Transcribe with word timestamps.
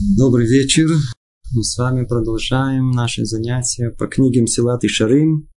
Добрый 0.00 0.46
вечер. 0.46 0.86
Мы 1.52 1.64
с 1.64 1.76
вами 1.76 2.04
продолжаем 2.06 2.92
наши 2.92 3.24
занятия 3.24 3.90
по 3.90 4.06
книгам 4.06 4.46
Силат 4.46 4.84
и 4.84 4.88
Шарим. 4.88 5.50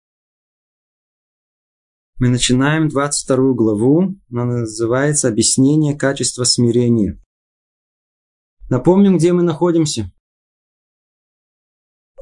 Мы 2.19 2.31
начинаем 2.31 2.89
22 2.89 3.37
главу. 3.53 4.17
Она 4.31 4.61
называется 4.61 5.29
«Объяснение 5.29 5.95
качества 5.95 6.45
смирения». 6.45 7.23
Напомним, 8.71 9.19
где 9.19 9.35
мы 9.35 9.43
находимся. 9.43 10.11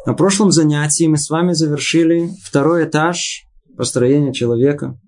На 0.05 0.13
прошлом 0.15 0.51
занятии 0.51 1.07
мы 1.07 1.19
с 1.19 1.31
вами 1.31 1.53
завершили 1.53 2.31
второй 2.43 2.87
этаж 2.87 3.45
построения 3.77 4.33
человека. 4.33 5.01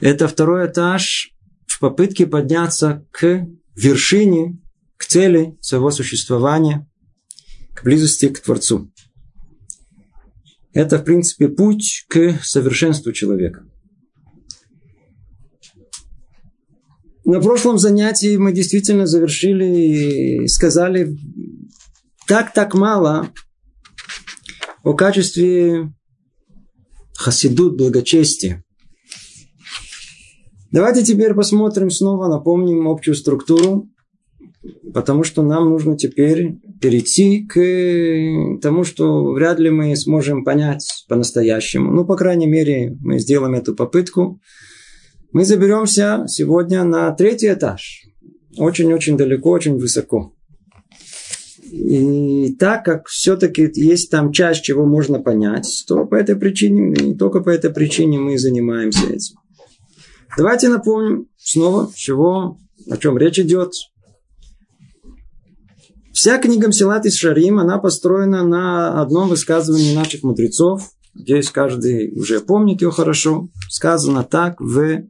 Это 0.00 0.26
второй 0.26 0.66
этаж 0.66 1.32
в 1.68 1.78
попытке 1.78 2.26
подняться 2.26 3.06
к 3.12 3.46
вершине 3.76 4.60
к 5.00 5.06
цели 5.06 5.56
своего 5.62 5.90
существования, 5.90 6.86
к 7.74 7.84
близости 7.84 8.28
к 8.28 8.38
Творцу. 8.38 8.92
Это, 10.74 10.98
в 10.98 11.04
принципе, 11.04 11.48
путь 11.48 12.04
к 12.06 12.38
совершенству 12.42 13.10
человека. 13.12 13.64
На 17.24 17.40
прошлом 17.40 17.78
занятии 17.78 18.36
мы 18.36 18.52
действительно 18.52 19.06
завершили 19.06 20.44
и 20.44 20.48
сказали 20.48 21.16
так-так 22.26 22.74
мало 22.74 23.32
о 24.84 24.92
качестве 24.92 25.94
хасидут, 27.16 27.78
благочестия. 27.78 28.62
Давайте 30.70 31.02
теперь 31.02 31.32
посмотрим 31.32 31.90
снова, 31.90 32.28
напомним 32.28 32.86
общую 32.86 33.14
структуру 33.14 33.89
Потому 34.92 35.24
что 35.24 35.42
нам 35.42 35.70
нужно 35.70 35.96
теперь 35.96 36.58
перейти 36.80 37.46
к 37.46 38.60
тому, 38.60 38.84
что 38.84 39.32
вряд 39.32 39.58
ли 39.58 39.70
мы 39.70 39.96
сможем 39.96 40.44
понять 40.44 41.04
по-настоящему. 41.08 41.90
Ну, 41.92 42.04
по 42.04 42.16
крайней 42.16 42.46
мере, 42.46 42.96
мы 43.00 43.18
сделаем 43.18 43.54
эту 43.54 43.74
попытку. 43.74 44.40
Мы 45.32 45.44
заберемся 45.44 46.24
сегодня 46.26 46.84
на 46.84 47.10
третий 47.12 47.52
этаж. 47.52 48.04
Очень-очень 48.58 49.16
далеко, 49.16 49.50
очень 49.50 49.78
высоко. 49.78 50.34
И 51.70 52.56
так 52.58 52.84
как 52.84 53.06
все-таки 53.06 53.70
есть 53.74 54.10
там 54.10 54.32
часть, 54.32 54.62
чего 54.62 54.84
можно 54.84 55.20
понять, 55.20 55.84
то 55.86 56.04
по 56.04 56.16
этой 56.16 56.34
причине, 56.34 56.92
и 56.92 57.14
только 57.14 57.40
по 57.40 57.50
этой 57.50 57.70
причине 57.70 58.18
мы 58.18 58.36
занимаемся 58.38 59.06
этим. 59.06 59.36
Давайте 60.36 60.68
напомним 60.68 61.28
снова, 61.36 61.90
чего, 61.94 62.58
о 62.90 62.96
чем 62.96 63.16
речь 63.18 63.38
идет. 63.38 63.72
Вся 66.12 66.38
книга 66.38 66.68
Мсилат 66.68 67.06
из 67.06 67.14
Шарим, 67.16 67.58
она 67.58 67.78
построена 67.78 68.42
на 68.42 69.00
одном 69.00 69.28
высказывании 69.28 69.94
наших 69.94 70.22
мудрецов. 70.22 70.90
Здесь 71.14 71.50
каждый 71.50 72.12
уже 72.18 72.40
помнит 72.40 72.82
ее 72.82 72.90
хорошо. 72.90 73.48
Сказано 73.68 74.24
так 74.24 74.60
в 74.60 75.04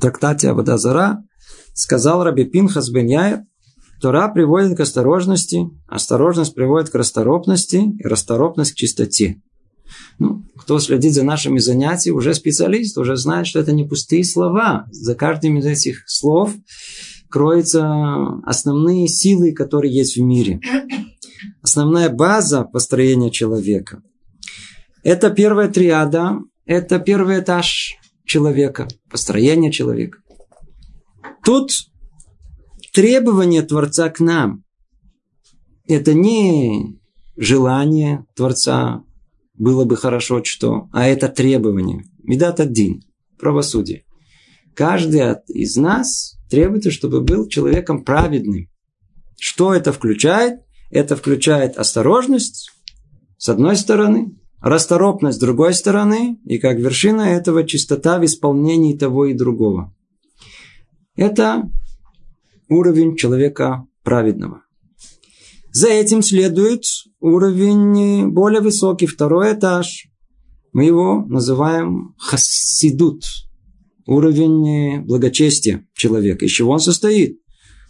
трактате 0.00 0.50
Абадазара. 0.50 1.22
Сказал 1.74 2.24
Раби 2.24 2.44
Пинхас 2.44 2.90
бен 2.90 3.06
Яир, 3.06 3.40
Тора 4.00 4.28
приводит 4.28 4.76
к 4.76 4.80
осторожности, 4.80 5.70
осторожность 5.86 6.54
приводит 6.54 6.90
к 6.90 6.94
расторопности, 6.94 7.76
и 7.76 8.02
расторопность 8.02 8.72
к 8.72 8.76
чистоте. 8.76 9.40
Ну, 10.18 10.42
кто 10.56 10.78
следит 10.78 11.14
за 11.14 11.22
нашими 11.22 11.58
занятиями, 11.58 12.16
уже 12.16 12.34
специалист, 12.34 12.96
уже 12.98 13.16
знает, 13.16 13.46
что 13.46 13.60
это 13.60 13.72
не 13.72 13.84
пустые 13.84 14.24
слова. 14.24 14.86
За 14.90 15.14
каждым 15.14 15.58
из 15.58 15.66
этих 15.66 16.02
слов 16.06 16.52
кроются 17.30 18.40
основные 18.44 19.08
силы, 19.08 19.52
которые 19.52 19.94
есть 19.94 20.16
в 20.16 20.22
мире. 20.22 20.60
Основная 21.62 22.10
база 22.10 22.64
построения 22.64 23.30
человека. 23.30 24.02
Это 25.02 25.30
первая 25.30 25.68
триада, 25.68 26.38
это 26.66 26.98
первый 26.98 27.40
этаж 27.40 27.94
человека, 28.24 28.88
построение 29.08 29.72
человека. 29.72 30.18
Тут 31.44 31.70
требование 32.92 33.62
Творца 33.62 34.10
к 34.10 34.20
нам. 34.20 34.64
Это 35.86 36.12
не 36.12 37.00
желание 37.36 38.26
Творца, 38.36 39.02
было 39.54 39.84
бы 39.84 39.96
хорошо 39.96 40.42
что, 40.44 40.88
а 40.92 41.06
это 41.06 41.28
требование. 41.28 42.04
Медат 42.22 42.60
один, 42.60 43.02
правосудие. 43.38 44.04
Каждый 44.74 45.34
из 45.48 45.76
нас 45.76 46.39
требуется, 46.50 46.90
чтобы 46.90 47.20
был 47.20 47.48
человеком 47.48 48.04
праведным. 48.04 48.68
Что 49.38 49.72
это 49.72 49.92
включает? 49.92 50.60
Это 50.90 51.16
включает 51.16 51.78
осторожность, 51.78 52.72
с 53.38 53.48
одной 53.48 53.76
стороны, 53.76 54.36
расторопность 54.60 55.38
с 55.38 55.40
другой 55.40 55.72
стороны, 55.72 56.38
и 56.44 56.58
как 56.58 56.78
вершина 56.78 57.22
этого 57.22 57.64
чистота 57.64 58.18
в 58.18 58.24
исполнении 58.24 58.96
того 58.96 59.26
и 59.26 59.34
другого. 59.34 59.94
Это 61.16 61.70
уровень 62.68 63.16
человека 63.16 63.86
праведного. 64.02 64.62
За 65.72 65.88
этим 65.88 66.22
следует 66.22 66.82
уровень 67.20 68.28
более 68.30 68.60
высокий, 68.60 69.06
второй 69.06 69.54
этаж. 69.54 70.08
Мы 70.72 70.84
его 70.84 71.24
называем 71.26 72.14
хасидут, 72.18 73.22
уровень 74.06 75.02
благочестия 75.02 75.86
человека. 75.94 76.44
Из 76.44 76.50
чего 76.50 76.72
он 76.72 76.80
состоит? 76.80 77.38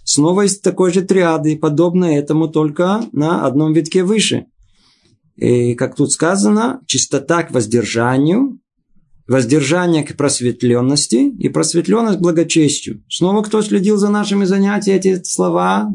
Снова 0.05 0.47
из 0.47 0.61
такой 0.61 0.93
же 0.93 1.03
триады, 1.03 1.57
подобно 1.57 2.05
этому, 2.05 2.49
только 2.49 3.03
на 3.13 3.47
одном 3.47 3.73
витке 3.73 4.03
выше. 4.03 4.47
И, 5.37 5.75
как 5.75 5.95
тут 5.95 6.13
сказано, 6.13 6.81
чистота 6.87 7.43
к 7.43 7.53
воздержанию, 7.53 8.59
воздержание 9.27 10.03
к 10.03 10.17
просветленности 10.17 11.31
и 11.31 11.49
просветленность 11.49 12.19
к 12.19 12.21
благочестию. 12.23 13.05
Снова 13.09 13.43
кто 13.43 13.63
следил 13.63 13.97
за 13.97 14.09
нашими 14.09 14.45
занятиями, 14.45 14.99
эти 14.99 15.23
слова, 15.23 15.89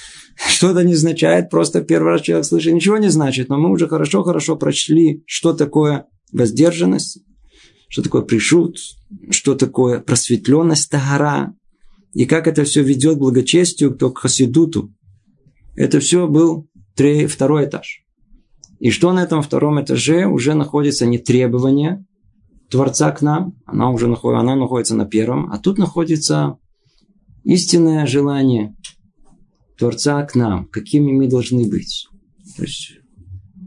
что 0.48 0.70
это 0.70 0.82
не 0.82 0.94
означает, 0.94 1.50
просто 1.50 1.82
первый 1.82 2.12
раз 2.12 2.22
человек 2.22 2.46
слышит, 2.46 2.74
ничего 2.74 2.98
не 2.98 3.08
значит, 3.08 3.48
но 3.48 3.58
мы 3.58 3.70
уже 3.70 3.86
хорошо-хорошо 3.86 4.56
прочли, 4.56 5.22
что 5.26 5.52
такое 5.52 6.06
воздержанность, 6.32 7.20
что 7.90 8.02
такое 8.02 8.22
пришут, 8.22 8.78
что 9.30 9.56
такое 9.56 9.98
просветленность 10.00 10.88
Тагара, 10.90 11.54
и 12.14 12.24
как 12.24 12.46
это 12.46 12.62
все 12.62 12.82
ведет 12.84 13.16
к 13.16 13.18
благочестию, 13.18 13.96
к 13.96 14.18
хасидуту. 14.18 14.94
Это 15.74 15.98
все 15.98 16.28
был 16.28 16.68
второй 17.28 17.64
этаж. 17.66 18.04
И 18.78 18.90
что 18.90 19.12
на 19.12 19.24
этом 19.24 19.42
втором 19.42 19.82
этаже 19.82 20.26
уже 20.26 20.54
находится 20.54 21.04
не 21.04 21.18
требование 21.18 22.04
Творца 22.68 23.10
к 23.10 23.22
нам, 23.22 23.54
она 23.66 23.90
уже 23.90 24.06
находится, 24.06 24.40
она 24.40 24.54
находится 24.54 24.94
на 24.94 25.04
первом, 25.04 25.50
а 25.50 25.58
тут 25.58 25.78
находится 25.78 26.58
истинное 27.42 28.06
желание 28.06 28.76
Творца 29.76 30.22
к 30.24 30.36
нам, 30.36 30.68
какими 30.68 31.10
мы 31.10 31.26
должны 31.26 31.68
быть. 31.68 32.06
То 32.56 32.62
есть 32.62 32.92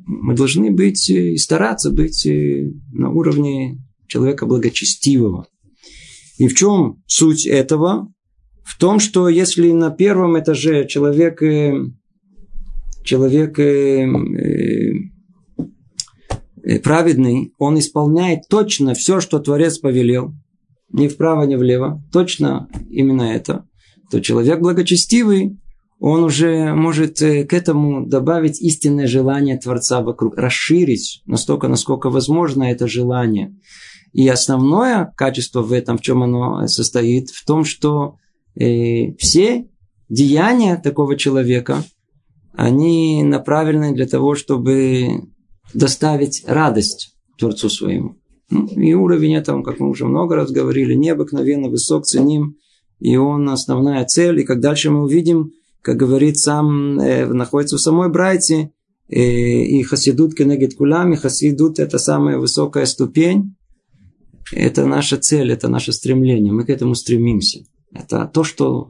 мы 0.05 0.33
должны 0.33 0.71
быть 0.71 1.09
и 1.09 1.35
стараться 1.35 1.91
быть 1.91 2.25
на 2.93 3.09
уровне 3.09 3.79
человека 4.13 4.45
благочестивого. 4.45 5.47
И 6.37 6.47
в 6.47 6.53
чем 6.55 7.01
суть 7.07 7.47
этого? 7.47 8.13
В 8.63 8.77
том, 8.77 8.99
что 8.99 9.27
если 9.27 9.71
на 9.71 9.89
первом 9.89 10.39
этаже 10.39 10.85
человек, 10.87 11.41
э, 11.41 11.73
человек 13.03 13.57
э, 13.59 14.05
э, 16.63 16.79
праведный, 16.79 17.53
он 17.57 17.79
исполняет 17.79 18.41
точно 18.49 18.93
все, 18.93 19.19
что 19.19 19.39
Творец 19.39 19.79
повелел, 19.79 20.33
ни 20.91 21.07
вправо, 21.07 21.43
ни 21.43 21.55
влево, 21.55 22.01
точно 22.11 22.69
именно 22.89 23.23
это, 23.23 23.65
то 24.11 24.21
человек 24.21 24.59
благочестивый, 24.59 25.57
он 25.99 26.23
уже 26.23 26.73
может 26.73 27.19
к 27.19 27.53
этому 27.53 28.05
добавить 28.05 28.61
истинное 28.61 29.07
желание 29.07 29.57
Творца 29.57 30.01
вокруг, 30.01 30.37
расширить 30.37 31.21
настолько, 31.25 31.67
насколько 31.67 32.09
возможно 32.09 32.63
это 32.63 32.87
желание. 32.87 33.55
И 34.13 34.27
основное 34.27 35.11
качество 35.17 35.61
в 35.61 35.73
этом, 35.73 35.97
в 35.97 36.01
чем 36.01 36.23
оно 36.23 36.67
состоит, 36.67 37.29
в 37.31 37.45
том, 37.45 37.65
что 37.65 38.17
э, 38.55 39.13
все 39.15 39.67
деяния 40.07 40.77
такого 40.77 41.17
человека, 41.17 41.83
они 42.53 43.23
направлены 43.23 43.93
для 43.93 44.05
того, 44.05 44.35
чтобы 44.35 45.23
доставить 45.73 46.43
радость 46.45 47.15
Творцу 47.39 47.69
своему. 47.69 48.17
Ну, 48.51 48.67
и 48.67 48.93
уровень 48.93 49.35
этого, 49.35 49.63
как 49.63 49.79
мы 49.79 49.89
уже 49.89 50.05
много 50.05 50.35
раз 50.35 50.51
говорили, 50.51 50.93
необыкновенно 50.93 51.69
высок, 51.69 52.05
ценим, 52.05 52.57
и 52.99 53.17
он 53.17 53.49
основная 53.49 54.05
цель. 54.05 54.41
И 54.41 54.43
как 54.43 54.59
дальше 54.59 54.91
мы 54.91 55.01
увидим, 55.01 55.53
как 55.81 55.97
говорит 55.97 56.37
сам, 56.37 56.99
э, 56.99 57.25
находится 57.25 57.77
в 57.77 57.81
самой 57.81 58.09
Брайте, 58.09 58.71
э, 59.09 59.19
и 59.19 59.81
хасидут 59.81 60.35
кенегет 60.35 60.75
кулам, 60.75 61.13
и 61.13 61.15
хасидут 61.15 61.79
это 61.79 61.97
самая 61.97 62.37
высокая 62.37 62.85
ступень, 62.85 63.55
это 64.51 64.85
наша 64.85 65.17
цель, 65.17 65.51
это 65.51 65.67
наше 65.67 65.91
стремление. 65.91 66.53
Мы 66.53 66.65
к 66.65 66.69
этому 66.69 66.95
стремимся. 66.95 67.63
Это 67.91 68.29
то, 68.33 68.43
что 68.43 68.89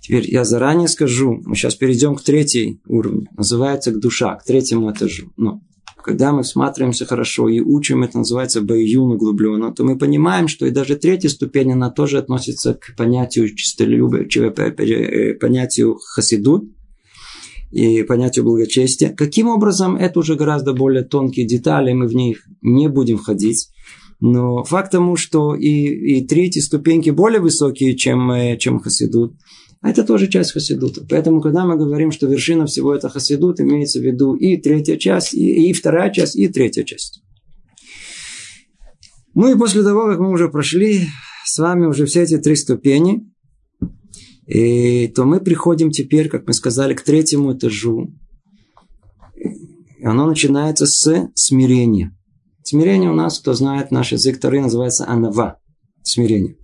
Теперь 0.00 0.30
я 0.30 0.44
заранее 0.44 0.88
скажу, 0.88 1.40
мы 1.46 1.56
сейчас 1.56 1.76
перейдем 1.76 2.14
к 2.14 2.22
третьей 2.22 2.78
уровню, 2.86 3.26
называется 3.38 3.90
к 3.90 3.98
душа, 3.98 4.34
к 4.34 4.44
третьему 4.44 4.92
этажу. 4.92 5.32
Но 5.38 5.62
когда 5.96 6.32
мы 6.32 6.42
всматриваемся 6.42 7.06
хорошо 7.06 7.48
и 7.48 7.60
учим, 7.60 8.02
это 8.02 8.18
называется 8.18 8.60
баюн 8.60 9.12
углубленно, 9.12 9.72
то 9.72 9.82
мы 9.82 9.96
понимаем, 9.96 10.48
что 10.48 10.66
и 10.66 10.70
даже 10.70 10.96
третья 10.96 11.30
ступень, 11.30 11.72
она 11.72 11.90
тоже 11.90 12.18
относится 12.18 12.74
к 12.74 12.94
понятию 12.98 13.54
чистолюбия, 13.54 14.28
э, 14.28 15.34
понятию 15.34 15.96
хасидут, 15.98 16.64
и 17.72 18.02
понятию 18.02 18.44
благочестия. 18.44 19.08
Каким 19.08 19.48
образом, 19.48 19.96
это 19.96 20.18
уже 20.18 20.36
гораздо 20.36 20.74
более 20.74 21.02
тонкие 21.02 21.46
детали, 21.46 21.94
мы 21.94 22.06
в 22.06 22.14
них 22.14 22.46
не 22.60 22.88
будем 22.88 23.16
входить. 23.16 23.70
Но 24.20 24.64
факт 24.64 24.92
тому, 24.92 25.16
что 25.16 25.54
и, 25.54 26.18
и 26.18 26.26
третьи 26.26 26.60
ступеньки 26.60 27.10
более 27.10 27.40
высокие, 27.40 27.96
чем, 27.96 28.30
э, 28.30 28.56
чем 28.56 28.78
хасидут, 28.78 29.34
а 29.84 29.90
это 29.90 30.02
тоже 30.02 30.28
часть 30.28 30.52
хасидута. 30.52 31.04
Поэтому, 31.08 31.42
когда 31.42 31.66
мы 31.66 31.76
говорим, 31.76 32.10
что 32.10 32.26
вершина 32.26 32.64
всего 32.64 32.94
это 32.94 33.10
хасидут, 33.10 33.60
имеется 33.60 34.00
в 34.00 34.02
виду 34.02 34.34
и 34.34 34.56
третья 34.56 34.96
часть, 34.96 35.34
и, 35.34 35.68
и 35.68 35.72
вторая 35.74 36.10
часть, 36.10 36.36
и 36.36 36.48
третья 36.48 36.84
часть. 36.84 37.22
Ну 39.34 39.52
и 39.52 39.58
после 39.58 39.82
того, 39.82 40.06
как 40.06 40.20
мы 40.20 40.30
уже 40.30 40.48
прошли 40.48 41.08
с 41.44 41.58
вами 41.58 41.86
уже 41.86 42.06
все 42.06 42.22
эти 42.22 42.38
три 42.38 42.56
ступени, 42.56 43.30
и, 44.46 45.08
то 45.08 45.24
мы 45.24 45.40
приходим 45.40 45.90
теперь, 45.90 46.28
как 46.28 46.46
мы 46.46 46.54
сказали, 46.54 46.94
к 46.94 47.02
третьему 47.02 47.52
этажу. 47.54 48.10
И 49.98 50.04
оно 50.04 50.26
начинается 50.26 50.86
с 50.86 51.28
смирения. 51.34 52.16
Смирение 52.64 53.10
у 53.10 53.14
нас, 53.14 53.38
кто 53.38 53.52
знает 53.52 53.90
наш 53.90 54.12
язык 54.12 54.40
Тары, 54.40 54.62
называется 54.62 55.06
анава. 55.06 55.58
Смирение. 56.02 56.56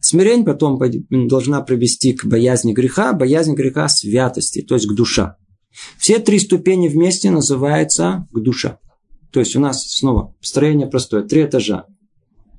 Смирение 0.00 0.44
потом 0.44 0.76
должна 1.28 1.60
привести 1.62 2.14
к 2.14 2.24
боязни 2.24 2.72
греха, 2.72 3.12
боязнь 3.12 3.54
греха 3.54 3.88
святости, 3.88 4.62
то 4.62 4.74
есть 4.74 4.88
к 4.88 4.94
душа. 4.94 5.36
Все 5.98 6.18
три 6.18 6.40
ступени 6.40 6.88
вместе 6.88 7.30
называются 7.30 8.26
к 8.32 8.40
душа. 8.40 8.80
То 9.30 9.38
есть 9.38 9.54
у 9.54 9.60
нас 9.60 9.88
снова 9.88 10.34
строение 10.40 10.88
простое, 10.88 11.22
три 11.22 11.44
этажа. 11.44 11.86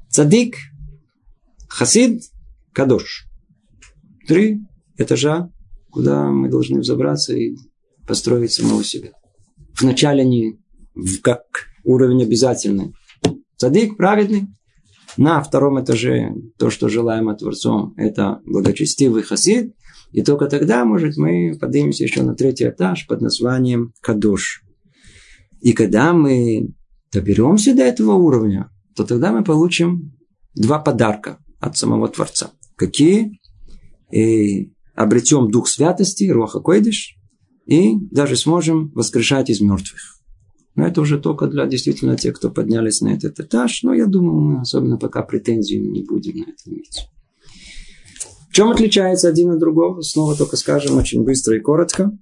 Цадик, 0.10 0.56
хасид, 1.68 2.24
кадош. 2.72 3.28
Три 4.28 4.62
этажа, 4.98 5.51
куда 5.90 6.31
мы 6.31 6.48
должны 6.48 6.80
взобраться 6.80 7.33
и 7.33 7.57
построить 8.07 8.54
самого 8.54 8.81
себя. 8.83 9.10
Вначале 9.78 10.24
не 10.24 10.57
как 11.22 11.44
уровень 11.88 12.24
обязательный. 12.24 12.94
Цадик 13.56 13.98
праведный, 13.98 14.48
на 15.16 15.42
втором 15.42 15.81
этаже 15.81 16.34
то, 16.60 16.69
что 16.69 16.89
желаем 16.89 17.30
от 17.30 17.39
Творцом, 17.39 17.94
это 17.98 18.39
благочестивый 18.45 19.24
хасид. 19.24 19.74
И 20.12 20.22
только 20.22 20.45
тогда, 20.48 20.86
может, 20.86 21.18
мы 21.18 21.57
поднимемся 21.60 22.04
еще 22.04 22.22
на 22.24 22.36
третий 22.36 22.69
этаж 22.69 23.07
под 23.07 23.22
названием 23.22 23.94
Кадош. 24.01 24.62
И 25.60 25.74
когда 25.74 26.13
мы 26.13 26.74
доберемся 27.12 27.74
до 27.74 27.84
этого 27.84 28.13
уровня, 28.13 28.69
то 28.95 29.04
тогда 29.04 29.31
мы 29.31 29.44
получим 29.44 30.13
два 30.56 30.80
подарка 30.80 31.40
от 31.60 31.78
самого 31.78 32.07
Творца. 32.10 32.51
Какие? 32.75 33.40
И 34.12 34.72
обретем 34.94 35.50
дух 35.50 35.68
святости, 35.68 36.30
Роха 36.30 36.60
Койдыш, 36.60 37.16
и 37.66 37.95
даже 38.12 38.36
сможем 38.36 38.92
воскрешать 38.94 39.50
из 39.50 39.62
мертвых. 39.62 40.17
Но 40.78 40.86
это 40.86 41.02
уже 41.02 41.20
только 41.20 41.48
для 41.48 41.66
действительно 41.66 42.16
тех, 42.16 42.36
кто 42.36 42.52
поднялись 42.52 43.02
на 43.02 43.08
этот 43.10 43.40
этаж. 43.40 43.82
Но 43.82 43.96
я 43.96 44.06
думаю, 44.06 44.40
мы 44.40 44.62
особенно 44.62 44.98
пока 44.98 45.24
претензий 45.24 45.80
не 45.80 46.04
будем 46.04 46.38
на 46.38 46.44
это 46.44 46.70
иметь. 46.70 47.10
В 48.48 48.54
чем 48.54 48.70
отличается 48.70 49.28
один 49.28 49.50
от 49.50 49.60
другого? 49.60 50.02
Снова 50.02 50.36
только 50.36 50.56
скажем 50.56 50.96
очень 50.96 51.24
быстро 51.24 51.58
и 51.58 51.62
коротко. 51.62 52.16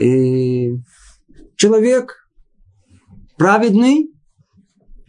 И 0.00 0.76
человек 1.56 2.28
праведный, 3.36 4.12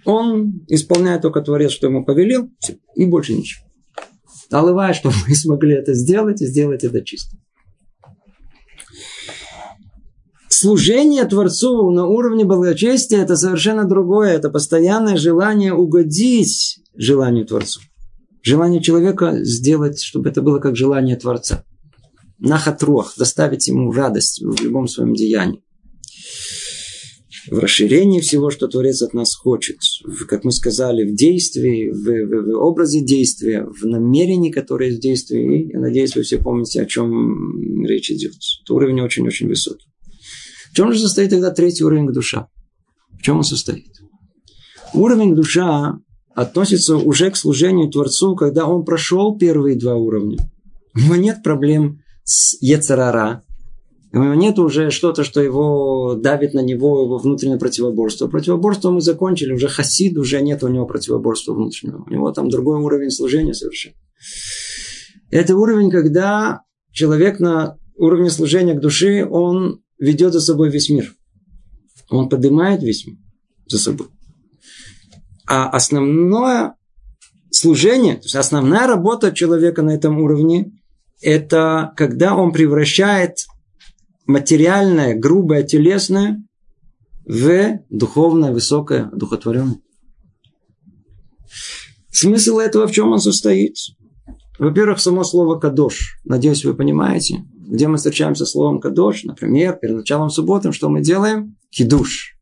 он 0.03 0.65
исполняет 0.67 1.21
только 1.21 1.41
Творец, 1.41 1.69
что 1.71 1.85
ему 1.85 2.03
повелел, 2.03 2.49
и 2.95 3.05
больше 3.05 3.35
ничего. 3.35 3.67
Алывая, 4.49 4.93
что 4.93 5.11
мы 5.27 5.35
смогли 5.35 5.75
это 5.75 5.93
сделать, 5.93 6.41
и 6.41 6.47
сделать 6.47 6.83
это 6.83 7.03
чисто. 7.03 7.37
Служение 10.65 11.25
Творцу 11.25 11.91
на 11.91 12.07
уровне 12.07 12.43
благочестия– 12.43 13.19
это 13.21 13.35
совершенно 13.35 13.85
другое. 13.85 14.31
Это 14.31 14.49
постоянное 14.49 15.15
желание 15.15 15.73
угодить 15.73 16.79
желанию 16.95 17.45
Творцу. 17.45 17.81
Желание 18.41 18.81
человека 18.81 19.43
сделать, 19.43 20.01
чтобы 20.01 20.29
это 20.29 20.41
было 20.41 20.57
как 20.59 20.75
желание 20.75 21.17
Творца. 21.17 21.63
Нахатруах, 22.39 23.13
доставить 23.15 23.67
ему 23.67 23.91
радость 23.91 24.41
в 24.41 24.63
любом 24.63 24.87
своем 24.87 25.13
деянии. 25.13 25.61
В 27.51 27.59
расширении 27.59 28.19
всего, 28.21 28.49
что 28.49 28.67
Творец 28.67 29.03
от 29.03 29.13
нас 29.13 29.35
хочет. 29.35 29.77
В, 30.03 30.25
как 30.25 30.43
мы 30.43 30.51
сказали, 30.51 31.07
в 31.07 31.15
действии, 31.15 31.91
в, 31.91 31.95
в, 31.95 32.53
в 32.53 32.59
образе 32.59 33.01
действия, 33.01 33.67
в 33.67 33.85
намерении, 33.85 34.49
которое 34.49 34.95
в 34.95 34.99
действии. 34.99 35.61
И 35.61 35.73
я 35.73 35.79
надеюсь, 35.79 36.15
вы 36.15 36.23
все 36.23 36.39
помните, 36.39 36.81
о 36.81 36.87
чем 36.87 37.85
речь 37.85 38.09
идет. 38.09 38.33
Это 38.63 38.73
уровень 38.73 39.01
очень-очень 39.01 39.47
высокий. 39.47 39.85
Чем 40.75 40.91
же 40.91 40.99
состоит 40.99 41.29
тогда 41.29 41.51
третий 41.51 41.85
уровень 41.85 42.11
душа? 42.11 42.49
В 43.17 43.21
чем 43.21 43.37
он 43.37 43.43
состоит? 43.43 43.93
Уровень 44.93 45.33
душа 45.33 45.97
относится 46.35 46.97
уже 46.97 47.31
к 47.31 47.37
служению 47.37 47.89
Творцу, 47.89 48.35
когда 48.35 48.67
он 48.67 48.83
прошел 48.83 49.37
первые 49.37 49.77
два 49.77 49.95
уровня. 49.95 50.37
У 50.93 50.99
него 50.99 51.15
нет 51.15 51.43
проблем 51.43 51.99
с 52.25 52.57
Ецарара. 52.61 53.43
У 54.11 54.17
него 54.17 54.33
нет 54.33 54.59
уже 54.59 54.91
что-то, 54.91 55.23
что 55.23 55.41
его 55.41 56.15
давит 56.15 56.53
на 56.53 56.61
него, 56.61 57.03
его 57.03 57.17
внутреннее 57.19 57.57
противоборство. 57.57 58.27
Противоборство 58.27 58.91
мы 58.91 58.99
закончили, 58.99 59.53
уже 59.53 59.69
хасид, 59.69 60.17
уже 60.17 60.41
нет 60.41 60.61
у 60.61 60.67
него 60.67 60.85
противоборства 60.85 61.53
внутреннего. 61.53 62.03
У 62.05 62.11
него 62.11 62.31
там 62.33 62.49
другой 62.49 62.79
уровень 62.79 63.11
служения 63.11 63.53
совершенно. 63.53 63.95
Это 65.31 65.55
уровень, 65.55 65.89
когда 65.89 66.63
человек 66.91 67.39
на 67.39 67.77
уровне 67.95 68.29
служения 68.29 68.73
к 68.73 68.81
душе, 68.81 69.25
он 69.25 69.84
ведет 69.97 70.33
за 70.33 70.41
собой 70.41 70.69
весь 70.69 70.89
мир. 70.89 71.13
Он 72.09 72.29
поднимает 72.29 72.83
весь 72.83 73.05
мир 73.05 73.17
за 73.67 73.79
собой. 73.79 74.07
А 75.47 75.69
основное 75.69 76.75
служение, 77.51 78.15
то 78.15 78.23
есть 78.23 78.35
основная 78.35 78.87
работа 78.87 79.31
человека 79.31 79.81
на 79.81 79.91
этом 79.91 80.19
уровне, 80.19 80.71
это 81.21 81.93
когда 81.95 82.35
он 82.35 82.51
превращает 82.51 83.45
материальное, 84.25 85.15
грубое, 85.15 85.63
телесное 85.63 86.43
в 87.25 87.79
духовное, 87.89 88.51
высокое, 88.51 89.09
духотворенное. 89.13 89.79
Смысл 92.11 92.59
этого 92.59 92.87
в 92.87 92.91
чем 92.91 93.11
он 93.11 93.19
состоит? 93.19 93.75
Во-первых, 94.57 94.99
само 94.99 95.23
слово 95.23 95.59
«кадош». 95.59 96.19
Надеюсь, 96.23 96.63
вы 96.63 96.73
понимаете 96.75 97.43
где 97.67 97.87
мы 97.87 97.97
встречаемся 97.97 98.45
словом 98.45 98.79
кадош, 98.79 99.23
например, 99.23 99.77
перед 99.81 99.95
началом 99.95 100.29
субботы, 100.29 100.71
что 100.71 100.89
мы 100.89 101.01
делаем? 101.01 101.55
Кидуш. 101.69 102.37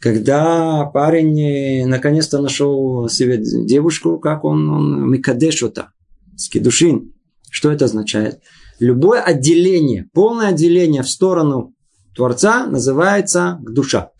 Когда 0.00 0.84
парень 0.86 1.86
наконец-то 1.86 2.40
нашел 2.40 3.08
себе 3.08 3.38
девушку, 3.38 4.18
как 4.18 4.44
он, 4.44 4.68
он 4.68 5.10
микадешота, 5.10 5.90
скидушин. 6.36 7.14
Что 7.50 7.70
это 7.70 7.86
означает? 7.86 8.40
Любое 8.80 9.20
отделение, 9.20 10.08
полное 10.12 10.48
отделение 10.48 11.02
в 11.02 11.08
сторону 11.08 11.74
Творца 12.14 12.66
называется 12.66 13.58
душа. 13.62 14.10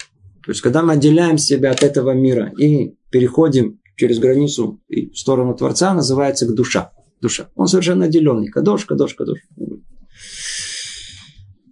То 0.44 0.50
есть, 0.50 0.61
когда 0.61 0.83
мы 0.83 0.94
отделяем 0.94 1.38
себя 1.38 1.73
от 1.73 1.83
этого 1.83 2.12
мира 2.12 2.52
и 2.59 2.94
переходим 3.11 3.80
через 3.97 4.18
границу 4.18 4.80
в 4.88 5.16
сторону 5.16 5.54
Творца, 5.54 5.92
называется 5.94 6.50
душа 6.52 6.92
душа. 7.25 7.49
Он 7.54 7.66
совершенно 7.66 8.04
отделенный. 8.04 8.49
Кадош, 8.49 8.85
кадош, 8.85 9.14
кадош. 9.14 9.38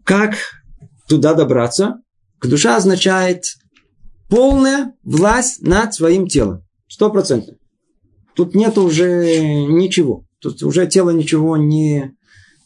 Как 0.04 0.34
туда 1.08 1.34
добраться? 1.34 2.00
К 2.38 2.46
душа 2.46 2.76
означает 2.76 3.44
полная 4.28 4.94
власть 5.04 5.62
над 5.62 5.94
своим 5.94 6.26
телом. 6.26 6.64
Стопроцентно. 6.88 7.54
Тут 8.34 8.54
нет 8.54 8.78
уже 8.78 9.40
ничего. 9.66 10.24
Тут 10.40 10.62
уже 10.62 10.86
тело 10.86 11.10
ничего 11.10 11.56
не 11.58 12.14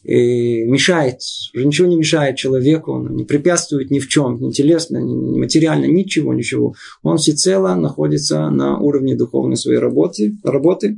э, 0.03 0.63
мешает, 0.65 1.19
уже 1.53 1.65
ничего 1.65 1.87
не 1.87 1.97
мешает 1.97 2.37
человеку, 2.37 2.93
он 2.93 3.15
не 3.15 3.25
препятствует 3.25 3.91
ни 3.91 3.99
в 3.99 4.07
чем, 4.07 4.39
ни 4.39 4.51
телесно, 4.51 4.97
ни 4.97 5.37
материально, 5.37 5.85
ничего, 5.85 6.33
ничего. 6.33 6.73
Он 7.03 7.17
всецело 7.17 7.75
находится 7.75 8.49
на 8.49 8.79
уровне 8.79 9.15
духовной 9.15 9.57
своей 9.57 9.79
работы, 9.79 10.37
работы 10.43 10.97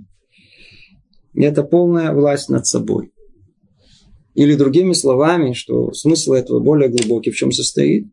это 1.46 1.64
полная 1.64 2.14
власть 2.14 2.50
над 2.50 2.68
собой. 2.68 3.12
Или 4.36 4.54
другими 4.56 4.94
словами, 4.94 5.54
что 5.54 5.92
смысл 5.94 6.34
этого 6.34 6.60
более 6.60 6.90
глубокий, 6.90 7.32
в 7.32 7.36
чем 7.36 7.52
состоит? 7.52 8.06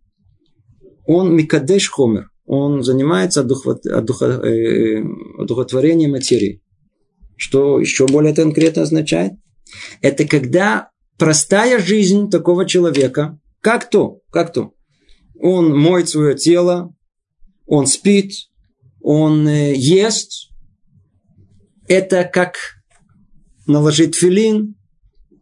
Он 1.06 1.36
микадеш 1.36 1.90
хомер, 1.90 2.30
он 2.46 2.82
занимается 2.82 3.42
одухотворением 3.42 6.12
материи. 6.12 6.62
Что 7.36 7.78
еще 7.80 8.06
более 8.06 8.34
конкретно 8.34 8.80
означает? 8.82 9.32
Это 10.00 10.26
когда 10.26 10.88
простая 11.18 11.78
жизнь 11.78 12.30
такого 12.30 12.64
человека, 12.66 13.38
как 13.60 13.90
то, 13.90 14.20
как 14.30 14.52
то, 14.52 14.72
он 15.38 15.76
моет 15.76 16.08
свое 16.08 16.34
тело, 16.34 16.94
он 17.66 17.86
спит, 17.86 18.32
он 19.00 19.46
э, 19.46 19.74
ест. 19.74 20.50
Это 21.88 22.24
как 22.24 22.56
наложить 23.66 24.14
филин, 24.14 24.76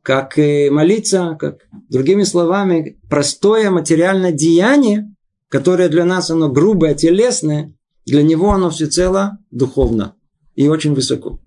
как 0.02 0.38
э, 0.38 0.70
молиться, 0.70 1.36
как 1.38 1.66
другими 1.88 2.24
словами, 2.24 2.98
простое 3.08 3.70
материальное 3.70 4.32
деяние, 4.32 5.14
которое 5.48 5.88
для 5.88 6.04
нас 6.04 6.30
оно 6.30 6.50
грубое, 6.50 6.94
телесное, 6.94 7.74
для 8.04 8.22
него 8.22 8.50
оно 8.50 8.70
всецело 8.70 9.38
духовно 9.50 10.14
и 10.54 10.68
очень 10.68 10.94
высоко. 10.94 11.40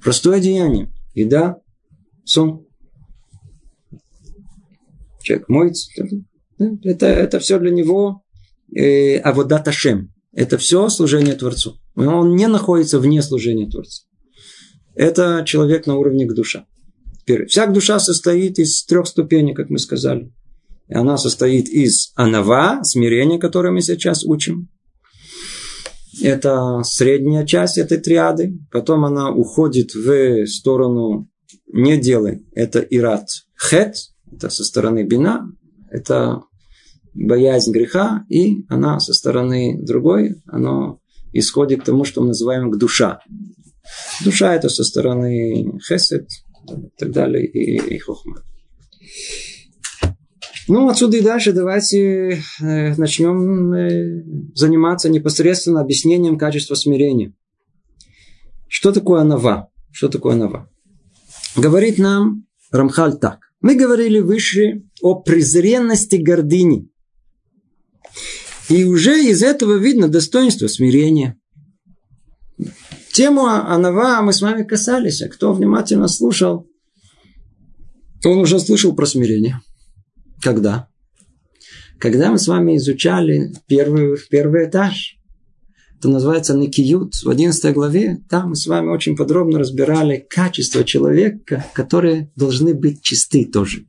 Простое 0.00 0.40
деяние. 0.40 0.92
Еда, 1.14 1.58
сон. 2.24 2.66
Человек 5.22 5.48
моется. 5.48 5.90
Это, 6.58 7.06
это 7.06 7.38
все 7.40 7.58
для 7.58 7.70
него 7.70 8.22
э, 8.74 9.16
аводат 9.18 9.66
Ашем. 9.66 10.12
Это 10.32 10.58
все 10.58 10.88
служение 10.88 11.34
Творцу. 11.34 11.80
Он 11.96 12.36
не 12.36 12.46
находится 12.46 13.00
вне 13.00 13.22
служения 13.22 13.68
Творцу. 13.68 14.05
Это 14.96 15.44
человек 15.44 15.86
на 15.86 15.96
уровне 15.96 16.26
к 16.26 16.34
душа. 16.34 16.66
Теперь, 17.20 17.46
вся 17.46 17.66
душа 17.66 17.98
состоит 17.98 18.58
из 18.58 18.84
трех 18.84 19.06
ступеней, 19.06 19.54
как 19.54 19.68
мы 19.68 19.78
сказали. 19.78 20.32
И 20.88 20.94
она 20.94 21.18
состоит 21.18 21.68
из 21.68 22.12
анава, 22.14 22.82
смирения, 22.82 23.38
которое 23.38 23.72
мы 23.72 23.82
сейчас 23.82 24.24
учим. 24.24 24.68
Это 26.22 26.80
средняя 26.82 27.44
часть 27.44 27.76
этой 27.76 27.98
триады. 27.98 28.58
Потом 28.72 29.04
она 29.04 29.30
уходит 29.30 29.94
в 29.94 30.46
сторону 30.46 31.28
не 31.72 31.98
делай. 31.98 32.46
Это 32.54 32.78
ират 32.80 33.28
хет. 33.60 33.96
Это 34.32 34.48
со 34.48 34.64
стороны 34.64 35.02
бина. 35.02 35.52
Это 35.90 36.42
боязнь 37.12 37.72
греха. 37.72 38.24
И 38.30 38.64
она 38.68 38.98
со 39.00 39.12
стороны 39.12 39.78
другой. 39.82 40.36
Она 40.46 40.96
исходит 41.32 41.82
к 41.82 41.84
тому, 41.84 42.04
что 42.04 42.22
мы 42.22 42.28
называем 42.28 42.70
к 42.70 42.78
душа. 42.78 43.20
Душа 44.24 44.54
это 44.54 44.68
со 44.68 44.84
стороны 44.84 45.78
хесед 45.86 46.28
и 46.68 46.98
так 46.98 47.12
далее, 47.12 47.46
и, 47.46 47.94
и 47.94 47.98
хохма. 47.98 48.42
Ну, 50.68 50.88
отсюда 50.88 51.16
и 51.16 51.20
дальше 51.20 51.52
давайте 51.52 52.42
э, 52.60 52.94
начнем 52.96 53.72
э, 53.72 54.24
заниматься 54.54 55.08
непосредственно 55.08 55.80
объяснением 55.80 56.38
качества 56.38 56.74
смирения. 56.74 57.32
Что 58.66 58.90
такое 58.90 59.20
анава? 59.20 59.70
Что 59.92 60.08
такое 60.08 60.34
анава? 60.34 60.68
Говорит 61.54 61.98
нам 61.98 62.46
Рамхаль 62.72 63.18
так. 63.18 63.38
Мы 63.60 63.76
говорили 63.76 64.18
выше 64.18 64.82
о 65.00 65.14
презренности 65.14 66.16
гордыни. 66.16 66.88
И 68.68 68.84
уже 68.84 69.24
из 69.24 69.42
этого 69.42 69.76
видно 69.76 70.08
достоинство 70.08 70.66
смирения. 70.66 71.38
Тему 73.16 73.46
Анава 73.46 74.20
мы 74.20 74.34
с 74.34 74.42
вами 74.42 74.62
касались. 74.62 75.22
А 75.22 75.28
кто 75.30 75.54
внимательно 75.54 76.06
слушал, 76.06 76.66
он 78.22 78.40
уже 78.40 78.60
слышал 78.60 78.94
про 78.94 79.06
смирение. 79.06 79.62
Когда? 80.42 80.88
Когда 81.98 82.30
мы 82.30 82.38
с 82.38 82.46
вами 82.46 82.76
изучали 82.76 83.54
первый, 83.68 84.18
первый 84.28 84.68
этаж, 84.68 85.16
это 85.98 86.10
называется 86.10 86.54
Никиют, 86.58 87.14
в 87.14 87.30
11 87.30 87.72
главе, 87.72 88.18
там 88.28 88.50
мы 88.50 88.54
с 88.54 88.66
вами 88.66 88.88
очень 88.90 89.16
подробно 89.16 89.60
разбирали 89.60 90.18
качества 90.28 90.84
человека, 90.84 91.64
которые 91.72 92.30
должны 92.36 92.74
быть 92.74 93.00
чисты 93.00 93.46
тоже. 93.46 93.86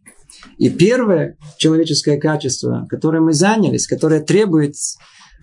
И 0.57 0.69
первое 0.69 1.35
человеческое 1.57 2.17
качество, 2.17 2.87
которое 2.89 3.19
мы 3.19 3.33
занялись, 3.33 3.87
которое 3.87 4.21
требует 4.23 4.75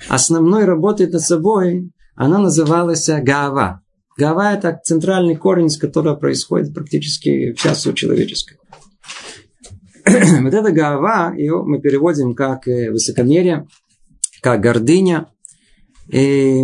основной 0.08 0.64
работы 0.64 1.06
над 1.06 1.20
собой, 1.20 1.90
она 2.14 2.38
называлась 2.38 3.08
Гава. 3.08 3.82
Гава– 4.16 4.52
это 4.54 4.80
центральный 4.84 5.36
корень, 5.36 5.68
с 5.68 5.76
которого 5.76 6.14
происходит 6.14 6.72
практически 6.72 7.52
вся 7.54 7.74
суть 7.74 7.96
человеческая. 7.96 8.58
вот 10.04 10.54
эта 10.54 10.70
Гава, 10.70 11.34
ее 11.34 11.62
мы 11.64 11.80
переводим 11.80 12.34
как 12.34 12.68
э, 12.68 12.90
высокомерие, 12.90 13.66
как 14.40 14.60
гордыня. 14.60 15.28
И, 16.08 16.60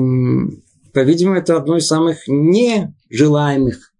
по-видимому, 0.92 1.38
это 1.38 1.56
одно 1.56 1.78
из 1.78 1.86
самых 1.86 2.28
нежелаемых 2.28 3.92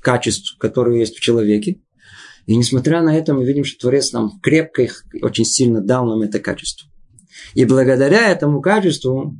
качеств, 0.00 0.56
которые 0.58 1.00
есть 1.00 1.16
в 1.16 1.20
человеке. 1.20 1.80
И 2.46 2.56
несмотря 2.56 3.02
на 3.02 3.14
это, 3.14 3.34
мы 3.34 3.44
видим, 3.44 3.64
что 3.64 3.80
Творец 3.80 4.12
нам 4.12 4.40
крепко 4.40 4.82
их 4.82 5.04
очень 5.20 5.44
сильно 5.44 5.82
дал 5.82 6.06
нам 6.06 6.22
это 6.22 6.38
качество. 6.38 6.88
И 7.54 7.66
благодаря 7.66 8.30
этому 8.30 8.62
качеству 8.62 9.36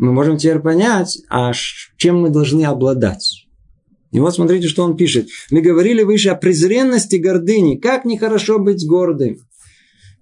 мы 0.00 0.12
можем 0.12 0.38
теперь 0.38 0.60
понять, 0.60 1.18
а 1.28 1.52
чем 1.98 2.22
мы 2.22 2.30
должны 2.30 2.64
обладать. 2.64 3.46
И 4.12 4.18
вот 4.18 4.34
смотрите, 4.34 4.66
что 4.66 4.82
он 4.82 4.96
пишет. 4.96 5.28
Мы 5.50 5.60
говорили 5.60 6.02
выше 6.02 6.30
о 6.30 6.36
презренности 6.36 7.16
гордыни. 7.16 7.76
Как 7.76 8.06
нехорошо 8.06 8.58
быть 8.58 8.86
гордым. 8.86 9.36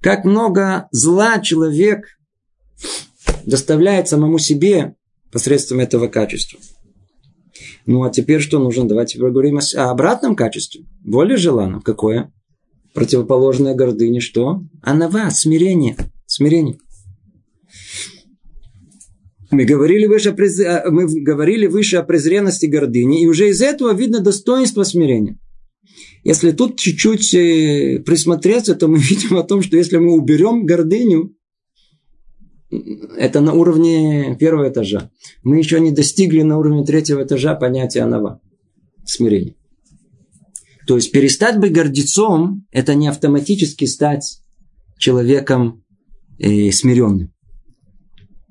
Как 0.00 0.24
много 0.24 0.88
зла 0.90 1.38
человек 1.38 2.18
доставляет 3.46 4.08
самому 4.08 4.38
себе 4.38 4.96
посредством 5.30 5.78
этого 5.78 6.08
качества. 6.08 6.58
Ну, 7.86 8.02
а 8.02 8.10
теперь 8.10 8.40
что 8.40 8.58
нужно? 8.58 8.88
Давайте 8.88 9.20
поговорим 9.20 9.58
о 9.58 9.90
обратном 9.90 10.34
качестве. 10.34 10.86
Более 11.04 11.36
желанном. 11.36 11.82
Какое? 11.82 12.32
Противоположное 12.94 13.76
гордыне. 13.76 14.18
Что? 14.18 14.60
Анава, 14.82 15.30
смирение. 15.30 15.96
Смирение. 16.26 16.78
Мы 19.50 19.64
говорили, 19.64 20.06
выше 20.06 20.30
о 20.30 20.32
през... 20.32 20.60
А, 20.60 20.84
мы 20.90 21.06
говорили 21.06 21.66
выше 21.66 21.96
о 21.96 22.02
презренности 22.02 22.66
гордыни, 22.66 23.22
и 23.22 23.26
уже 23.26 23.48
из 23.48 23.62
этого 23.62 23.94
видно 23.94 24.20
достоинство 24.20 24.82
смирения. 24.82 25.38
Если 26.24 26.50
тут 26.50 26.78
чуть-чуть 26.78 27.32
э, 27.34 28.02
присмотреться, 28.04 28.74
то 28.74 28.88
мы 28.88 28.98
видим 28.98 29.36
о 29.36 29.44
том, 29.44 29.62
что 29.62 29.76
если 29.76 29.96
мы 29.96 30.12
уберем 30.12 30.66
гордыню, 30.66 31.34
это 33.16 33.40
на 33.40 33.54
уровне 33.54 34.36
первого 34.38 34.68
этажа. 34.68 35.10
Мы 35.42 35.58
еще 35.58 35.80
не 35.80 35.90
достигли 35.92 36.42
на 36.42 36.58
уровне 36.58 36.84
третьего 36.84 37.22
этажа 37.22 37.54
понятия 37.54 38.02
анава, 38.02 38.42
смирения. 39.06 39.54
То 40.86 40.96
есть 40.96 41.10
перестать 41.10 41.58
быть 41.58 41.72
гордецом, 41.72 42.66
это 42.70 42.94
не 42.94 43.08
автоматически 43.08 43.86
стать 43.86 44.42
человеком 44.98 45.84
э, 46.38 46.70
смиренным. 46.70 47.32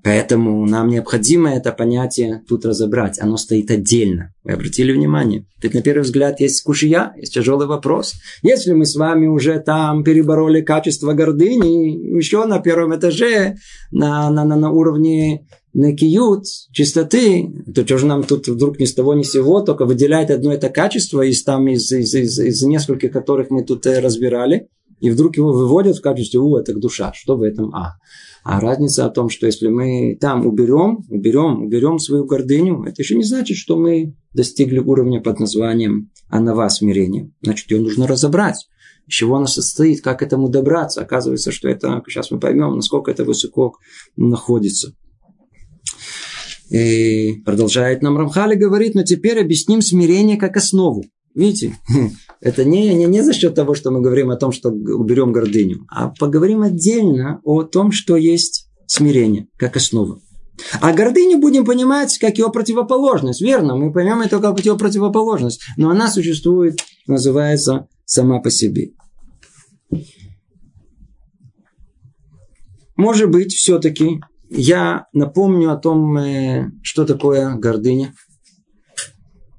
Поэтому 0.07 0.65
нам 0.65 0.87
необходимо 0.87 1.53
это 1.53 1.73
понятие 1.73 2.41
тут 2.47 2.63
разобрать. 2.63 3.19
Оно 3.19 3.35
стоит 3.35 3.69
отдельно. 3.71 4.33
Вы 4.45 4.53
обратили 4.53 4.93
внимание? 4.93 5.45
Тут 5.61 5.73
на 5.73 5.81
первый 5.81 6.03
взгляд 6.03 6.39
есть 6.39 6.63
кушия, 6.63 7.13
есть 7.17 7.33
тяжелый 7.33 7.67
вопрос. 7.67 8.13
Если 8.41 8.71
мы 8.71 8.85
с 8.85 8.95
вами 8.95 9.27
уже 9.27 9.59
там 9.59 10.05
перебороли 10.05 10.61
качество 10.61 11.11
гордыни, 11.11 12.15
еще 12.15 12.45
на 12.45 12.59
первом 12.59 12.95
этаже, 12.95 13.57
на, 13.91 14.29
на, 14.29 14.45
на, 14.45 14.55
на 14.55 14.71
уровне 14.71 15.45
накиют, 15.73 16.45
чистоты, 16.71 17.65
то 17.75 17.83
что 17.83 17.97
же 17.97 18.05
нам 18.05 18.23
тут 18.23 18.47
вдруг 18.47 18.79
ни 18.79 18.85
с 18.85 18.93
того 18.93 19.13
ни 19.13 19.23
с 19.23 19.31
сего 19.31 19.59
только 19.59 19.83
выделяет 19.83 20.31
одно 20.31 20.53
это 20.53 20.69
качество 20.69 21.21
из, 21.21 21.43
там, 21.43 21.67
из, 21.67 21.91
из, 21.91 22.15
из, 22.15 22.39
из 22.39 22.63
нескольких, 22.63 23.11
которых 23.11 23.49
мы 23.49 23.65
тут 23.65 23.85
э, 23.85 23.99
разбирали, 23.99 24.69
и 25.01 25.09
вдруг 25.09 25.35
его 25.35 25.51
выводят 25.51 25.97
в 25.97 26.01
качестве, 26.01 26.39
у, 26.39 26.55
это 26.55 26.73
душа, 26.73 27.11
что 27.13 27.35
в 27.35 27.43
этом, 27.43 27.75
а. 27.75 27.95
А 28.49 28.61
разница 28.61 29.05
о 29.05 29.09
том, 29.09 29.27
что 29.29 29.45
если 29.45 29.67
мы 29.67 30.17
там 30.21 30.47
уберем, 30.47 31.03
уберем, 31.09 31.63
уберем 31.63 31.99
свою 31.99 32.23
гордыню, 32.23 32.81
это 32.83 33.01
еще 33.01 33.17
не 33.17 33.25
значит, 33.25 33.57
что 33.57 33.75
мы 33.75 34.15
достигли 34.33 34.79
уровня 34.79 35.19
под 35.19 35.41
названием 35.41 36.11
анава 36.29 36.69
смирения. 36.69 37.29
Значит, 37.41 37.69
ее 37.69 37.81
нужно 37.81 38.07
разобрать. 38.07 38.69
Из 39.05 39.15
чего 39.15 39.35
она 39.35 39.47
состоит, 39.47 39.99
как 39.99 40.19
к 40.19 40.21
этому 40.21 40.47
добраться. 40.47 41.01
Оказывается, 41.01 41.51
что 41.51 41.67
это, 41.67 42.01
сейчас 42.07 42.31
мы 42.31 42.39
поймем, 42.39 42.77
насколько 42.77 43.11
это 43.11 43.25
высоко 43.25 43.73
находится. 44.15 44.93
И 46.69 47.41
продолжает 47.43 48.01
нам 48.01 48.17
Рамхали 48.17 48.55
говорит, 48.55 48.95
но 48.95 49.03
теперь 49.03 49.41
объясним 49.41 49.81
смирение 49.81 50.37
как 50.37 50.55
основу. 50.55 51.03
Видите, 51.37 51.77
это 52.41 52.65
не, 52.65 52.95
не, 52.95 53.05
не 53.05 53.21
за 53.21 53.31
счет 53.31 53.53
того, 53.53 53.75
что 53.75 53.91
мы 53.91 54.01
говорим 54.01 54.31
о 54.31 54.37
том, 54.37 54.51
что 54.51 54.69
уберем 54.69 55.31
гордыню, 55.31 55.85
а 55.87 56.09
поговорим 56.09 56.63
отдельно 56.63 57.41
о 57.43 57.61
том, 57.61 57.91
что 57.91 58.15
есть 58.15 58.67
смирение 58.87 59.47
как 59.55 59.75
основа. 59.75 60.19
А 60.81 60.91
гордыню 60.93 61.37
будем 61.37 61.63
понимать 61.63 62.17
как 62.17 62.39
его 62.39 62.49
противоположность. 62.49 63.41
Верно, 63.41 63.75
мы 63.75 63.93
поймем 63.93 64.21
это 64.21 64.39
как 64.39 64.65
его 64.65 64.77
противоположность. 64.77 65.61
Но 65.77 65.91
она 65.91 66.09
существует, 66.09 66.79
называется 67.05 67.87
сама 68.05 68.39
по 68.39 68.49
себе. 68.49 68.93
Может 72.95 73.29
быть, 73.29 73.53
все-таки 73.53 74.21
я 74.49 75.05
напомню 75.13 75.71
о 75.71 75.77
том, 75.77 76.17
э, 76.17 76.71
что 76.81 77.05
такое 77.05 77.53
гордыня. 77.53 78.15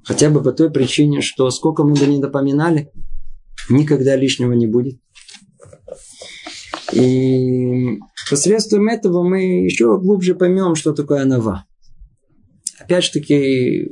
Хотя 0.08 0.30
бы 0.30 0.42
по 0.42 0.52
той 0.52 0.70
причине, 0.70 1.20
что 1.20 1.50
сколько 1.50 1.84
мы 1.84 1.92
бы 1.92 2.06
не 2.06 2.18
допоминали, 2.18 2.90
никогда 3.68 4.16
лишнего 4.16 4.54
не 4.54 4.66
будет. 4.66 4.98
И 6.94 7.98
посредством 8.30 8.88
этого 8.88 9.22
мы 9.22 9.64
еще 9.64 9.98
глубже 9.98 10.34
поймем, 10.34 10.76
что 10.76 10.94
такое 10.94 11.22
анава. 11.22 11.66
Опять 12.80 13.04
же 13.04 13.12
таки, 13.12 13.90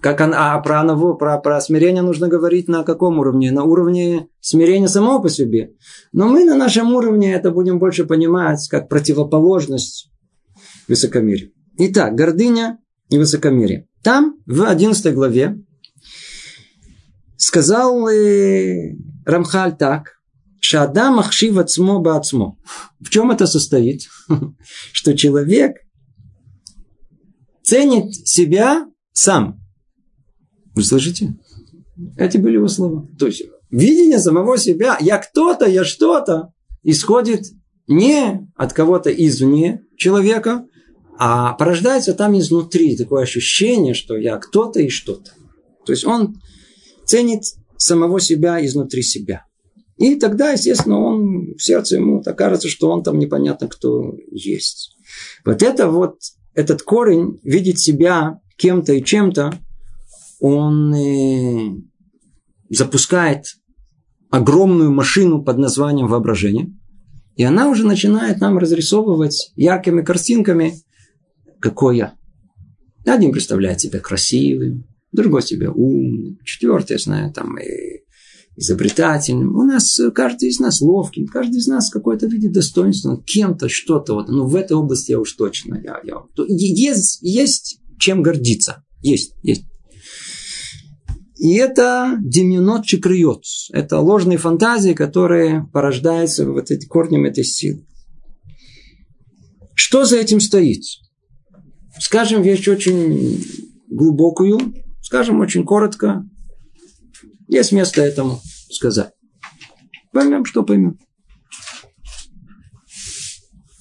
как 0.00 0.20
она, 0.20 0.54
а 0.54 0.60
про 0.60 0.80
анаву, 0.80 1.16
про, 1.16 1.38
про 1.38 1.60
смирение 1.60 2.02
нужно 2.02 2.28
говорить 2.28 2.68
на 2.68 2.84
каком 2.84 3.18
уровне? 3.18 3.50
На 3.50 3.64
уровне 3.64 4.28
смирения 4.38 4.86
самого 4.86 5.20
по 5.20 5.28
себе. 5.28 5.72
Но 6.12 6.28
мы 6.28 6.44
на 6.44 6.54
нашем 6.54 6.94
уровне 6.94 7.34
это 7.34 7.50
будем 7.50 7.80
больше 7.80 8.04
понимать 8.04 8.64
как 8.68 8.88
противоположность 8.88 10.08
высокомерию. 10.86 11.50
Итак, 11.78 12.14
гордыня 12.14 12.78
и 13.10 13.18
высокомерие. 13.18 13.86
Там, 14.02 14.36
в 14.46 14.62
11 14.62 15.14
главе, 15.14 15.58
сказал 17.36 18.08
э, 18.08 18.96
Рамхаль 19.26 19.76
так, 19.76 20.20
Шадам 20.60 21.18
ахшив 21.18 21.58
ацмо 21.58 22.00
баацмо. 22.00 22.56
В 23.00 23.10
чем 23.10 23.30
это 23.30 23.46
состоит? 23.46 24.02
Что 24.92 25.16
человек 25.16 25.76
ценит 27.62 28.14
себя 28.26 28.86
сам. 29.12 29.60
Вы 30.74 30.82
слышите? 30.82 31.34
Эти 32.16 32.36
были 32.36 32.54
его 32.54 32.68
слова. 32.68 33.08
То 33.18 33.26
есть, 33.26 33.42
видение 33.70 34.18
самого 34.18 34.58
себя, 34.58 34.96
я 35.00 35.18
кто-то, 35.18 35.66
я 35.66 35.84
что-то, 35.84 36.52
исходит 36.82 37.46
не 37.86 38.48
от 38.54 38.72
кого-то 38.72 39.10
извне 39.10 39.82
человека, 39.96 40.64
а 41.22 41.52
порождается 41.52 42.14
там 42.14 42.38
изнутри 42.38 42.96
такое 42.96 43.24
ощущение, 43.24 43.92
что 43.92 44.16
я 44.16 44.38
кто-то 44.38 44.80
и 44.80 44.88
что-то. 44.88 45.32
То 45.84 45.92
есть 45.92 46.06
он 46.06 46.40
ценит 47.04 47.42
самого 47.76 48.20
себя 48.20 48.64
изнутри 48.64 49.02
себя. 49.02 49.44
И 49.98 50.14
тогда, 50.14 50.52
естественно, 50.52 50.98
он 50.98 51.56
в 51.58 51.62
сердце 51.62 51.96
ему 51.96 52.22
так 52.22 52.38
кажется, 52.38 52.68
что 52.68 52.90
он 52.90 53.02
там 53.02 53.18
непонятно 53.18 53.68
кто 53.68 54.14
есть. 54.30 54.96
Вот 55.44 55.62
это 55.62 55.90
вот, 55.90 56.16
этот 56.54 56.80
корень, 56.80 57.38
видеть 57.42 57.80
себя 57.80 58.40
кем-то 58.56 58.94
и 58.94 59.04
чем-то, 59.04 59.52
он 60.40 60.94
э, 60.94 61.82
запускает 62.70 63.56
огромную 64.30 64.90
машину 64.90 65.42
под 65.44 65.58
названием 65.58 66.06
воображение. 66.06 66.74
И 67.36 67.44
она 67.44 67.68
уже 67.68 67.86
начинает 67.86 68.40
нам 68.40 68.56
разрисовывать 68.56 69.52
яркими 69.54 70.00
картинками, 70.00 70.80
какой 71.60 71.98
я. 71.98 72.14
Один 73.06 73.32
представляет 73.32 73.80
себя 73.80 74.00
красивым, 74.00 74.86
другой 75.12 75.42
себя 75.42 75.70
умным, 75.70 76.38
четвертый, 76.44 76.92
я 76.92 76.98
знаю, 76.98 77.32
там, 77.32 77.58
и 77.58 78.04
изобретательным. 78.56 79.56
У 79.56 79.62
нас 79.62 79.98
каждый 80.14 80.50
из 80.50 80.60
нас 80.60 80.80
ловким, 80.80 81.26
каждый 81.26 81.58
из 81.58 81.66
нас 81.66 81.90
какой-то 81.90 82.26
видит 82.26 82.52
достоинство, 82.52 83.22
кем-то, 83.22 83.68
что-то. 83.68 84.14
Вот. 84.14 84.28
Ну, 84.28 84.46
в 84.46 84.54
этой 84.54 84.76
области 84.76 85.12
я 85.12 85.20
уж 85.20 85.32
точно. 85.32 85.76
Я, 85.76 86.00
я, 86.04 86.22
есть, 86.46 87.22
есть 87.22 87.80
чем 87.98 88.22
гордиться. 88.22 88.84
Есть, 89.02 89.34
есть. 89.42 89.64
И 91.38 91.54
это 91.54 92.18
деминот 92.22 92.84
чекриот. 92.84 93.44
Это 93.72 93.98
ложные 94.00 94.36
фантазии, 94.36 94.92
которые 94.92 95.66
порождаются 95.72 96.44
вот 96.44 96.70
этим 96.70 96.88
корнем 96.88 97.24
этой 97.24 97.44
силы. 97.44 97.86
Что 99.74 100.04
за 100.04 100.18
этим 100.18 100.40
стоит? 100.40 100.82
Скажем 101.98 102.42
вещь 102.42 102.68
очень 102.68 103.44
глубокую, 103.88 104.58
скажем 105.02 105.40
очень 105.40 105.64
коротко. 105.64 106.24
Есть 107.48 107.72
место 107.72 108.02
этому 108.02 108.40
сказать. 108.70 109.12
Поймем, 110.12 110.44
что 110.44 110.62
поймем. 110.62 110.98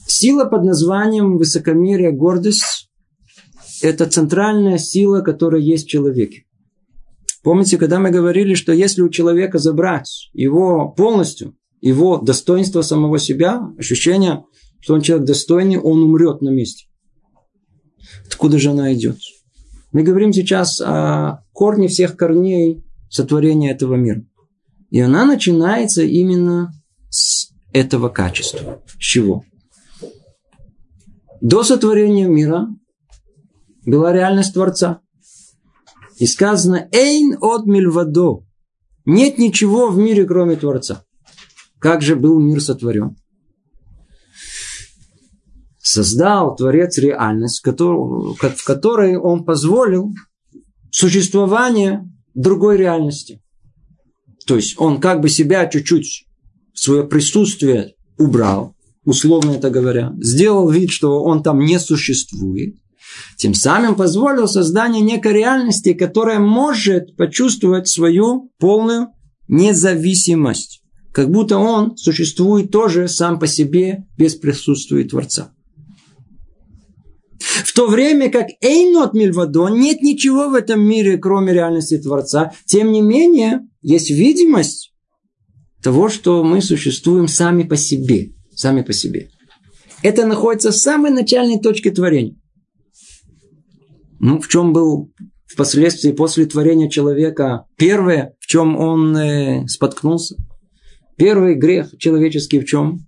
Сила 0.07 0.45
под 0.45 0.63
названием 0.63 1.37
высокомерие, 1.37 2.11
гордость– 2.11 2.89
это 3.81 4.05
центральная 4.05 4.77
сила, 4.77 5.21
которая 5.21 5.61
есть 5.61 5.85
в 5.85 5.89
человеке. 5.89 6.43
Помните, 7.41 7.77
когда 7.77 7.99
мы 7.99 8.11
говорили, 8.11 8.53
что 8.53 8.73
если 8.73 9.01
у 9.01 9.09
человека 9.09 9.59
забрать 9.59 10.29
его 10.33 10.89
полностью, 10.89 11.55
его 11.79 12.17
достоинство 12.17 12.81
самого 12.81 13.17
себя, 13.17 13.61
ощущение, 13.77 14.43
что 14.81 14.95
он 14.95 15.01
человек 15.01 15.25
достойный, 15.25 15.77
он 15.77 16.03
умрет 16.03 16.41
на 16.41 16.49
месте. 16.49 16.88
Откуда 18.27 18.59
же 18.59 18.71
она 18.71 18.93
идет? 18.93 19.17
Мы 19.91 20.03
говорим 20.03 20.31
сейчас 20.33 20.79
о 20.81 21.43
корне 21.51 21.87
всех 21.87 22.15
корней 22.15 22.83
сотворения 23.09 23.71
этого 23.71 23.95
мира. 23.95 24.23
И 24.91 24.99
она 24.99 25.25
начинается 25.25 26.03
именно 26.03 26.71
с 27.09 27.51
этого 27.73 28.09
качества. 28.09 28.81
С 28.87 28.97
чего? 28.97 29.43
До 31.41 31.63
сотворения 31.63 32.27
мира 32.27 32.67
была 33.85 34.13
реальность 34.13 34.53
Творца. 34.53 35.01
И 36.17 36.25
сказано 36.25 36.89
«Эйн 36.91 37.37
от 37.39 37.65
мильвадо». 37.65 38.43
Нет 39.05 39.37
ничего 39.37 39.89
в 39.89 39.97
мире, 39.97 40.25
кроме 40.25 40.55
Творца. 40.55 41.05
Как 41.79 42.01
же 42.01 42.15
был 42.15 42.39
мир 42.39 42.61
сотворен? 42.61 43.15
Создал 45.81 46.55
Творец 46.55 46.97
реальность, 46.97 47.61
в 47.63 48.63
которой 48.65 49.17
он 49.17 49.45
позволил 49.45 50.13
существование 50.91 52.09
другой 52.33 52.77
реальности. 52.77 53.41
То 54.45 54.55
есть 54.55 54.75
он 54.77 54.99
как 54.99 55.21
бы 55.21 55.29
себя 55.29 55.67
чуть-чуть, 55.67 56.25
свое 56.73 57.03
присутствие 57.03 57.93
убрал, 58.17 58.75
условно 59.05 59.51
это 59.51 59.69
говоря, 59.69 60.13
сделал 60.19 60.69
вид, 60.69 60.91
что 60.91 61.23
он 61.23 61.43
там 61.43 61.59
не 61.59 61.79
существует, 61.79 62.75
тем 63.37 63.53
самым 63.53 63.95
позволил 63.95 64.47
создание 64.47 65.01
некой 65.01 65.33
реальности, 65.33 65.93
которая 65.93 66.39
может 66.39 67.15
почувствовать 67.15 67.87
свою 67.87 68.51
полную 68.59 69.09
независимость. 69.47 70.83
Как 71.11 71.29
будто 71.29 71.57
он 71.57 71.97
существует 71.97 72.71
тоже 72.71 73.07
сам 73.07 73.39
по 73.39 73.47
себе 73.47 74.05
без 74.17 74.35
присутствия 74.35 75.03
Творца. 75.03 75.51
В 77.65 77.73
то 77.73 77.87
время 77.87 78.31
как 78.31 78.47
Эйнот 78.61 79.13
Мильвадо 79.13 79.67
нет 79.67 80.01
ничего 80.01 80.49
в 80.49 80.53
этом 80.53 80.81
мире, 80.81 81.17
кроме 81.17 81.53
реальности 81.53 81.97
Творца. 81.97 82.53
Тем 82.65 82.91
не 82.91 83.01
менее, 83.01 83.67
есть 83.81 84.09
видимость 84.09 84.93
того, 85.81 86.09
что 86.09 86.43
мы 86.43 86.61
существуем 86.61 87.27
сами 87.27 87.63
по 87.63 87.75
себе. 87.75 88.31
Сами 88.53 88.81
по 88.81 88.93
себе. 88.93 89.29
Это 90.03 90.25
находится 90.25 90.71
в 90.71 90.75
самой 90.75 91.11
начальной 91.11 91.59
точке 91.59 91.91
творения. 91.91 92.35
Ну, 94.19 94.39
в 94.41 94.47
чем 94.47 94.73
был 94.73 95.11
впоследствии 95.45 96.11
после 96.11 96.45
творения 96.45 96.89
человека 96.89 97.65
первое, 97.77 98.35
в 98.39 98.47
чем 98.47 98.77
он 98.77 99.15
э, 99.15 99.67
споткнулся? 99.67 100.35
Первый 101.17 101.55
грех 101.55 101.97
человеческий 101.97 102.59
в 102.59 102.65
чем? 102.65 103.07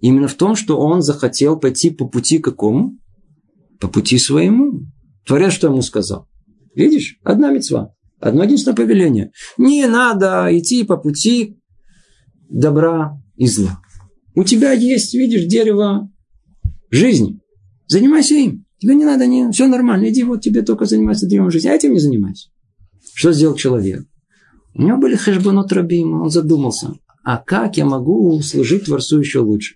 Именно 0.00 0.28
в 0.28 0.34
том, 0.34 0.56
что 0.56 0.78
он 0.78 1.02
захотел 1.02 1.58
пойти 1.58 1.90
по 1.90 2.06
пути 2.06 2.38
какому? 2.38 2.98
По 3.82 3.88
пути 3.88 4.16
своему. 4.16 4.86
Творец 5.26 5.52
что 5.54 5.66
ему 5.66 5.82
сказал? 5.82 6.28
Видишь, 6.76 7.18
одна 7.24 7.50
мецва, 7.50 7.92
одно 8.20 8.44
единственное 8.44 8.76
повеление. 8.76 9.32
Не 9.58 9.88
надо 9.88 10.48
идти 10.52 10.84
по 10.84 10.96
пути 10.96 11.58
добра 12.48 13.20
и 13.34 13.48
зла. 13.48 13.80
У 14.36 14.44
тебя 14.44 14.70
есть, 14.70 15.14
видишь, 15.14 15.46
дерево 15.46 16.08
жизни. 16.92 17.40
Занимайся 17.88 18.36
им. 18.36 18.64
Тебе 18.78 18.94
не 18.94 19.04
надо, 19.04 19.26
не, 19.26 19.50
все 19.50 19.66
нормально, 19.66 20.10
иди, 20.10 20.22
вот 20.22 20.42
тебе 20.42 20.62
только 20.62 20.84
заниматься 20.84 21.26
древом 21.26 21.50
жизни, 21.50 21.68
а 21.68 21.74
этим 21.74 21.92
не 21.92 21.98
занимайся. 21.98 22.50
Что 23.14 23.32
сделал 23.32 23.56
человек? 23.56 24.04
У 24.74 24.82
него 24.82 24.98
были 24.98 25.16
хэшбанот 25.16 25.72
рабим, 25.72 26.20
он 26.20 26.30
задумался, 26.30 26.94
а 27.24 27.38
как 27.38 27.76
я 27.76 27.84
могу 27.84 28.40
служить 28.42 28.84
Творцу 28.84 29.18
еще 29.18 29.40
лучше? 29.40 29.74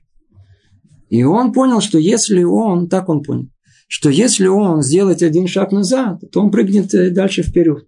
И 1.09 1.25
он 1.25 1.53
понял, 1.53 1.81
что 1.81 1.99
если 1.99 2.45
он, 2.45 2.89
так 2.89 3.09
он 3.09 3.23
понял, 3.23 3.49
что 3.89 4.11
если 4.11 4.47
он 4.47 4.83
сделает 4.83 5.23
один 5.23 5.47
шаг 5.47 5.73
назад, 5.73 6.21
то 6.33 6.41
он 6.41 6.51
прыгнет 6.51 6.91
дальше 7.13 7.43
вперед. 7.43 7.87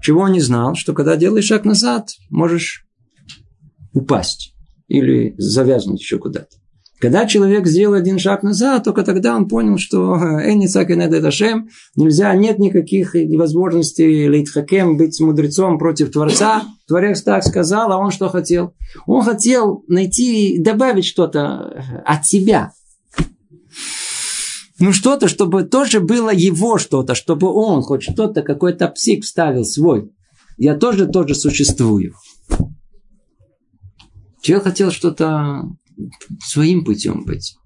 Чего 0.00 0.22
он 0.22 0.32
не 0.32 0.40
знал, 0.40 0.74
что 0.74 0.92
когда 0.92 1.16
делаешь 1.16 1.46
шаг 1.46 1.64
назад, 1.64 2.10
можешь 2.30 2.86
упасть 3.92 4.54
или 4.86 5.34
завязнуть 5.38 6.00
еще 6.00 6.18
куда-то. 6.18 6.56
Когда 7.00 7.26
человек 7.26 7.66
сделал 7.68 7.94
один 7.94 8.18
шаг 8.18 8.42
назад, 8.42 8.82
только 8.82 9.04
тогда 9.04 9.36
он 9.36 9.46
понял, 9.46 9.78
что 9.78 10.16
Эницак 10.16 10.90
и 10.90 10.96
Недедашем 10.96 11.68
нельзя, 11.94 12.34
нет 12.34 12.58
никаких 12.58 13.14
возможностей 13.14 14.28
Лейтхакем 14.28 14.96
быть 14.96 15.20
мудрецом 15.20 15.78
против 15.78 16.10
Творца. 16.10 16.64
Творец 16.88 17.22
так 17.22 17.44
сказал, 17.44 17.92
а 17.92 17.98
он 17.98 18.10
что 18.10 18.28
хотел? 18.28 18.74
Он 19.06 19.22
хотел 19.22 19.84
найти, 19.86 20.58
добавить 20.58 21.04
что-то 21.04 22.02
от 22.04 22.26
себя. 22.26 22.72
Ну 24.80 24.92
что-то, 24.92 25.26
чтобы 25.26 25.64
тоже 25.64 26.00
было 26.00 26.30
его 26.30 26.78
что-то, 26.78 27.14
чтобы 27.14 27.52
он 27.52 27.82
хоть 27.82 28.02
что-то, 28.02 28.42
какой-то 28.42 28.88
псих 28.88 29.24
вставил 29.24 29.64
свой. 29.64 30.12
Я 30.56 30.76
тоже 30.76 31.06
тоже 31.06 31.34
существую. 31.34 32.14
Человек 34.40 34.64
хотел 34.64 34.90
что-то 34.90 35.64
своим 36.40 36.84
путем 36.84 37.24
быть. 37.24 37.56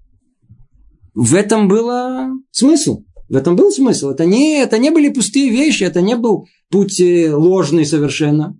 В 1.13 1.35
этом 1.35 1.67
было 1.67 2.31
смысл. 2.51 3.03
В 3.29 3.35
этом 3.35 3.55
был 3.55 3.71
смысл. 3.71 4.09
Это 4.09 4.25
не, 4.25 4.59
это 4.59 4.77
не 4.79 4.89
были 4.89 5.09
пустые 5.09 5.49
вещи, 5.49 5.83
это 5.83 6.01
не 6.01 6.15
был 6.15 6.47
путь 6.69 6.99
э, 6.99 7.33
ложный 7.33 7.85
совершенно. 7.85 8.57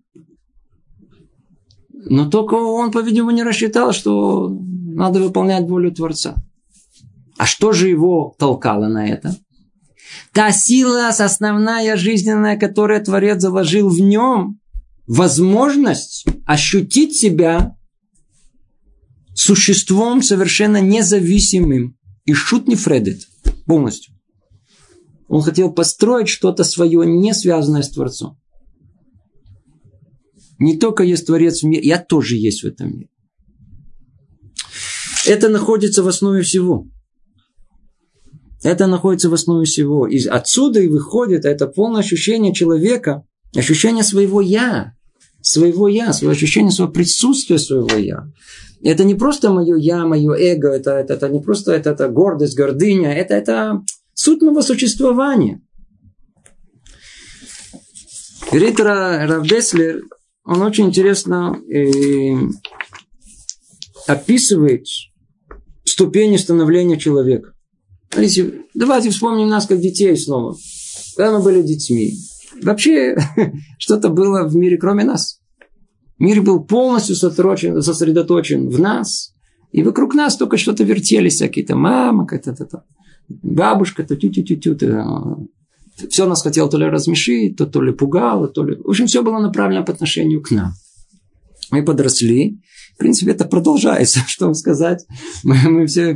Но 1.92 2.30
только 2.30 2.56
он, 2.56 2.92
по-видимому, 2.92 3.32
не 3.32 3.44
рассчитал, 3.44 3.94
что 3.94 4.50
надо 4.50 5.20
выполнять 5.20 5.68
волю 5.68 5.92
Творца. 5.92 6.36
А 7.38 7.46
что 7.46 7.72
же 7.72 7.90
его 7.90 8.36
толкало 8.38 8.88
на 8.88 9.08
это? 9.08 9.36
Та 10.32 10.52
сила 10.52 11.10
основная 11.10 11.98
жизненная, 11.98 12.58
которую 12.58 13.04
Творец 13.04 13.42
заложил 13.42 13.90
в 13.90 14.00
нем, 14.00 14.60
возможность 15.08 16.26
ощутить 16.46 17.16
себя 17.16 17.76
существом 19.34 20.22
совершенно 20.22 20.82
независимым. 20.82 21.98
И 22.26 22.34
шут 22.34 22.68
не 22.68 22.76
фредит 22.76 23.28
полностью. 23.66 24.14
Он 25.28 25.42
хотел 25.42 25.74
построить 25.74 26.30
что-то 26.30 26.64
свое, 26.64 27.06
не 27.06 27.34
связанное 27.34 27.82
с 27.82 27.90
Творцом. 27.90 28.40
Не 30.58 30.78
только 30.78 31.04
есть 31.04 31.26
Творец 31.26 31.62
в 31.62 31.64
мире, 31.64 31.86
я 31.86 31.98
тоже 31.98 32.38
есть 32.38 32.64
в 32.64 32.68
этом 32.68 32.96
мире. 32.96 33.10
Это 35.26 35.50
находится 35.50 36.04
в 36.04 36.08
основе 36.08 36.44
всего. 36.44 36.88
Это 38.64 38.88
находится 38.88 39.30
в 39.30 39.34
основе 39.34 39.66
всего. 39.66 40.08
И 40.08 40.26
отсюда 40.26 40.80
и 40.80 40.88
выходит 40.88 41.46
это 41.46 41.68
полное 41.68 42.00
ощущение 42.00 42.54
человека, 42.54 43.26
ощущение 43.56 44.04
своего 44.04 44.42
«я», 44.42 44.94
своего 45.42 45.88
«я», 45.88 46.14
свое 46.14 46.32
ощущение 46.32 46.72
своего 46.72 46.92
присутствия 46.92 47.60
своего 47.60 47.98
«я». 47.98 48.28
Это 48.82 49.04
не 49.04 49.16
просто 49.16 49.52
мое 49.52 49.76
«я», 49.76 50.06
мое 50.06 50.34
эго, 50.34 50.70
это, 50.70 50.92
это, 50.92 51.14
это 51.16 51.30
не 51.30 51.42
просто 51.42 51.74
это, 51.74 51.92
это 51.92 52.08
гордость, 52.08 52.56
гордыня, 52.56 53.14
это, 53.14 53.34
это 53.34 53.82
суть 54.14 54.42
моего 54.42 54.62
существования. 54.62 55.62
Ритер 58.52 58.86
Равдеслер 58.86 60.04
он 60.46 60.62
очень 60.62 60.88
интересно 60.88 61.58
э, 61.74 62.34
описывает 64.08 64.86
ступени 65.86 66.38
становления 66.38 66.98
человека. 66.98 67.53
Смотрите, 68.14 68.54
давайте 68.76 69.10
вспомним 69.10 69.50
нас 69.50 69.66
как 69.66 69.80
детей 69.80 70.16
снова. 70.16 70.56
Когда 71.18 71.38
мы 71.38 71.44
были 71.44 71.64
детьми. 71.64 72.14
Вообще 72.62 73.16
что-то 73.80 74.10
было 74.10 74.48
в 74.48 74.56
мире 74.56 74.78
кроме 74.78 75.04
нас. 75.04 75.40
Мир 76.20 76.44
был 76.44 76.64
полностью 76.64 77.16
сосредоточен 77.16 78.70
в 78.70 78.80
нас. 78.80 79.34
И 79.72 79.82
вокруг 79.82 80.14
нас 80.14 80.38
только 80.38 80.58
что-то 80.58 80.84
вертелись 80.84 81.36
всякие-то 81.36 81.76
мама, 81.76 82.28
какая-то 82.28 82.84
бабушка, 83.28 84.04
то 84.04 84.16
тю-тю-тю-тю, 84.16 85.50
все 86.10 86.28
нас 86.28 86.44
хотел 86.44 86.70
то 86.70 86.78
ли 86.78 86.86
размешить, 86.86 87.58
то, 87.58 87.66
то 87.66 87.82
ли 87.82 87.92
пугало, 87.92 88.48
то 88.48 88.64
ли... 88.64 88.76
В 88.76 88.90
общем, 88.90 89.08
все 89.08 89.24
было 89.24 89.40
направлено 89.40 89.84
по 89.84 89.92
отношению 89.92 90.44
к 90.44 90.52
нам. 90.52 90.74
Мы 91.72 91.84
подросли. 91.84 92.62
В 92.94 92.98
принципе, 93.00 93.32
это 93.32 93.46
продолжается, 93.46 94.20
что 94.28 94.46
вам 94.46 94.54
сказать. 94.54 95.06
Мы, 95.44 95.58
мы 95.70 95.88
все 95.88 96.16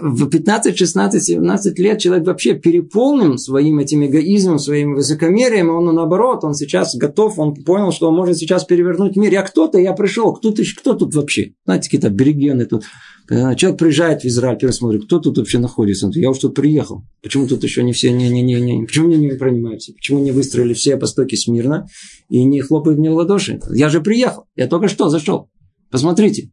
в 0.00 0.28
15, 0.28 0.76
16, 0.76 1.22
17 1.22 1.78
лет 1.78 1.98
человек 1.98 2.26
вообще 2.26 2.54
переполнен 2.54 3.38
своим 3.38 3.78
этим 3.78 4.04
эгоизмом, 4.04 4.58
своим 4.58 4.94
высокомерием, 4.94 5.70
он 5.70 5.94
наоборот, 5.94 6.44
он 6.44 6.54
сейчас 6.54 6.94
готов, 6.94 7.38
он 7.38 7.54
понял, 7.54 7.92
что 7.92 8.08
он 8.08 8.14
может 8.14 8.38
сейчас 8.38 8.64
перевернуть 8.64 9.16
мир. 9.16 9.32
Я 9.32 9.42
кто-то, 9.42 9.78
я 9.78 9.92
пришел, 9.92 10.32
кто, 10.32 10.50
ты, 10.50 10.64
кто 10.78 10.94
тут 10.94 11.14
вообще? 11.14 11.52
Знаете, 11.64 11.84
какие-то 11.84 12.08
аборигены 12.08 12.66
тут. 12.66 12.84
Человек 13.28 13.78
приезжает 13.78 14.22
в 14.22 14.26
Израиль, 14.26 14.56
первый 14.56 14.72
смотрит, 14.72 15.04
кто 15.06 15.18
тут 15.18 15.38
вообще 15.38 15.58
находится? 15.58 16.06
Он 16.06 16.10
говорит, 16.10 16.22
я 16.22 16.30
уж 16.30 16.38
тут 16.38 16.54
приехал. 16.54 17.02
Почему 17.22 17.48
тут 17.48 17.64
еще 17.64 17.82
не 17.82 17.92
все, 17.92 18.12
не, 18.12 18.28
не, 18.28 18.86
почему 18.86 19.08
меня 19.08 19.18
не 19.18 19.36
принимают 19.36 19.82
все? 19.82 19.94
Почему 19.94 20.20
не 20.20 20.30
выстроили 20.30 20.74
все 20.74 20.96
постоки 20.96 21.34
смирно 21.34 21.88
и 22.28 22.44
не 22.44 22.60
хлопают 22.60 22.98
мне 22.98 23.10
в 23.10 23.14
ладоши? 23.14 23.60
Я 23.70 23.88
же 23.88 24.00
приехал, 24.00 24.44
я 24.54 24.68
только 24.68 24.86
что 24.86 25.08
зашел. 25.08 25.48
Посмотрите, 25.90 26.50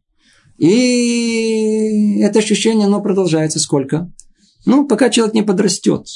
и 0.58 2.20
это 2.20 2.38
ощущение, 2.38 2.86
оно 2.86 3.00
продолжается 3.00 3.58
сколько? 3.58 4.10
Ну, 4.66 4.86
пока 4.86 5.10
человек 5.10 5.34
не 5.34 5.42
подрастет. 5.42 6.06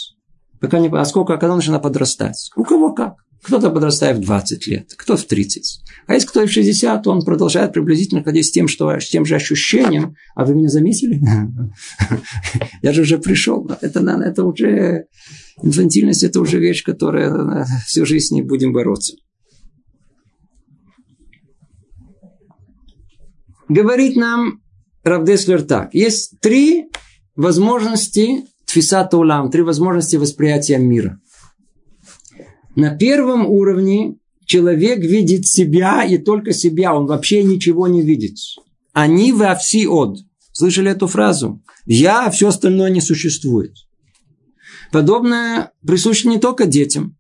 Пока 0.61 0.79
не, 0.79 0.89
а 0.89 1.05
сколько, 1.05 1.37
когда 1.37 1.55
начинает 1.55 1.83
подрастать? 1.83 2.51
У 2.57 2.65
кого 2.65 2.93
как? 2.93 3.15
Кто-то 3.43 3.71
подрастает 3.71 4.19
в 4.19 4.23
20 4.23 4.67
лет, 4.67 4.93
кто 4.97 5.17
в 5.17 5.25
30. 5.25 5.81
А 6.07 6.15
если 6.15 6.27
кто 6.27 6.45
в 6.45 6.51
60, 6.51 7.03
то 7.03 7.11
он 7.11 7.23
продолжает 7.23 7.73
приблизительно 7.73 8.25
ходить 8.25 8.47
с 8.47 8.51
тем, 8.51 8.67
что, 8.67 8.99
с 8.99 9.09
тем 9.09 9.25
же 9.25 9.37
ощущением. 9.37 10.17
А 10.35 10.45
вы 10.45 10.55
меня 10.55 10.69
заметили? 10.69 11.21
Я 12.83 12.93
же 12.93 13.03
уже 13.03 13.19
пришел. 13.19 13.71
Это, 13.81 14.01
это 14.01 14.45
уже 14.45 15.05
инфантильность, 15.63 16.25
это 16.25 16.41
уже 16.41 16.59
вещь, 16.59 16.83
которая 16.83 17.65
всю 17.87 18.05
жизнь 18.05 18.35
не 18.35 18.43
будем 18.43 18.73
бороться. 18.73 19.15
Говорит 23.69 24.17
нам 24.17 24.61
Равдеслер 25.05 25.63
так. 25.63 25.95
Есть 25.95 26.41
три 26.41 26.87
возможности 27.37 28.45
тфисата 28.67 29.17
улам, 29.17 29.51
три 29.51 29.63
возможности 29.63 30.17
восприятия 30.17 30.79
мира. 30.79 31.21
На 32.77 32.97
первом 32.97 33.47
уровне 33.47 34.17
человек 34.45 35.01
видит 35.01 35.47
себя 35.47 36.05
и 36.05 36.19
только 36.19 36.53
себя, 36.53 36.95
он 36.95 37.07
вообще 37.07 37.43
ничего 37.43 37.89
не 37.89 38.03
видит. 38.03 38.37
Они 38.93 39.33
во 39.33 39.55
все 39.55 39.89
от. 39.89 40.19
Слышали 40.53 40.91
эту 40.91 41.07
фразу? 41.07 41.63
Я, 41.87 42.27
а 42.27 42.31
все 42.31 42.49
остальное 42.49 42.91
не 42.91 43.01
существует. 43.01 43.75
Подобное 44.91 45.73
присуще 45.87 46.29
не 46.29 46.39
только 46.39 46.67
детям, 46.67 47.17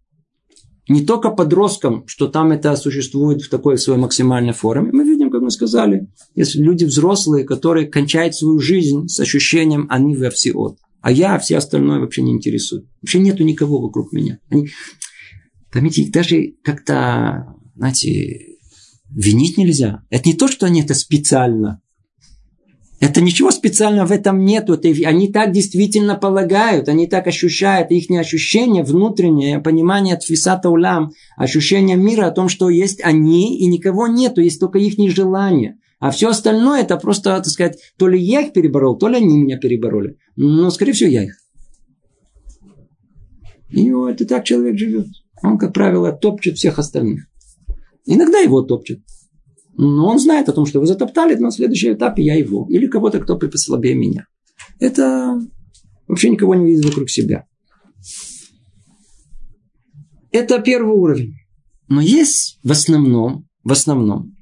не 0.89 1.05
только 1.05 1.31
подросткам, 1.31 2.07
что 2.07 2.29
там 2.29 2.51
это 2.53 2.75
существует 2.77 3.43
в 3.43 3.51
такой 3.51 3.79
своей 3.79 4.01
максимальной 4.01 4.55
форме. 4.55 4.91
Мы 4.93 5.05
видим, 5.29 5.33
как 5.33 5.43
мы 5.43 5.51
сказали, 5.51 6.09
если 6.35 6.61
люди 6.61 6.85
взрослые, 6.85 7.45
которые 7.45 7.87
кончают 7.87 8.35
свою 8.35 8.59
жизнь 8.59 9.09
с 9.09 9.21
ощущением 9.21 9.87
«они 9.91 10.17
во 10.17 10.31
все 10.31 10.53
от». 10.53 10.79
А 11.01 11.13
я, 11.13 11.37
а 11.37 11.39
все 11.39 11.57
остальное 11.57 12.01
вообще 12.01 12.23
не 12.23 12.33
интересует. 12.33 12.87
Вообще 13.03 13.21
нету 13.21 13.45
никого 13.45 13.81
вокруг 13.81 14.13
меня. 14.13 14.41
Они, 14.51 14.69
поймите, 15.71 16.03
их 16.03 16.13
даже 16.13 16.55
как-то, 16.65 17.55
знаете, 17.77 18.57
винить 19.09 19.59
нельзя. 19.59 20.03
Это 20.11 20.29
не 20.29 20.35
то, 20.35 20.49
что 20.49 20.67
они 20.67 20.83
это 20.83 20.95
специально 20.95 21.81
это 23.01 23.21
ничего 23.21 23.51
специального 23.53 24.07
в 24.07 24.13
этом 24.13 24.45
нету. 24.45 24.75
Это, 24.75 24.89
они 24.89 25.31
так 25.33 25.53
действительно 25.53 26.17
полагают, 26.17 26.89
они 26.89 27.07
так 27.07 27.27
ощущают. 27.29 27.91
Их 27.91 28.11
ощущение 28.11 28.83
внутреннее, 28.83 29.61
понимание 29.61 30.15
от 30.15 30.25
фисата 30.25 30.69
улам, 30.69 31.13
ощущение 31.37 31.97
мира 31.97 32.27
о 32.27 32.33
том, 32.33 32.49
что 32.49 32.69
есть 32.69 33.01
они 33.03 33.59
и 33.59 33.67
никого 33.67 34.09
нету, 34.09 34.41
есть 34.41 34.59
только 34.59 34.79
их 34.79 34.99
желание. 35.15 35.79
А 36.01 36.11
все 36.11 36.29
остальное 36.29 36.83
это 36.83 36.97
просто, 36.97 37.37
так 37.37 37.47
сказать, 37.47 37.79
то 37.97 38.09
ли 38.09 38.21
я 38.21 38.41
их 38.41 38.53
переборол, 38.53 38.97
то 38.97 39.09
ли 39.09 39.17
они 39.17 39.39
меня 39.39 39.59
перебороли. 39.59 40.17
Но, 40.37 40.71
скорее 40.71 40.93
всего, 40.93 41.11
я 41.11 41.25
их. 41.25 41.37
И 43.71 43.93
вот, 43.93 44.21
и 44.21 44.25
так 44.25 44.45
человек 44.45 44.79
живет. 44.79 45.07
Он, 45.43 45.59
как 45.59 45.73
правило, 45.73 46.13
топчет 46.13 46.57
всех 46.57 46.79
остальных. 46.79 47.27
Иногда 48.07 48.39
его 48.39 48.63
топчет. 48.63 49.01
Но 49.81 50.09
он 50.09 50.19
знает 50.19 50.49
о 50.49 50.53
том, 50.53 50.67
что 50.67 50.81
вы 50.81 50.87
затоптали, 50.87 51.37
на 51.37 51.53
следующем 51.53 51.95
этапе 51.95 52.25
я 52.25 52.35
его. 52.35 52.67
Или 52.69 52.89
кого-то, 52.89 53.21
кто 53.21 53.39
послабее 53.39 53.95
меня. 53.95 54.27
Это 54.81 55.41
вообще 56.09 56.31
никого 56.31 56.57
не 56.57 56.67
видит 56.67 56.85
вокруг 56.85 57.09
себя. 57.09 57.47
Это 60.33 60.59
первый 60.59 60.97
уровень. 60.97 61.35
Но 61.87 62.01
есть 62.01 62.59
в 62.65 62.73
основном, 62.73 63.47
в 63.63 63.71
основном, 63.71 64.35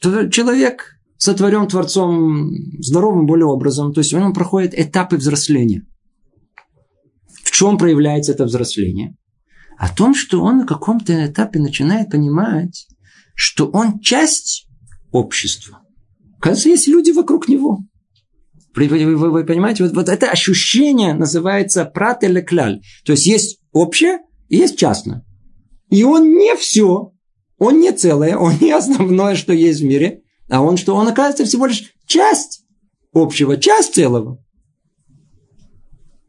человек 0.00 0.90
сотворен 1.16 1.66
Творцом 1.66 2.50
здоровым 2.78 3.24
более 3.24 3.46
образом, 3.46 3.94
то 3.94 4.00
есть 4.00 4.12
он 4.12 4.34
проходит 4.34 4.78
этапы 4.78 5.16
взросления. 5.16 5.86
В 7.42 7.50
чем 7.50 7.78
проявляется 7.78 8.32
это 8.32 8.44
взросление? 8.44 9.16
О 9.78 9.88
том, 9.88 10.14
что 10.14 10.42
он 10.42 10.58
на 10.58 10.66
каком-то 10.66 11.26
этапе 11.26 11.58
начинает 11.58 12.10
понимать, 12.10 12.86
что 13.34 13.66
он 13.68 14.00
часть 14.00 14.63
общества. 15.14 15.80
Кажется, 16.40 16.68
есть 16.68 16.88
люди 16.88 17.12
вокруг 17.12 17.48
него. 17.48 17.78
Вы, 18.74 18.88
вы, 18.88 19.16
вы, 19.16 19.30
вы 19.30 19.44
понимаете, 19.44 19.84
вот, 19.84 19.94
вот 19.94 20.08
это 20.08 20.28
ощущение 20.28 21.14
называется 21.14 21.84
прат 21.84 22.24
или 22.24 22.40
кляль. 22.40 22.82
То 23.04 23.12
есть 23.12 23.26
есть 23.26 23.60
общее 23.72 24.18
и 24.48 24.56
есть 24.56 24.76
частное. 24.76 25.24
И 25.88 26.02
он 26.02 26.34
не 26.34 26.56
все, 26.56 27.12
он 27.58 27.78
не 27.78 27.92
целое, 27.92 28.36
он 28.36 28.54
не 28.60 28.72
основное, 28.72 29.36
что 29.36 29.52
есть 29.52 29.80
в 29.80 29.84
мире, 29.84 30.22
а 30.50 30.62
он 30.62 30.76
что? 30.76 30.96
Он 30.96 31.06
оказывается 31.06 31.44
всего 31.44 31.66
лишь 31.66 31.94
часть 32.06 32.64
общего, 33.12 33.56
часть 33.56 33.94
целого. 33.94 34.44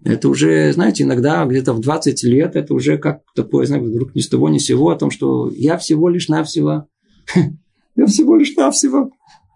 Это 0.03 0.29
уже, 0.29 0.71
знаете, 0.73 1.01
иногда 1.01 1.43
где-то 1.45 1.73
в 1.73 1.79
20 1.79 2.23
лет 2.25 2.55
это 2.55 2.75
уже 2.75 2.99
как 2.99 3.21
такое, 3.33 3.65
знаете, 3.65 3.87
вдруг 3.87 4.13
ни 4.13 4.19
с 4.19 4.29
того 4.29 4.49
ни 4.49 4.59
с 4.59 4.65
сего 4.65 4.91
о 4.91 4.95
том, 4.95 5.09
что 5.09 5.49
я 5.49 5.79
всего 5.79 6.07
лишь 6.09 6.27
навсего, 6.27 6.87
я 7.95 8.05
всего 8.05 8.35
лишь 8.35 8.55
навсего 8.55 9.11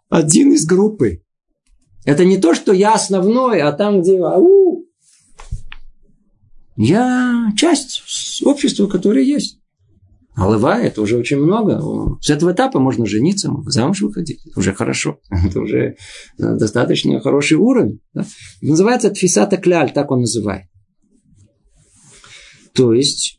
один 0.10 0.54
из 0.54 0.65
группы. 0.65 1.21
Это 2.06 2.25
не 2.25 2.38
то, 2.38 2.54
что 2.54 2.73
я 2.73 2.93
основной, 2.93 3.62
а 3.62 3.71
там, 3.71 4.02
где 4.02 4.17
ау, 4.19 4.86
я 6.75 7.52
часть 7.58 8.41
общества, 8.45 8.88
которое 8.88 9.23
есть. 9.23 9.60
Голова– 10.36 10.80
это 10.82 11.02
уже 11.02 11.17
очень 11.17 11.38
много. 11.38 12.17
С 12.21 12.30
этого 12.30 12.54
этапа 12.54 12.80
можно 12.80 13.06
жениться, 13.06 13.52
замуж 13.65 14.02
выходить. 14.02 14.45
Это 14.47 14.58
уже 14.58 14.73
хорошо. 14.73 15.19
Это 15.30 15.60
уже 15.60 15.78
э, 15.78 15.95
достаточно 16.38 17.19
хороший 17.19 17.58
уровень. 17.58 17.99
Называется 18.62 19.10
тфисата 19.10 19.58
кляль, 19.58 19.91
так 19.91 20.10
он 20.12 20.21
называет. 20.21 20.67
То 22.73 22.93
есть, 22.93 23.38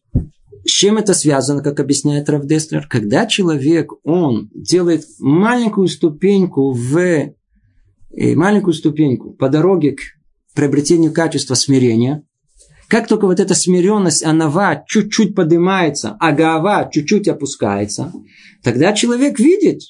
с 0.71 0.73
чем 0.73 0.99
это 0.99 1.15
связано, 1.15 1.63
как 1.63 1.81
объясняет 1.81 2.29
Равдеслер? 2.29 2.87
Когда 2.89 3.27
человек, 3.27 3.93
он 4.05 4.51
делает 4.55 5.05
маленькую 5.19 5.89
ступеньку 5.89 6.73
в 6.73 6.97
э, 6.97 7.35
маленькую 8.37 8.75
ступеньку 8.75 9.33
по 9.33 9.49
дороге 9.49 9.97
к 9.97 10.01
приобретению 10.55 11.13
качества 11.13 11.55
смирения, 11.55 12.23
как 12.89 13.09
только 13.09 13.27
вот 13.27 13.41
эта 13.41 13.55
смиренность, 13.55 14.25
анава 14.25 14.85
чуть-чуть 14.87 15.35
поднимается, 15.35 16.17
а 16.21 16.33
гава 16.33 16.89
чуть-чуть 16.93 17.29
опускается, 17.29 18.13
тогда 18.63 18.93
человек 18.93 19.39
видит, 19.39 19.81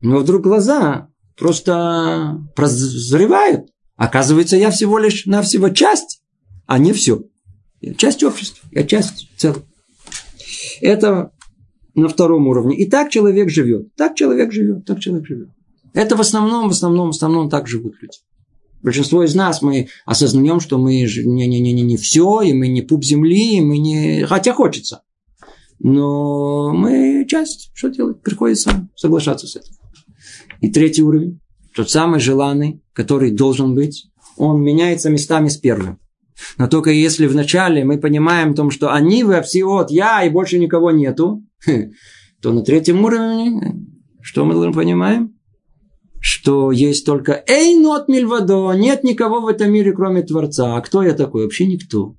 но 0.00 0.18
вдруг 0.18 0.42
глаза 0.42 1.08
просто 1.38 2.38
прозревают. 2.56 3.70
Оказывается, 3.96 4.56
я 4.56 4.70
всего 4.70 4.98
лишь 4.98 5.26
навсего 5.26 5.68
часть, 5.68 6.22
а 6.66 6.78
не 6.78 6.94
все. 6.94 7.24
Я 7.80 7.94
часть 7.94 8.22
общества, 8.22 8.66
я 8.72 8.84
часть 8.84 9.28
целого. 9.36 9.64
Это 10.80 11.32
на 11.94 12.08
втором 12.08 12.46
уровне. 12.48 12.76
И 12.76 12.88
так 12.88 13.10
человек 13.10 13.50
живет. 13.50 13.94
Так 13.96 14.14
человек 14.14 14.52
живет, 14.52 14.84
так 14.84 15.00
человек 15.00 15.26
живет. 15.26 15.48
Это 15.92 16.16
в 16.16 16.20
основном, 16.20 16.68
в 16.68 16.72
основном, 16.72 17.08
в 17.08 17.14
основном 17.14 17.50
так 17.50 17.66
живут 17.66 17.94
люди. 18.00 18.18
Большинство 18.82 19.22
из 19.24 19.34
нас 19.34 19.60
мы 19.60 19.88
осознаем, 20.06 20.60
что 20.60 20.78
мы 20.78 20.92
не, 21.02 21.46
не, 21.46 21.60
не, 21.60 21.72
не, 21.72 21.82
не 21.82 21.96
все, 21.96 22.40
и 22.40 22.54
мы 22.54 22.68
не 22.68 22.82
пуп 22.82 23.04
земли, 23.04 23.58
и 23.58 23.60
мы 23.60 23.78
не... 23.78 24.24
Хотя 24.24 24.54
хочется. 24.54 25.02
Но 25.78 26.72
мы 26.72 27.26
часть, 27.28 27.70
что 27.74 27.88
делать? 27.88 28.22
Приходится 28.22 28.88
соглашаться 28.96 29.46
с 29.46 29.56
этим. 29.56 29.74
И 30.60 30.70
третий 30.70 31.02
уровень, 31.02 31.40
тот 31.74 31.90
самый 31.90 32.20
желанный, 32.20 32.82
который 32.92 33.30
должен 33.30 33.74
быть, 33.74 34.06
он 34.36 34.62
меняется 34.62 35.10
местами 35.10 35.48
с 35.48 35.56
первым. 35.56 35.98
Но 36.58 36.68
только 36.68 36.90
если 36.90 37.26
вначале 37.26 37.84
мы 37.84 37.98
понимаем 37.98 38.54
том, 38.54 38.70
что 38.70 38.92
они 38.92 39.24
вы 39.24 39.40
все 39.42 39.64
от 39.64 39.90
я 39.90 40.22
и 40.24 40.30
больше 40.30 40.58
никого 40.58 40.90
нету, 40.90 41.44
то 42.42 42.52
на 42.52 42.62
третьем 42.62 43.04
уровне 43.04 43.86
что 44.22 44.44
мы 44.44 44.72
понимаем? 44.72 45.34
что 46.20 46.70
есть 46.70 47.06
только 47.06 47.42
«Эй, 47.46 47.76
нот 47.76 48.08
мильвадо», 48.08 48.72
нет 48.74 49.02
никого 49.02 49.40
в 49.40 49.48
этом 49.48 49.72
мире, 49.72 49.92
кроме 49.92 50.22
Творца. 50.22 50.76
А 50.76 50.80
кто 50.82 51.02
я 51.02 51.14
такой? 51.14 51.44
Вообще 51.44 51.66
никто. 51.66 52.14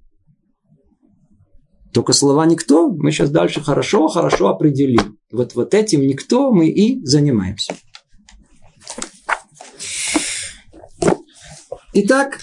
Только 1.94 2.14
слова 2.14 2.46
«никто» 2.46 2.90
мы 2.90 3.12
сейчас 3.12 3.30
дальше 3.30 3.62
хорошо, 3.62 4.08
хорошо 4.08 4.50
определим. 4.50 5.18
Вот, 5.32 5.54
вот 5.54 5.74
этим 5.76 6.02
«никто» 6.02 6.52
мы 6.52 6.70
и 6.70 7.06
занимаемся. 7.06 7.76
Итак, 11.94 12.40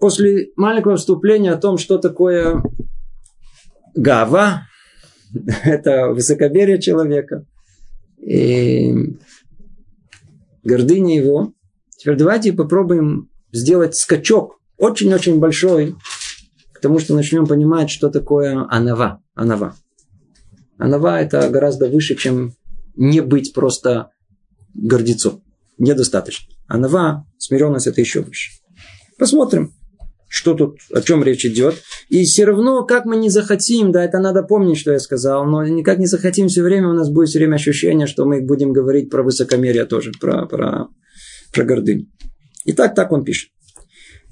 после 0.00 0.50
маленького 0.56 0.96
вступления 0.96 1.52
о 1.52 1.58
том, 1.58 1.78
что 1.78 1.98
такое 1.98 2.62
гава, 3.94 4.62
это 5.64 6.08
высокомерие 6.08 6.80
человека, 6.80 7.46
и 8.18 9.16
гордыня 10.62 11.16
его. 11.16 11.52
Теперь 11.96 12.16
давайте 12.16 12.52
попробуем 12.52 13.30
сделать 13.52 13.94
скачок 13.94 14.60
очень-очень 14.78 15.38
большой 15.38 15.96
к 16.72 16.80
тому, 16.80 16.98
что 16.98 17.14
начнем 17.14 17.46
понимать, 17.46 17.90
что 17.90 18.08
такое 18.08 18.66
анава. 18.70 19.22
Анава. 19.34 19.76
Анава 20.78 21.20
это 21.20 21.48
гораздо 21.50 21.88
выше, 21.88 22.14
чем 22.14 22.54
не 22.96 23.20
быть 23.20 23.52
просто 23.52 24.10
гордецом. 24.74 25.42
Недостаточно. 25.76 26.54
Анава, 26.66 27.26
смиренность 27.36 27.86
это 27.86 28.00
еще 28.00 28.20
выше. 28.22 28.52
Посмотрим, 29.18 29.74
что 30.30 30.54
тут, 30.54 30.78
о 30.94 31.02
чем 31.02 31.24
речь 31.24 31.44
идет. 31.44 31.74
И 32.08 32.24
все 32.24 32.44
равно, 32.44 32.84
как 32.84 33.04
мы 33.04 33.16
не 33.16 33.28
захотим, 33.28 33.90
да, 33.90 34.04
это 34.04 34.20
надо 34.20 34.44
помнить, 34.44 34.78
что 34.78 34.92
я 34.92 35.00
сказал, 35.00 35.44
но 35.44 35.66
никак 35.66 35.98
не 35.98 36.06
захотим 36.06 36.46
все 36.46 36.62
время, 36.62 36.88
у 36.88 36.92
нас 36.92 37.10
будет 37.10 37.28
все 37.28 37.40
время 37.40 37.56
ощущение, 37.56 38.06
что 38.06 38.24
мы 38.24 38.40
будем 38.40 38.72
говорить 38.72 39.10
про 39.10 39.24
высокомерие 39.24 39.86
тоже, 39.86 40.12
про, 40.20 40.46
про, 40.46 40.86
про 41.52 41.64
гордыню. 41.64 42.06
Итак, 42.64 42.94
так 42.94 43.10
он 43.10 43.24
пишет. 43.24 43.50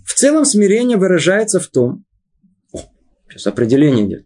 В 0.06 0.14
целом 0.14 0.44
смирение 0.44 0.96
выражается 0.96 1.58
в 1.58 1.66
том, 1.66 2.04
о, 2.72 2.78
сейчас 3.28 3.48
определение 3.48 4.06
идет, 4.06 4.24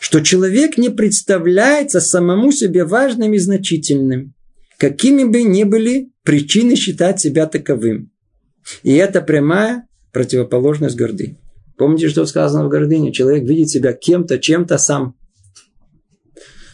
что 0.00 0.20
человек 0.20 0.78
не 0.78 0.88
представляется 0.88 2.00
самому 2.00 2.50
себе 2.50 2.84
важным 2.84 3.34
и 3.34 3.38
значительным, 3.38 4.34
какими 4.78 5.22
бы 5.22 5.44
ни 5.44 5.62
были 5.62 6.10
причины 6.24 6.74
считать 6.74 7.20
себя 7.20 7.46
таковым. 7.46 8.10
И 8.82 8.94
это 8.94 9.20
прямая 9.20 9.86
противоположность 10.14 10.96
гордыни. 10.96 11.38
Помните, 11.76 12.08
что 12.08 12.24
сказано 12.24 12.64
в 12.64 12.68
гордыне? 12.70 13.12
Человек 13.12 13.44
видит 13.44 13.68
себя 13.68 13.92
кем-то, 13.92 14.38
чем-то 14.38 14.78
сам. 14.78 15.16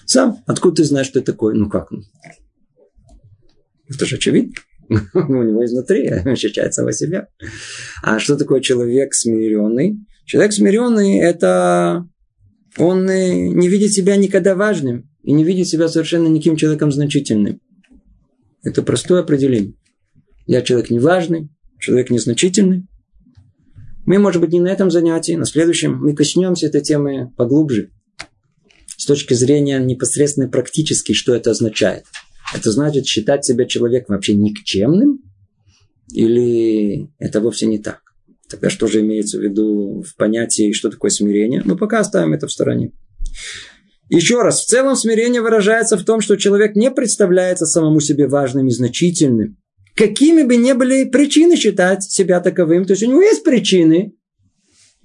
Сам. 0.04 0.42
Откуда 0.46 0.76
ты 0.76 0.84
знаешь, 0.84 1.06
что 1.06 1.20
ты 1.20 1.26
такой? 1.26 1.54
Ну 1.54 1.68
как? 1.68 1.90
Это 3.88 4.06
же 4.06 4.16
очевидно. 4.16 4.54
У 4.88 5.42
него 5.42 5.64
изнутри 5.64 6.06
ощущает 6.06 6.74
самого 6.74 6.92
себя. 6.92 7.28
А 8.02 8.18
что 8.18 8.36
такое 8.36 8.60
человек 8.60 9.14
смиренный? 9.14 9.98
Человек 10.26 10.52
смиренный– 10.52 11.18
это 11.20 12.06
он 12.76 13.06
не 13.06 13.68
видит 13.68 13.92
себя 13.92 14.16
никогда 14.16 14.54
важным 14.54 15.10
и 15.22 15.32
не 15.32 15.44
видит 15.44 15.66
себя 15.66 15.88
совершенно 15.88 16.28
никаким 16.28 16.56
человеком 16.56 16.92
значительным. 16.92 17.60
Это 18.62 18.82
простое 18.82 19.22
определение. 19.22 19.74
Я 20.46 20.62
человек 20.62 20.90
неважный, 20.90 21.48
человек 21.78 22.10
незначительный, 22.10 22.86
мы, 24.06 24.18
может 24.18 24.40
быть, 24.40 24.52
не 24.52 24.60
на 24.60 24.68
этом 24.68 24.90
занятии, 24.90 25.32
на 25.32 25.46
следующем 25.46 25.96
мы 25.96 26.14
коснемся 26.14 26.66
этой 26.66 26.80
темы 26.80 27.32
поглубже. 27.36 27.90
С 28.96 29.06
точки 29.06 29.34
зрения 29.34 29.78
непосредственно 29.78 30.48
практически, 30.48 31.12
что 31.12 31.34
это 31.34 31.50
означает. 31.50 32.04
Это 32.54 32.70
значит 32.72 33.06
считать 33.06 33.44
себя 33.44 33.64
человеком 33.64 34.16
вообще 34.16 34.34
никчемным? 34.34 35.20
Или 36.12 37.10
это 37.18 37.40
вовсе 37.40 37.66
не 37.66 37.78
так? 37.78 38.00
Тогда 38.48 38.68
что 38.68 38.88
же 38.88 39.00
имеется 39.00 39.38
в 39.38 39.42
виду 39.42 40.02
в 40.02 40.16
понятии, 40.16 40.72
что 40.72 40.90
такое 40.90 41.10
смирение? 41.10 41.62
Но 41.64 41.76
пока 41.76 42.00
оставим 42.00 42.32
это 42.32 42.48
в 42.48 42.52
стороне. 42.52 42.92
Еще 44.08 44.42
раз, 44.42 44.60
в 44.60 44.66
целом 44.66 44.96
смирение 44.96 45.40
выражается 45.40 45.96
в 45.96 46.04
том, 46.04 46.20
что 46.20 46.36
человек 46.36 46.74
не 46.74 46.90
представляется 46.90 47.64
самому 47.64 48.00
себе 48.00 48.26
важным 48.26 48.66
и 48.66 48.72
значительным, 48.72 49.56
какими 50.00 50.44
бы 50.44 50.56
ни 50.56 50.72
были 50.72 51.04
причины 51.04 51.56
считать 51.56 52.02
себя 52.02 52.40
таковым. 52.40 52.86
То 52.86 52.94
есть 52.94 53.02
у 53.02 53.06
него 53.06 53.20
есть 53.20 53.44
причины, 53.44 54.14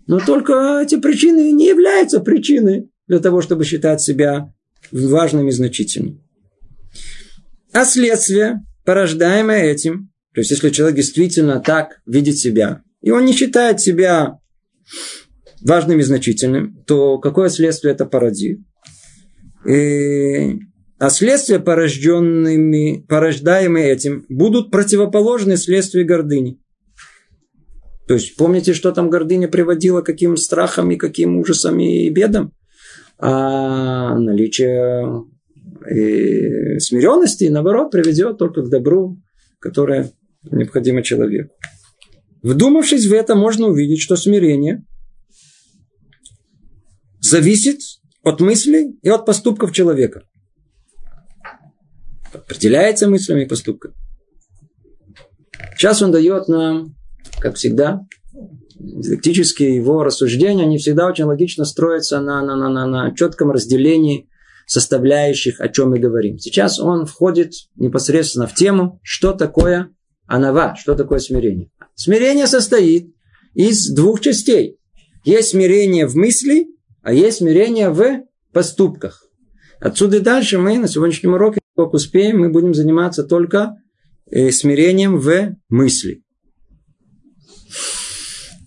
но 0.07 0.21
только 0.21 0.79
эти 0.81 0.97
причины 0.97 1.51
не 1.51 1.67
являются 1.67 2.21
причиной 2.21 2.89
для 3.05 3.19
того, 3.19 3.41
чтобы 3.41 3.65
считать 3.65 4.01
себя 4.01 4.53
важным 4.93 5.49
и 5.49 5.51
значительным. 5.51 6.23
А 7.73 7.83
следствие, 7.83 8.63
порождаемое 8.85 9.63
этим, 9.65 10.11
то 10.33 10.39
есть 10.39 10.51
если 10.51 10.69
человек 10.69 10.95
действительно 10.95 11.59
так 11.59 11.99
видит 12.05 12.37
себя, 12.37 12.81
и 13.01 13.11
он 13.11 13.25
не 13.25 13.33
считает 13.33 13.81
себя 13.81 14.39
важным 15.61 15.99
и 15.99 16.03
значительным, 16.03 16.81
то 16.87 17.17
какое 17.17 17.49
следствие 17.49 17.93
это 17.93 18.05
породит? 18.05 18.59
И 19.67 20.57
а 20.97 21.09
следствия, 21.09 21.59
порожденными, 21.59 23.05
порождаемые 23.07 23.91
этим, 23.91 24.25
будут 24.29 24.71
противоположны 24.71 25.57
следствию 25.57 26.07
гордыни. 26.07 26.59
То 28.07 28.13
есть, 28.13 28.35
помните, 28.37 28.73
что 28.73 28.91
там 28.91 29.09
гордыня 29.09 29.47
приводила, 29.47 30.01
каким 30.01 30.37
страхам 30.37 30.91
и 30.91 30.95
каким 30.95 31.37
ужасам 31.37 31.79
и 31.79 32.09
бедам? 32.09 32.51
А 33.17 34.17
наличие 34.17 35.25
и 35.89 36.79
смиренности, 36.79 37.45
наоборот, 37.45 37.91
приведет 37.91 38.37
только 38.37 38.61
к 38.61 38.69
добру, 38.69 39.17
которое 39.59 40.11
необходимо 40.49 41.01
человеку. 41.01 41.53
Вдумавшись 42.41 43.07
в 43.07 43.13
это, 43.13 43.35
можно 43.35 43.67
увидеть, 43.67 44.01
что 44.01 44.15
смирение 44.15 44.85
зависит 47.19 47.79
от 48.23 48.39
мыслей 48.39 48.97
и 49.01 49.09
от 49.09 49.25
поступков 49.25 49.71
человека 49.71 50.23
определяется 52.35 53.09
мыслями 53.09 53.43
и 53.43 53.47
поступками. 53.47 53.93
Сейчас 55.75 56.01
он 56.01 56.11
дает 56.11 56.47
нам, 56.47 56.95
как 57.39 57.55
всегда, 57.55 58.01
диалектические 58.79 59.75
его 59.75 60.03
рассуждения, 60.03 60.63
они 60.63 60.77
всегда 60.77 61.07
очень 61.07 61.25
логично 61.25 61.65
строятся 61.65 62.19
на, 62.19 62.41
на, 62.41 62.55
на, 62.55 62.69
на, 62.69 62.85
на 62.85 63.15
четком 63.15 63.51
разделении 63.51 64.29
составляющих, 64.67 65.59
о 65.59 65.69
чем 65.69 65.91
мы 65.91 65.99
говорим. 65.99 66.37
Сейчас 66.39 66.79
он 66.79 67.05
входит 67.05 67.53
непосредственно 67.75 68.47
в 68.47 68.55
тему, 68.55 68.99
что 69.03 69.33
такое 69.33 69.89
анава, 70.27 70.75
что 70.75 70.95
такое 70.95 71.19
смирение. 71.19 71.69
Смирение 71.93 72.47
состоит 72.47 73.13
из 73.53 73.93
двух 73.93 74.21
частей. 74.21 74.77
Есть 75.23 75.49
смирение 75.49 76.07
в 76.07 76.15
мысли, 76.15 76.67
а 77.01 77.13
есть 77.13 77.37
смирение 77.37 77.89
в 77.89 78.23
поступках. 78.51 79.25
Отсюда 79.79 80.17
и 80.17 80.21
дальше 80.21 80.57
мы 80.57 80.77
на 80.79 80.87
сегодняшнем 80.87 81.33
уроке, 81.33 81.59
как 81.75 81.93
успеем, 81.93 82.39
мы 82.39 82.49
будем 82.49 82.73
заниматься 82.73 83.23
только 83.23 83.75
э, 84.31 84.51
смирением 84.51 85.17
в 85.17 85.55
мысли. 85.69 86.23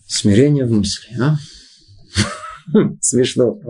Смирение 0.06 0.64
в 0.64 0.72
мысли, 0.72 1.16
а? 1.20 1.36
Смешно. 3.00 3.60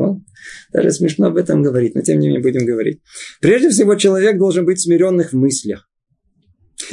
Даже 0.72 0.90
смешно 0.90 1.27
об 1.27 1.37
этом 1.37 1.62
говорить, 1.62 1.94
но 1.94 2.03
тем 2.03 2.18
не 2.18 2.29
менее 2.29 2.42
будем 2.42 2.66
говорить. 2.66 3.01
Прежде 3.40 3.70
всего, 3.70 3.94
человек 3.94 4.38
должен 4.38 4.64
быть 4.64 4.81
смиренных 4.81 5.33
в 5.33 5.37
мыслях. 5.37 5.88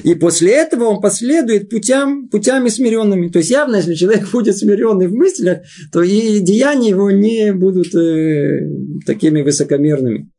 И 0.04 0.16
после 0.16 0.52
этого 0.52 0.86
он 0.86 1.02
последует 1.02 1.70
путям, 1.70 2.28
путями 2.28 2.70
смиренными. 2.70 3.30
То 3.30 3.40
есть 3.40 3.52
явно, 3.52 3.78
если 3.78 3.94
человек 3.94 4.30
будет 4.34 4.58
смиренный 4.58 5.08
в 5.08 5.14
мыслях, 5.14 5.60
то 5.92 6.02
и 6.02 6.40
деяния 6.40 6.90
его 6.90 7.12
не 7.12 7.54
будут 7.54 7.94
э, 7.96 8.60
такими 9.06 9.42
высокомерными, 9.42 10.32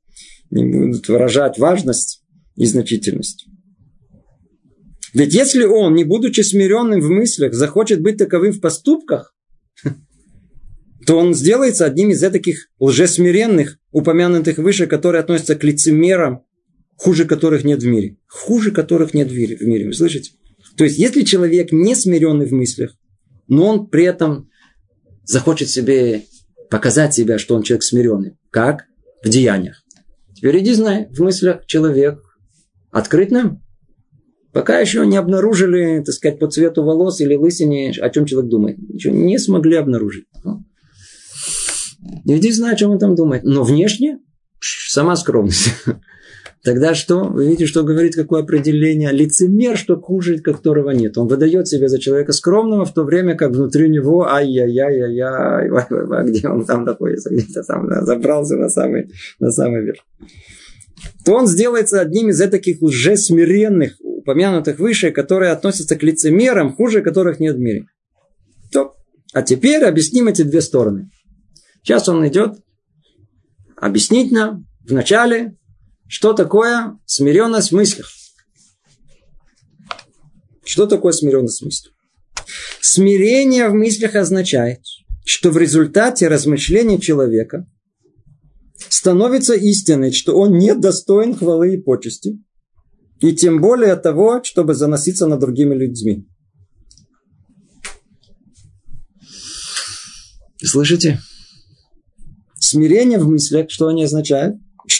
не 0.50 0.64
будут 0.64 1.08
выражать 1.08 1.58
важность 1.58 2.22
и 2.56 2.66
значительность. 2.66 3.46
Ведь 5.14 5.32
если 5.32 5.64
он, 5.64 5.94
не 5.94 6.04
будучи 6.04 6.42
смиренным 6.42 7.00
в 7.00 7.08
мыслях, 7.08 7.54
захочет 7.54 8.02
быть 8.02 8.18
таковым 8.18 8.52
в 8.52 8.60
поступках, 8.60 9.34
то 11.06 11.16
он 11.16 11.34
сделается 11.34 11.86
одним 11.86 12.10
из 12.10 12.20
таких 12.20 12.68
лжесмиренных, 12.80 13.78
упомянутых 13.92 14.58
выше, 14.58 14.86
которые 14.86 15.20
относятся 15.20 15.54
к 15.54 15.64
лицемерам, 15.64 16.42
хуже 16.96 17.24
которых 17.24 17.64
нет 17.64 17.82
в 17.82 17.86
мире. 17.86 18.16
Хуже 18.26 18.72
которых 18.72 19.14
нет 19.14 19.28
в 19.28 19.36
мире. 19.36 19.56
В 19.56 19.62
мире 19.62 19.86
вы 19.86 19.94
слышите? 19.94 20.32
То 20.76 20.84
есть, 20.84 20.98
если 20.98 21.22
человек 21.22 21.72
не 21.72 21.94
смиренный 21.94 22.46
в 22.46 22.52
мыслях, 22.52 22.94
но 23.48 23.66
он 23.68 23.86
при 23.88 24.04
этом 24.04 24.50
захочет 25.24 25.70
себе 25.70 26.24
показать 26.68 27.14
себя, 27.14 27.38
что 27.38 27.54
он 27.54 27.62
человек 27.62 27.84
смиренный. 27.84 28.36
Как? 28.50 28.84
В 29.22 29.28
деяниях. 29.28 29.82
Теперь 30.36 30.58
иди 30.58 30.74
знай, 30.74 31.08
в 31.10 31.20
мыслях 31.20 31.64
человек 31.66 32.22
открыт 32.90 33.30
нам. 33.30 33.62
Пока 34.52 34.78
еще 34.78 35.06
не 35.06 35.16
обнаружили, 35.16 36.02
так 36.04 36.14
сказать, 36.14 36.38
по 36.38 36.46
цвету 36.46 36.82
волос 36.82 37.20
или 37.20 37.34
лысине, 37.34 37.92
о 38.00 38.10
чем 38.10 38.26
человек 38.26 38.50
думает. 38.50 38.78
Ничего 38.78 39.14
не 39.14 39.38
смогли 39.38 39.76
обнаружить. 39.76 40.26
Иди 42.24 42.52
знай, 42.52 42.74
о 42.74 42.76
чем 42.76 42.92
он 42.92 42.98
там 42.98 43.14
думает. 43.14 43.44
Но 43.44 43.64
внешне 43.64 44.18
сама 44.60 45.16
скромность. 45.16 45.68
Тогда 46.66 46.94
что? 46.96 47.22
Вы 47.22 47.44
видите, 47.44 47.66
что 47.66 47.84
говорит, 47.84 48.16
какое 48.16 48.42
определение? 48.42 49.12
Лицемер, 49.12 49.78
что 49.78 50.00
хуже 50.00 50.38
которого 50.38 50.90
нет. 50.90 51.16
Он 51.16 51.28
выдает 51.28 51.68
себя 51.68 51.86
за 51.86 52.00
человека 52.00 52.32
скромного, 52.32 52.84
в 52.84 52.92
то 52.92 53.04
время 53.04 53.36
как 53.36 53.52
внутри 53.52 53.88
него 53.88 54.28
ай-яй-яй-яй-яй, 54.28 55.68
где 56.28 56.48
он 56.48 56.64
там 56.64 56.82
находится, 56.82 57.30
где-то 57.30 57.62
там 57.62 57.88
да, 57.88 58.04
забрался 58.04 58.56
на 58.56 58.68
самый, 58.68 59.12
на 59.38 59.52
самый 59.52 59.84
верх. 59.84 60.00
То 61.24 61.34
он 61.34 61.46
сделается 61.46 62.00
одним 62.00 62.30
из 62.30 62.40
таких 62.50 62.82
уже 62.82 63.16
смиренных, 63.16 63.92
упомянутых 64.00 64.80
выше, 64.80 65.12
которые 65.12 65.52
относятся 65.52 65.94
к 65.94 66.02
лицемерам, 66.02 66.74
хуже 66.74 67.00
которых 67.00 67.38
нет 67.38 67.54
в 67.54 67.60
мире. 67.60 67.84
То. 68.72 68.96
А 69.32 69.42
теперь 69.42 69.84
объясним 69.84 70.26
эти 70.26 70.42
две 70.42 70.62
стороны. 70.62 71.10
Сейчас 71.84 72.08
он 72.08 72.26
идет 72.26 72.56
объяснить 73.76 74.32
нам 74.32 74.66
вначале, 74.84 75.54
что 76.08 76.32
такое 76.32 76.98
смиренность 77.06 77.70
в 77.70 77.76
мыслях. 77.76 78.10
Что 80.64 80.86
такое 80.86 81.12
смиренность 81.12 81.62
в 81.62 81.64
мыслях? 81.64 81.94
Смирение 82.80 83.68
в 83.68 83.74
мыслях 83.74 84.14
означает, 84.14 84.80
что 85.24 85.50
в 85.50 85.58
результате 85.58 86.28
размышления 86.28 87.00
человека 87.00 87.66
становится 88.88 89.54
истиной, 89.54 90.12
что 90.12 90.36
он 90.36 90.58
не 90.58 90.74
достоин 90.74 91.34
хвалы 91.34 91.74
и 91.74 91.80
почести, 91.80 92.38
и 93.20 93.34
тем 93.34 93.60
более 93.60 93.96
того, 93.96 94.42
чтобы 94.44 94.74
заноситься 94.74 95.26
над 95.26 95.40
другими 95.40 95.74
людьми. 95.74 96.28
Слышите? 100.62 101.20
Смирение 102.58 103.18
в 103.18 103.28
мыслях, 103.28 103.70
что 103.70 103.88
они 103.88 104.04
означают? 104.04 104.56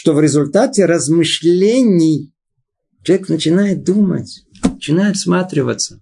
Что 0.07 0.13
в 0.13 0.21
результате 0.21 0.85
размышлений 0.85 2.33
человек 3.03 3.27
начинает 3.27 3.83
думать, 3.83 4.45
начинает 4.63 5.17
всматриваться. 5.17 6.01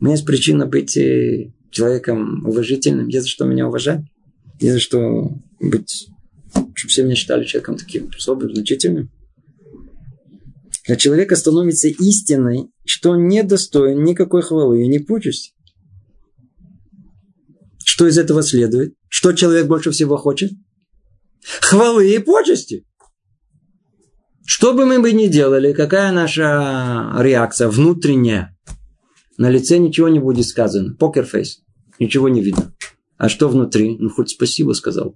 У 0.00 0.04
меня 0.04 0.14
есть 0.16 0.26
причина 0.26 0.66
быть 0.66 0.96
э, 0.96 1.52
человеком 1.70 2.44
уважительным. 2.44 3.06
Есть 3.06 3.26
за 3.26 3.28
что 3.28 3.44
меня 3.44 3.68
уважать. 3.68 4.00
Есть 4.58 4.72
за 4.72 4.80
что 4.80 5.40
быть, 5.60 6.08
чтобы 6.74 6.90
все 6.90 7.04
меня 7.04 7.14
считали 7.14 7.44
человеком 7.44 7.76
таким 7.76 8.08
особым, 8.08 8.52
значительным. 8.52 9.08
Для 10.88 10.96
человека 10.96 11.36
становится 11.36 11.86
истиной, 11.86 12.72
что 12.86 13.10
он 13.10 13.28
не 13.28 13.44
достоин 13.44 14.02
никакой 14.02 14.42
хвалы 14.42 14.82
и 14.82 14.88
ни 14.88 14.98
почести. 14.98 15.52
Что 17.84 18.08
из 18.08 18.18
этого 18.18 18.42
следует? 18.42 18.94
Что 19.08 19.32
человек 19.32 19.68
больше 19.68 19.92
всего 19.92 20.16
хочет? 20.16 20.50
хвалы 21.60 22.14
и 22.14 22.18
почести. 22.18 22.84
Что 24.50 24.72
бы 24.72 24.86
мы 24.86 24.98
бы 24.98 25.12
ни 25.12 25.26
делали, 25.26 25.74
какая 25.74 26.10
наша 26.10 27.12
реакция 27.18 27.68
внутренняя, 27.68 28.56
на 29.36 29.50
лице 29.50 29.76
ничего 29.76 30.08
не 30.08 30.20
будет 30.20 30.46
сказано. 30.46 30.94
Покерфейс. 30.94 31.60
Ничего 31.98 32.30
не 32.30 32.40
видно. 32.40 32.72
А 33.18 33.28
что 33.28 33.50
внутри? 33.50 33.98
Ну, 33.98 34.08
хоть 34.08 34.30
спасибо 34.30 34.72
сказал. 34.72 35.14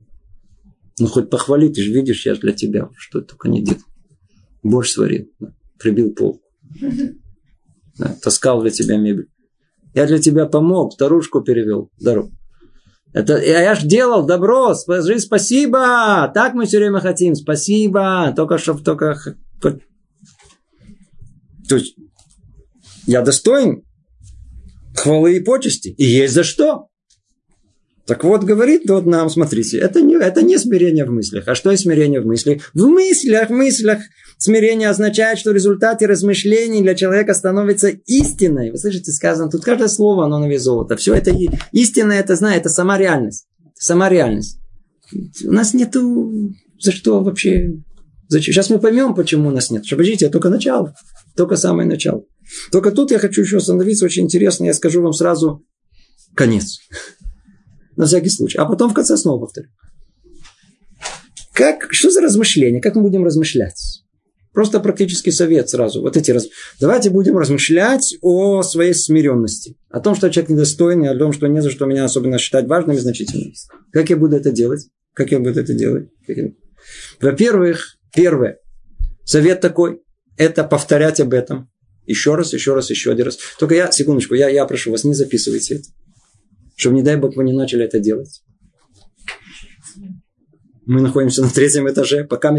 Ну, 0.99 1.07
хоть 1.07 1.31
похвали, 1.31 1.69
ты 1.69 1.81
же 1.81 1.95
видишь, 1.95 2.27
я 2.27 2.35
же 2.35 2.43
для 2.43 2.53
тебя. 2.53 2.91
Что 2.95 3.23
только 3.23 3.49
не 3.49 3.65
делал. 3.65 3.81
Борщ 4.63 4.91
сварил. 4.91 5.31
Прибил 5.79 6.15
пол. 6.15 6.43
Да. 7.99 8.17
Таскал 8.23 8.63
для 8.63 8.71
тебя 8.71 8.97
мебель. 8.97 9.29
Я 9.95 10.07
для 10.07 10.19
тебя 10.19 10.47
помог, 10.47 10.95
старушку 10.95 11.43
перевел. 11.43 11.91
Здорово. 11.99 12.31
Это, 13.13 13.43
я, 13.43 13.75
ж 13.75 13.83
делал 13.83 14.25
добро, 14.25 14.75
скажи 14.75 15.19
спасибо. 15.19 16.31
Так 16.35 16.55
мы 16.55 16.65
все 16.65 16.79
время 16.79 17.01
хотим. 17.01 17.35
Спасибо. 17.35 18.33
Только 18.35 18.59
чтобы 18.59 18.83
только... 18.83 19.37
То 19.61 21.77
есть, 21.77 21.95
я 23.07 23.23
достоин 23.23 23.83
хвалы 24.97 25.37
и 25.37 25.41
почести. 25.41 25.89
И 25.89 26.05
есть 26.05 26.35
за 26.35 26.43
что. 26.43 26.89
Так 28.07 28.25
вот, 28.25 28.43
говорит 28.43 28.89
вот 28.89 29.07
нам, 29.07 29.31
смотрите, 29.31 29.79
это 29.79 30.03
не, 30.03 30.17
это 30.17 30.43
не 30.43 30.59
смирение 30.59 31.05
в 31.05 31.13
мыслях. 31.13 31.47
А 31.47 31.55
что 31.55 31.71
есть 31.71 31.85
смирение 31.85 32.21
в 32.21 32.27
мыслях? 32.27 32.71
В 32.75 32.87
мыслях, 32.87 33.49
в 33.49 33.53
мыслях 33.53 34.01
смирение 34.43 34.89
означает, 34.89 35.39
что 35.39 35.51
в 35.51 35.55
результате 35.55 36.07
размышлений 36.07 36.83
для 36.83 36.95
человека 36.95 37.33
становится 37.33 37.89
истиной. 37.89 38.73
Вы 38.73 38.79
слышите, 38.79 39.13
сказано, 39.13 39.51
тут 39.51 39.63
каждое 39.63 39.89
слово, 39.89 40.25
оно 40.25 40.41
на 40.41 40.49
вес 40.49 40.63
золота. 40.63 40.97
Все 40.97 41.15
это 41.15 41.33
истина, 41.71 42.13
это 42.13 42.35
знает, 42.35 42.63
это 42.63 42.69
сама 42.69 42.99
реальность. 42.99 43.47
Сама 43.75 44.09
реальность. 44.09 44.59
У 45.45 45.53
нас 45.53 45.75
нету 45.75 46.53
за 46.81 46.91
что 46.91 47.23
вообще... 47.23 47.75
Зачем? 48.29 48.55
Сейчас 48.55 48.71
мы 48.71 48.79
поймем, 48.79 49.15
почему 49.15 49.49
у 49.49 49.53
нас 49.53 49.71
нет. 49.71 49.85
Подождите, 49.89 50.25
это 50.25 50.33
только 50.33 50.49
начало. 50.49 50.95
Только 51.37 51.57
самое 51.57 51.87
начало. 51.87 52.25
Только 52.73 52.91
тут 52.91 53.11
я 53.11 53.19
хочу 53.19 53.43
еще 53.43 53.59
остановиться. 53.59 54.07
Очень 54.07 54.25
интересно. 54.25 54.65
Я 54.65 54.75
скажу 54.75 55.03
вам 55.03 55.13
сразу 55.13 55.65
конец. 56.35 56.79
На 57.97 58.07
всякий 58.07 58.31
случай. 58.31 58.59
А 58.59 58.65
потом 58.65 58.91
в 58.91 58.95
конце 58.95 59.17
снова 59.17 59.41
повторю. 59.41 59.69
Как, 61.53 61.93
что 61.93 62.11
за 62.11 62.23
размышления? 62.23 62.81
Как 62.81 62.97
мы 62.97 63.03
будем 63.03 63.25
размышлять? 63.25 64.02
Просто 64.53 64.81
практический 64.81 65.31
совет 65.31 65.71
сразу. 65.71 66.03
Вот 66.03 66.17
эти 66.17 66.31
раз... 66.31 66.49
Давайте 66.81 67.11
будем 67.11 67.39
размышлять 67.39 68.17
о 68.21 68.63
своей 68.63 68.95
смиренности. 68.95 69.77
О 69.89 70.01
том, 70.01 70.15
что 70.15 70.31
человек 70.31 70.51
недостойный, 70.51 71.09
о 71.09 71.19
том, 71.19 71.33
что 71.33 71.47
не 71.47 71.63
за 71.63 71.71
что 71.71 71.87
меня 71.87 72.05
особенно 72.05 72.39
считать 72.39 72.67
важным 72.67 72.97
и 72.97 73.01
значительным. 73.01 73.53
Как 73.93 74.11
я 74.11 74.17
буду 74.17 74.37
это 74.37 74.51
делать? 74.51 74.89
Как 75.15 75.31
я 75.31 75.39
буду 75.39 75.59
это 75.59 75.73
делать? 75.73 76.09
Во-первых, 77.21 77.97
первое. 78.15 78.59
Совет 79.25 79.61
такой. 79.61 80.03
Это 80.37 80.65
повторять 80.65 81.21
об 81.21 81.33
этом. 81.33 81.71
Еще 82.07 82.35
раз, 82.35 82.53
еще 82.53 82.75
раз, 82.75 82.91
еще 82.91 83.13
один 83.13 83.27
раз. 83.27 83.39
Только 83.59 83.75
я, 83.75 83.91
секундочку, 83.91 84.35
я, 84.35 84.49
я 84.49 84.67
прошу 84.67 84.91
вас, 84.91 85.05
не 85.05 85.15
записывайте 85.15 85.77
это 85.77 85.85
чтобы, 86.83 86.97
не 86.97 87.03
дай 87.03 87.17
бог, 87.17 87.37
вы 87.37 87.45
не 87.45 87.53
начали 87.53 87.85
это 87.85 88.01
делать. 88.01 88.43
Мы 90.85 91.01
находимся 91.01 91.43
на 91.43 91.51
третьем 91.51 91.89
этаже, 91.89 92.25
пока 92.25 92.51
мы, 92.51 92.59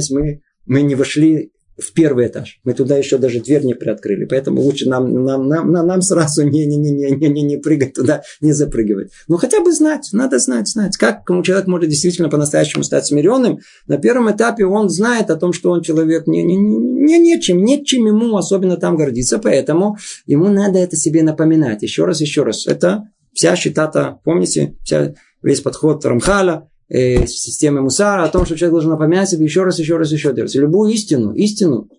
мы 0.66 0.82
не 0.82 0.96
вошли 0.96 1.52
в 1.78 1.94
первый 1.94 2.28
этаж. 2.28 2.60
Мы 2.64 2.74
туда 2.74 2.98
еще 2.98 3.18
даже 3.18 3.40
дверь 3.40 3.64
не 3.64 3.74
приоткрыли. 3.74 4.26
Поэтому 4.26 4.62
лучше 4.62 4.88
нам, 4.88 5.24
нам, 5.26 5.48
нам, 5.48 5.72
нам, 5.72 6.02
сразу 6.02 6.44
не, 6.44 6.66
не, 6.66 6.78
не, 6.78 6.92
не, 6.92 7.12
не, 7.12 7.30
не, 7.30 7.42
не 7.42 7.58
прыгать 7.58 7.94
туда, 7.94 8.22
не 8.42 8.54
запрыгивать. 8.54 9.12
Ну, 9.28 9.38
хотя 9.38 9.62
бы 9.62 9.72
знать, 9.72 10.10
надо 10.12 10.40
знать, 10.40 10.68
знать, 10.68 10.98
как 10.98 11.24
человек 11.44 11.68
может 11.68 11.90
действительно 11.90 12.30
по-настоящему 12.30 12.84
стать 12.84 13.06
смиренным. 13.06 13.60
На 13.88 13.98
первом 13.98 14.32
этапе 14.32 14.66
он 14.66 14.90
знает 14.90 15.30
о 15.30 15.36
том, 15.36 15.54
что 15.54 15.72
он 15.72 15.82
человек 15.82 16.28
не, 16.28 16.44
не, 16.44 16.56
не, 16.56 16.78
не 16.78 17.20
нечем, 17.20 17.64
нечем 17.64 18.06
ему 18.06 18.38
особенно 18.38 18.78
там 18.78 18.96
гордиться. 18.96 19.40
Поэтому 19.40 19.98
ему 20.26 20.50
надо 20.50 20.80
это 20.80 20.96
себе 20.96 21.24
напоминать. 21.24 21.82
Еще 21.82 22.06
раз, 22.06 22.22
еще 22.22 22.44
раз. 22.44 22.68
Это 22.68 23.10
вся 23.34 23.56
считата, 23.56 24.20
помните, 24.24 24.76
вся, 24.84 25.16
весь 25.42 25.62
подход 25.62 26.06
Рамхаля, 26.06 26.70
э, 26.90 27.26
системы 27.28 27.82
Мусара 27.82 28.24
о 28.24 28.30
том, 28.30 28.46
что 28.46 28.56
человек 28.56 28.74
должен 28.74 28.92
напоминать 28.92 29.30
себе 29.30 29.46
еще 29.46 29.64
раз, 29.64 29.80
еще 29.80 29.98
раз, 29.98 30.12
еще 30.12 30.32
раз. 30.32 30.56
Любую 30.56 30.92
истину, 30.92 31.34
истину, 31.34 31.90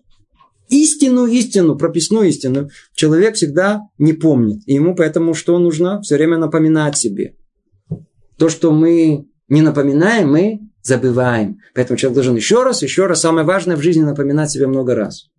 истину, 0.69 1.25
истину, 1.25 1.77
прописную 1.77 2.29
истину 2.29 2.69
человек 2.93 3.35
всегда 3.35 3.81
не 3.97 4.13
помнит. 4.13 4.61
И 4.65 4.73
ему 4.73 4.95
поэтому 4.95 5.33
что 5.33 5.57
нужно? 5.59 6.01
Все 6.01 6.15
время 6.15 6.37
напоминать 6.37 6.97
себе. 6.97 7.35
То, 8.37 8.49
что 8.49 8.71
мы 8.71 9.27
не 9.47 9.61
напоминаем, 9.61 10.31
мы 10.31 10.59
забываем. 10.81 11.59
Поэтому 11.73 11.97
человек 11.97 12.15
должен 12.15 12.35
еще 12.35 12.63
раз, 12.63 12.81
еще 12.81 13.07
раз, 13.07 13.21
самое 13.21 13.45
важное 13.45 13.75
в 13.75 13.81
жизни 13.81 14.03
напоминать 14.03 14.51
себе 14.51 14.67
много 14.67 14.95
раз. 14.95 15.29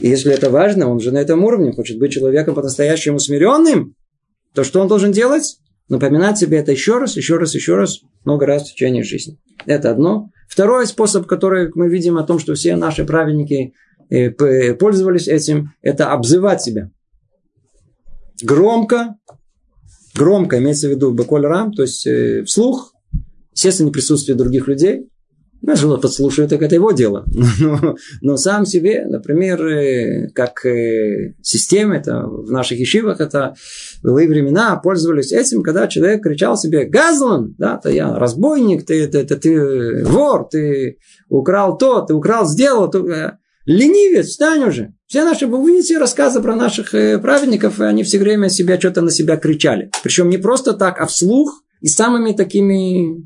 И 0.00 0.08
если 0.08 0.32
это 0.32 0.50
важно, 0.50 0.88
он 0.88 1.00
же 1.00 1.10
на 1.10 1.18
этом 1.18 1.44
уровне 1.44 1.72
хочет 1.72 1.98
быть 1.98 2.12
человеком 2.12 2.54
по-настоящему 2.54 3.18
смиренным, 3.18 3.94
то 4.54 4.62
что 4.62 4.80
он 4.80 4.88
должен 4.88 5.12
делать? 5.12 5.58
Напоминать 5.88 6.38
себе 6.38 6.58
это 6.58 6.72
еще 6.72 6.98
раз, 6.98 7.16
еще 7.16 7.36
раз, 7.36 7.54
еще 7.54 7.76
раз, 7.76 8.00
много 8.24 8.46
раз 8.46 8.62
в 8.62 8.72
течение 8.72 9.02
жизни. 9.02 9.38
Это 9.66 9.90
одно. 9.90 10.30
Второй 10.48 10.86
способ, 10.86 11.26
который 11.26 11.70
мы 11.74 11.88
видим 11.88 12.16
о 12.16 12.22
том, 12.22 12.38
что 12.38 12.54
все 12.54 12.76
наши 12.76 13.04
праведники 13.04 13.74
э, 14.08 14.30
пользовались 14.74 15.28
этим, 15.28 15.72
это 15.82 16.12
обзывать 16.12 16.62
себя. 16.62 16.90
Громко, 18.42 19.16
громко, 20.14 20.58
имеется 20.58 20.88
в 20.88 20.90
виду 20.90 21.12
беколь 21.12 21.46
рам, 21.46 21.72
то 21.72 21.82
есть 21.82 22.06
э, 22.06 22.44
вслух, 22.44 22.94
естественно, 23.52 23.86
не 23.86 23.92
присутствие 23.92 24.36
других 24.36 24.68
людей, 24.68 25.08
ну, 25.66 25.76
что 25.76 25.96
подслушивает, 25.96 26.50
так 26.50 26.62
это 26.62 26.74
его 26.74 26.92
дело. 26.92 27.24
Но, 27.60 27.96
но 28.20 28.36
сам 28.36 28.66
себе, 28.66 29.06
например, 29.06 29.64
э, 29.66 30.28
как 30.34 30.66
э, 30.66 31.34
система, 31.42 31.96
это 31.96 32.26
в 32.26 32.50
наших 32.50 32.78
ешивах, 32.78 33.20
это 33.20 33.54
былые 34.02 34.28
времена 34.28 34.76
пользовались 34.76 35.32
этим, 35.32 35.62
когда 35.62 35.86
человек 35.86 36.22
кричал 36.22 36.56
себе 36.56 36.84
«Газлан!» 36.84 37.54
да, 37.58 37.78
«Ты 37.78 37.92
я 37.92 38.14
разбойник, 38.18 38.84
ты, 38.84 39.06
ты, 39.06 39.24
ты, 39.24 39.36
ты 39.36 40.04
вор, 40.04 40.48
ты 40.50 40.98
украл 41.30 41.78
то, 41.78 42.02
ты 42.02 42.12
украл, 42.12 42.46
сделал, 42.46 42.90
то, 42.90 42.98
э, 43.08 43.32
ленивец, 43.64 44.26
встань 44.26 44.64
уже!» 44.64 44.94
Все 45.06 45.24
наши, 45.24 45.46
вы 45.46 45.66
видите 45.66 45.98
рассказы 45.98 46.42
про 46.42 46.56
наших 46.56 46.90
праведников, 46.90 47.80
они 47.80 48.02
все 48.02 48.18
время 48.18 48.50
себя 48.50 48.78
что-то 48.78 49.00
на 49.00 49.10
себя 49.10 49.36
кричали. 49.36 49.90
Причем 50.02 50.28
не 50.28 50.38
просто 50.38 50.74
так, 50.74 51.00
а 51.00 51.06
вслух 51.06 51.62
и 51.80 51.86
самыми 51.86 52.32
такими 52.32 53.24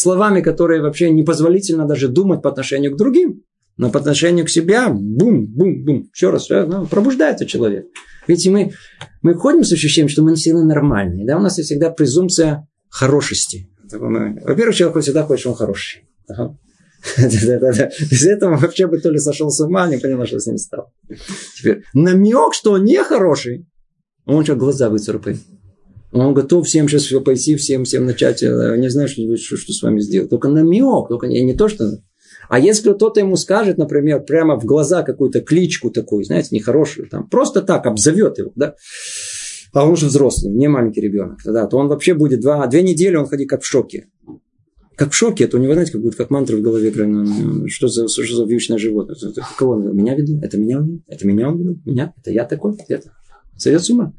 словами, 0.00 0.40
которые 0.40 0.82
вообще 0.82 1.10
непозволительно 1.10 1.86
даже 1.86 2.08
думать 2.08 2.42
по 2.42 2.50
отношению 2.50 2.92
к 2.92 2.98
другим, 2.98 3.42
но 3.76 3.90
по 3.90 3.98
отношению 3.98 4.44
к 4.44 4.50
себе, 4.50 4.88
бум, 4.88 5.46
бум, 5.46 5.84
бум, 5.84 6.10
еще 6.14 6.30
раз, 6.30 6.48
ну, 6.48 6.86
пробуждается 6.86 7.46
человек. 7.46 7.86
Ведь 8.26 8.46
мы, 8.46 8.72
мы 9.22 9.34
ходим 9.34 9.64
с 9.64 9.72
ощущением, 9.72 10.08
что 10.08 10.22
мы 10.22 10.34
всегда 10.34 10.62
нормальные, 10.62 11.26
да, 11.26 11.36
у 11.36 11.40
нас 11.40 11.58
есть 11.58 11.70
всегда 11.70 11.90
презумпция 11.90 12.66
хорошести. 12.88 13.68
Во-первых, 13.90 14.74
человек 14.74 15.02
всегда 15.02 15.24
хочет, 15.24 15.40
что 15.40 15.50
он 15.50 15.56
хороший. 15.56 16.08
Ага. 16.28 16.56
Без 17.18 18.26
этого 18.26 18.56
вообще 18.56 18.86
бы 18.86 18.98
то 18.98 19.10
ли 19.10 19.18
сошел 19.18 19.50
с 19.50 19.60
ума, 19.60 19.88
не 19.88 19.96
понял, 19.96 20.24
что 20.26 20.38
с 20.38 20.46
ним 20.46 20.58
стало. 20.58 20.92
Теперь 21.56 21.82
намек, 21.94 22.52
что 22.52 22.72
он 22.72 22.84
не 22.84 23.02
хороший, 23.02 23.66
он 24.26 24.44
что, 24.44 24.54
глаза 24.54 24.90
выцарапает. 24.90 25.38
Он 26.12 26.34
готов 26.34 26.66
всем 26.66 26.88
сейчас 26.88 27.02
все 27.02 27.20
пойти, 27.20 27.56
всем, 27.56 27.84
всем 27.84 28.04
начать, 28.04 28.42
э, 28.42 28.76
не 28.78 28.88
знаю, 28.90 29.08
что, 29.08 29.36
что, 29.36 29.56
что 29.56 29.72
с 29.72 29.82
вами 29.82 30.00
сделать. 30.00 30.30
Только 30.30 30.48
намек, 30.48 31.08
только 31.08 31.26
не, 31.26 31.40
не 31.42 31.54
то, 31.54 31.68
что... 31.68 32.02
А 32.48 32.58
если 32.58 32.92
кто-то 32.92 33.20
ему 33.20 33.36
скажет, 33.36 33.78
например, 33.78 34.24
прямо 34.24 34.58
в 34.58 34.64
глаза 34.64 35.02
какую-то 35.02 35.40
кличку 35.40 35.90
такую, 35.90 36.24
знаете, 36.24 36.48
нехорошую, 36.50 37.08
там, 37.08 37.28
просто 37.28 37.62
так 37.62 37.86
обзовет 37.86 38.38
его, 38.38 38.50
да, 38.56 38.74
а 39.72 39.86
он 39.86 39.96
же 39.96 40.06
взрослый, 40.06 40.52
не 40.52 40.66
маленький 40.66 41.00
ребенок, 41.00 41.38
да, 41.44 41.66
то 41.66 41.76
он 41.76 41.86
вообще 41.86 42.14
будет 42.14 42.40
два, 42.40 42.66
две 42.66 42.82
недели, 42.82 43.14
он 43.14 43.26
ходит 43.26 43.48
как 43.48 43.62
в 43.62 43.66
шоке. 43.66 44.08
Как 44.96 45.12
в 45.12 45.14
шоке, 45.14 45.44
это 45.44 45.56
у 45.56 45.60
него, 45.60 45.72
знаете, 45.74 45.92
как 45.92 46.02
будет 46.02 46.16
как 46.16 46.28
мантра 46.30 46.56
в 46.56 46.60
голове, 46.60 46.90
что 47.68 47.86
за, 47.88 48.08
что 48.08 48.36
за 48.36 48.44
вьючное 48.44 48.78
животное. 48.78 49.16
Это, 49.16 49.46
кого 49.56 49.72
он 49.72 49.96
Меня 49.96 50.14
веду? 50.14 50.40
Это 50.42 50.58
меня 50.58 50.80
он 50.80 51.02
Это 51.06 51.26
меня 51.26 51.48
он 51.48 51.58
веду? 51.58 51.80
Меня? 51.86 52.12
Это 52.18 52.30
я 52.32 52.44
такой? 52.44 52.76
Это? 52.88 53.12
Сойдет 53.56 53.82
с 53.82 53.90
ума? 53.90 54.12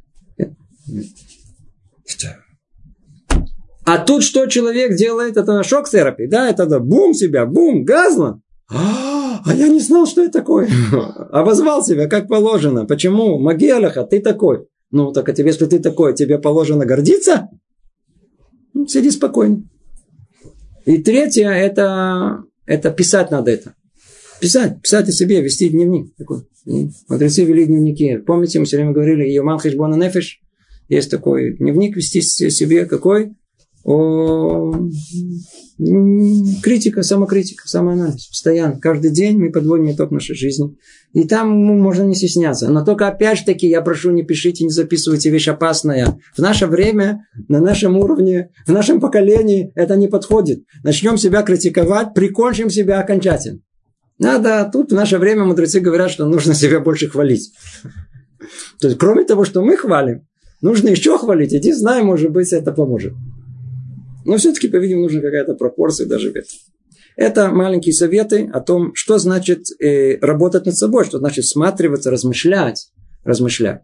А 3.86 3.98
тут 3.98 4.24
что 4.24 4.46
человек 4.46 4.96
делает? 4.96 5.38
Это 5.38 5.64
шок-терапия, 5.64 6.30
да? 6.30 6.50
Это 6.50 6.66
да, 6.66 6.80
бум 6.80 7.14
себя, 7.14 7.46
бум, 7.46 7.84
газлан. 7.84 8.42
А, 8.70 9.42
а 9.46 9.54
я 9.54 9.68
не 9.68 9.80
знал, 9.80 10.06
что 10.06 10.22
это 10.22 10.40
такое. 10.40 10.70
Обозвал 11.32 11.84
себя, 11.84 12.08
как 12.08 12.28
положено. 12.28 12.86
Почему? 12.86 13.40
Магиалаха, 13.40 14.04
ты 14.04 14.22
такой. 14.22 14.68
Ну, 14.92 15.12
так 15.12 15.28
а 15.30 15.34
тебе, 15.34 15.50
если 15.50 15.66
ты 15.66 15.80
такой, 15.80 16.14
тебе 16.14 16.38
положено 16.38 16.86
гордиться? 16.86 17.50
Ну, 18.74 18.88
сиди 18.88 19.10
спокойно. 19.10 19.64
И 20.86 20.98
третье, 21.02 21.50
это, 21.50 22.44
это 22.66 22.92
писать 22.92 23.32
надо 23.32 23.52
это. 23.52 23.76
Писать, 24.40 24.82
писать 24.82 25.08
о 25.08 25.12
себе, 25.12 25.42
вести 25.42 25.70
дневник. 25.70 26.16
Такой. 26.18 26.48
Мудрецы 27.08 27.44
вели 27.44 27.66
дневники. 27.66 28.18
Помните, 28.18 28.60
мы 28.60 28.66
все 28.66 28.78
время 28.78 28.92
говорили, 28.92 29.28
Йоман 29.30 29.60
Хешбона 29.60 29.96
Нефиш, 29.96 30.41
есть 30.92 31.10
такой 31.10 31.56
дневник 31.58 31.96
вести 31.96 32.22
себе 32.22 32.86
какой? 32.86 33.34
О, 33.84 34.74
критика, 36.62 37.02
самокритика, 37.02 37.68
самоанализ. 37.68 38.28
Постоянно. 38.28 38.80
Каждый 38.80 39.10
день 39.10 39.40
мы 39.40 39.52
подводим 39.52 39.90
итог 39.90 40.12
нашей 40.12 40.36
жизни. 40.36 40.76
И 41.14 41.28
там 41.28 41.66
ну, 41.66 41.78
можно 41.78 42.04
не 42.04 42.14
стесняться. 42.14 42.70
Но 42.70 42.86
только 42.86 43.08
опять 43.08 43.40
же 43.40 43.46
таки, 43.46 43.68
я 43.68 43.82
прошу, 43.82 44.12
не 44.12 44.24
пишите, 44.24 44.66
не 44.66 44.70
записывайте 44.70 45.30
вещь 45.30 45.48
опасная. 45.48 46.20
В 46.36 46.40
наше 46.40 46.68
время, 46.68 47.26
на 47.48 47.60
нашем 47.60 47.98
уровне, 47.98 48.50
в 48.68 48.72
нашем 48.72 49.00
поколении 49.00 49.72
это 49.76 49.96
не 49.96 50.10
подходит. 50.10 50.64
Начнем 50.84 51.18
себя 51.18 51.42
критиковать, 51.42 52.14
прикончим 52.14 52.70
себя 52.70 53.00
окончательно. 53.00 53.62
Надо, 54.20 54.70
тут 54.72 54.92
в 54.92 54.96
наше 54.96 55.18
время 55.18 55.46
мудрецы 55.46 55.80
говорят, 55.80 56.12
что 56.12 56.28
нужно 56.28 56.54
себя 56.54 56.82
больше 56.82 57.08
хвалить. 57.08 57.54
То 58.80 58.88
есть, 58.88 59.00
кроме 59.00 59.24
того, 59.24 59.46
что 59.46 59.64
мы 59.64 59.78
хвалим, 59.78 60.28
Нужно 60.62 60.90
еще 60.90 61.18
хвалить. 61.18 61.54
Иди, 61.54 61.72
знай, 61.72 62.04
может 62.04 62.32
быть, 62.32 62.54
это 62.54 62.72
поможет. 62.72 63.14
Но 64.26 64.38
все-таки, 64.38 64.68
по-видимому, 64.68 65.06
нужна 65.06 65.22
какая-то 65.22 65.56
пропорция 65.56 66.08
даже 66.08 66.32
в 66.32 66.36
этом. 66.36 66.52
Это 67.18 67.50
маленькие 67.50 67.94
советы 67.94 68.50
о 68.54 68.62
том, 68.62 68.96
что 68.96 69.18
значит 69.18 69.66
э, 69.82 70.18
работать 70.22 70.66
над 70.66 70.78
собой, 70.78 71.06
что 71.06 71.18
значит 71.18 71.46
сматриваться, 71.46 72.10
размышлять, 72.10 72.92
размышлять. 73.24 73.82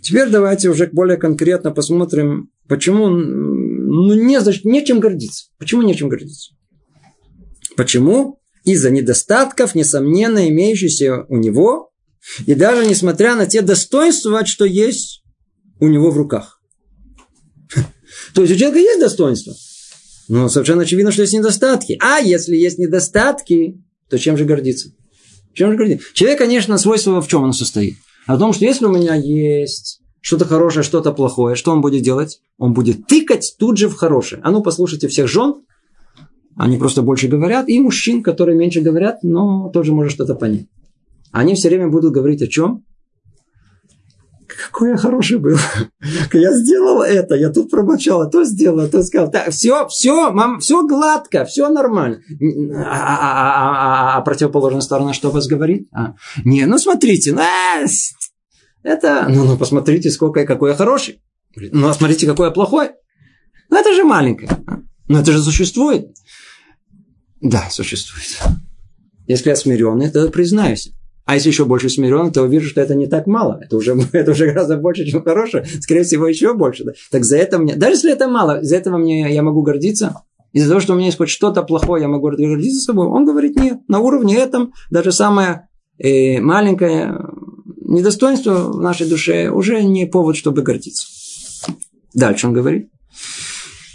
Теперь 0.00 0.28
давайте 0.28 0.70
уже 0.70 0.88
более 0.92 1.16
конкретно 1.16 1.70
посмотрим, 1.70 2.50
почему 2.68 3.08
ну, 3.08 4.14
не 4.14 4.38
нечем 4.64 5.00
гордиться. 5.00 5.46
Почему 5.58 5.82
нечем 5.82 6.08
гордиться? 6.08 6.52
Почему? 7.76 8.40
Из-за 8.64 8.90
недостатков, 8.90 9.74
несомненно, 9.74 10.48
имеющихся 10.48 11.24
у 11.28 11.36
него, 11.36 11.90
и 12.46 12.54
даже 12.54 12.86
несмотря 12.86 13.34
на 13.34 13.46
те 13.46 13.60
достоинства, 13.60 14.44
что 14.46 14.64
есть 14.64 15.23
у 15.80 15.88
него 15.88 16.10
в 16.10 16.16
руках. 16.16 16.60
То 18.34 18.42
есть 18.42 18.54
у 18.54 18.56
человека 18.56 18.78
есть 18.78 19.00
достоинство. 19.00 19.54
Но 20.28 20.48
совершенно 20.48 20.82
очевидно, 20.82 21.12
что 21.12 21.22
есть 21.22 21.34
недостатки. 21.34 21.98
А 22.00 22.18
если 22.18 22.56
есть 22.56 22.78
недостатки, 22.78 23.82
то 24.08 24.18
чем 24.18 24.36
же 24.36 24.44
гордиться? 24.44 24.90
Чем 25.52 25.72
же 25.72 25.76
гордиться? 25.76 26.06
Человек, 26.14 26.38
конечно, 26.38 26.78
свойство 26.78 27.20
в 27.20 27.28
чем 27.28 27.42
он 27.42 27.52
состоит? 27.52 27.96
О 28.26 28.38
том, 28.38 28.52
что 28.52 28.64
если 28.64 28.86
у 28.86 28.92
меня 28.92 29.14
есть 29.14 30.00
что-то 30.20 30.46
хорошее, 30.46 30.82
что-то 30.82 31.12
плохое, 31.12 31.56
что 31.56 31.72
он 31.72 31.82
будет 31.82 32.02
делать? 32.02 32.40
Он 32.56 32.72
будет 32.72 33.06
тыкать 33.06 33.56
тут 33.58 33.76
же 33.76 33.88
в 33.88 33.94
хорошее. 33.94 34.40
А 34.42 34.50
ну, 34.50 34.62
послушайте 34.62 35.08
всех 35.08 35.28
жен, 35.28 35.56
они 36.56 36.78
просто 36.78 37.02
больше 37.02 37.28
говорят, 37.28 37.68
и 37.68 37.78
мужчин, 37.78 38.22
которые 38.22 38.56
меньше 38.56 38.80
говорят, 38.80 39.22
но 39.22 39.70
тоже 39.70 39.92
может 39.92 40.12
что-то 40.12 40.34
понять. 40.34 40.66
Они 41.32 41.54
все 41.54 41.68
время 41.68 41.88
будут 41.88 42.12
говорить 42.12 42.42
о 42.42 42.46
чем? 42.46 42.84
Какой 44.66 44.90
я 44.90 44.96
хороший 44.96 45.38
был. 45.38 45.56
Я 46.32 46.52
сделал 46.52 47.02
это, 47.02 47.34
я 47.34 47.50
тут 47.50 47.70
промолчал, 47.70 48.22
а 48.22 48.26
то 48.26 48.44
сделал, 48.44 48.80
а 48.80 48.88
то 48.88 49.02
сказал. 49.02 49.30
Так, 49.30 49.50
все, 49.50 49.86
все, 49.88 50.30
мам, 50.30 50.60
все 50.60 50.86
гладко, 50.86 51.44
все 51.44 51.68
нормально. 51.68 52.20
А, 52.74 52.82
а, 52.82 53.16
а, 53.16 54.14
а, 54.14 54.18
а 54.18 54.20
противоположная 54.22 54.80
сторона 54.80 55.12
что 55.12 55.30
вас 55.30 55.46
говорит? 55.46 55.88
А, 55.92 56.14
не, 56.44 56.66
ну 56.66 56.78
смотрите, 56.78 57.32
ну, 57.32 57.42
это, 58.82 59.26
ну, 59.28 59.44
ну 59.44 59.56
посмотрите, 59.56 60.10
сколько 60.10 60.40
и 60.40 60.46
какой 60.46 60.70
я 60.70 60.76
хороший. 60.76 61.22
Ну, 61.56 61.88
а 61.88 61.94
смотрите, 61.94 62.26
какой 62.26 62.48
я 62.48 62.52
плохой. 62.52 62.90
Ну, 63.70 63.78
это 63.78 63.94
же 63.94 64.04
маленькое. 64.04 64.50
Ну, 65.08 65.18
это 65.18 65.32
же 65.32 65.42
существует. 65.42 66.08
Да, 67.40 67.68
существует. 67.70 68.38
Если 69.26 69.50
я 69.50 69.56
смиренный, 69.56 70.10
то 70.10 70.28
признаюсь. 70.28 70.92
А 71.24 71.34
если 71.34 71.48
еще 71.48 71.64
больше 71.64 71.88
смиренный, 71.88 72.30
то 72.30 72.42
увижу, 72.42 72.68
что 72.68 72.80
это 72.80 72.94
не 72.94 73.06
так 73.06 73.26
мало. 73.26 73.58
Это 73.62 73.76
уже, 73.76 73.96
это 74.12 74.32
уже 74.32 74.46
гораздо 74.46 74.76
больше, 74.76 75.06
чем 75.06 75.22
хорошее. 75.22 75.64
Скорее 75.80 76.04
всего, 76.04 76.26
еще 76.26 76.54
больше. 76.54 76.84
Так 77.10 77.24
за 77.24 77.38
это 77.38 77.58
мне... 77.58 77.76
Даже 77.76 77.94
если 77.94 78.12
это 78.12 78.28
мало, 78.28 78.62
за 78.62 78.76
этого 78.76 78.98
мне, 78.98 79.32
я 79.32 79.42
могу 79.42 79.62
гордиться. 79.62 80.22
Из-за 80.52 80.68
того, 80.68 80.80
что 80.80 80.92
у 80.92 80.96
меня 80.96 81.06
есть 81.06 81.18
хоть 81.18 81.30
что-то 81.30 81.62
плохое, 81.62 82.02
я 82.02 82.08
могу 82.08 82.28
гордиться 82.28 82.80
собой. 82.80 83.06
Он 83.06 83.24
говорит, 83.24 83.56
нет, 83.56 83.80
на 83.88 84.00
уровне 84.00 84.36
этом 84.36 84.72
даже 84.90 85.10
самое 85.10 85.68
э, 85.98 86.40
маленькое 86.40 87.18
недостоинство 87.80 88.72
в 88.72 88.80
нашей 88.80 89.08
душе 89.08 89.50
уже 89.50 89.82
не 89.82 90.06
повод, 90.06 90.36
чтобы 90.36 90.62
гордиться. 90.62 91.06
Дальше 92.12 92.46
он 92.46 92.52
говорит. 92.52 92.90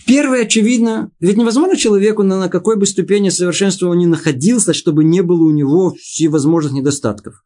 Первое, 0.10 0.44
очевидно, 0.46 1.12
ведь 1.20 1.38
невозможно 1.38 1.78
человеку 1.78 2.24
на, 2.24 2.50
какой 2.50 2.78
бы 2.78 2.88
ступени 2.88 3.30
совершенства 3.30 3.90
он 3.90 4.00
ни 4.00 4.08
находился, 4.08 4.74
чтобы 4.74 5.04
не 5.04 5.22
было 5.22 5.44
у 5.44 5.52
него 5.52 5.92
всевозможных 5.92 6.74
недостатков. 6.74 7.44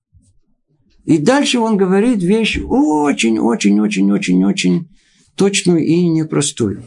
И 1.04 1.18
дальше 1.18 1.60
он 1.60 1.76
говорит 1.76 2.24
вещь 2.24 2.58
очень-очень-очень-очень-очень 2.66 4.88
точную 5.36 5.86
и 5.86 6.08
непростую. 6.08 6.86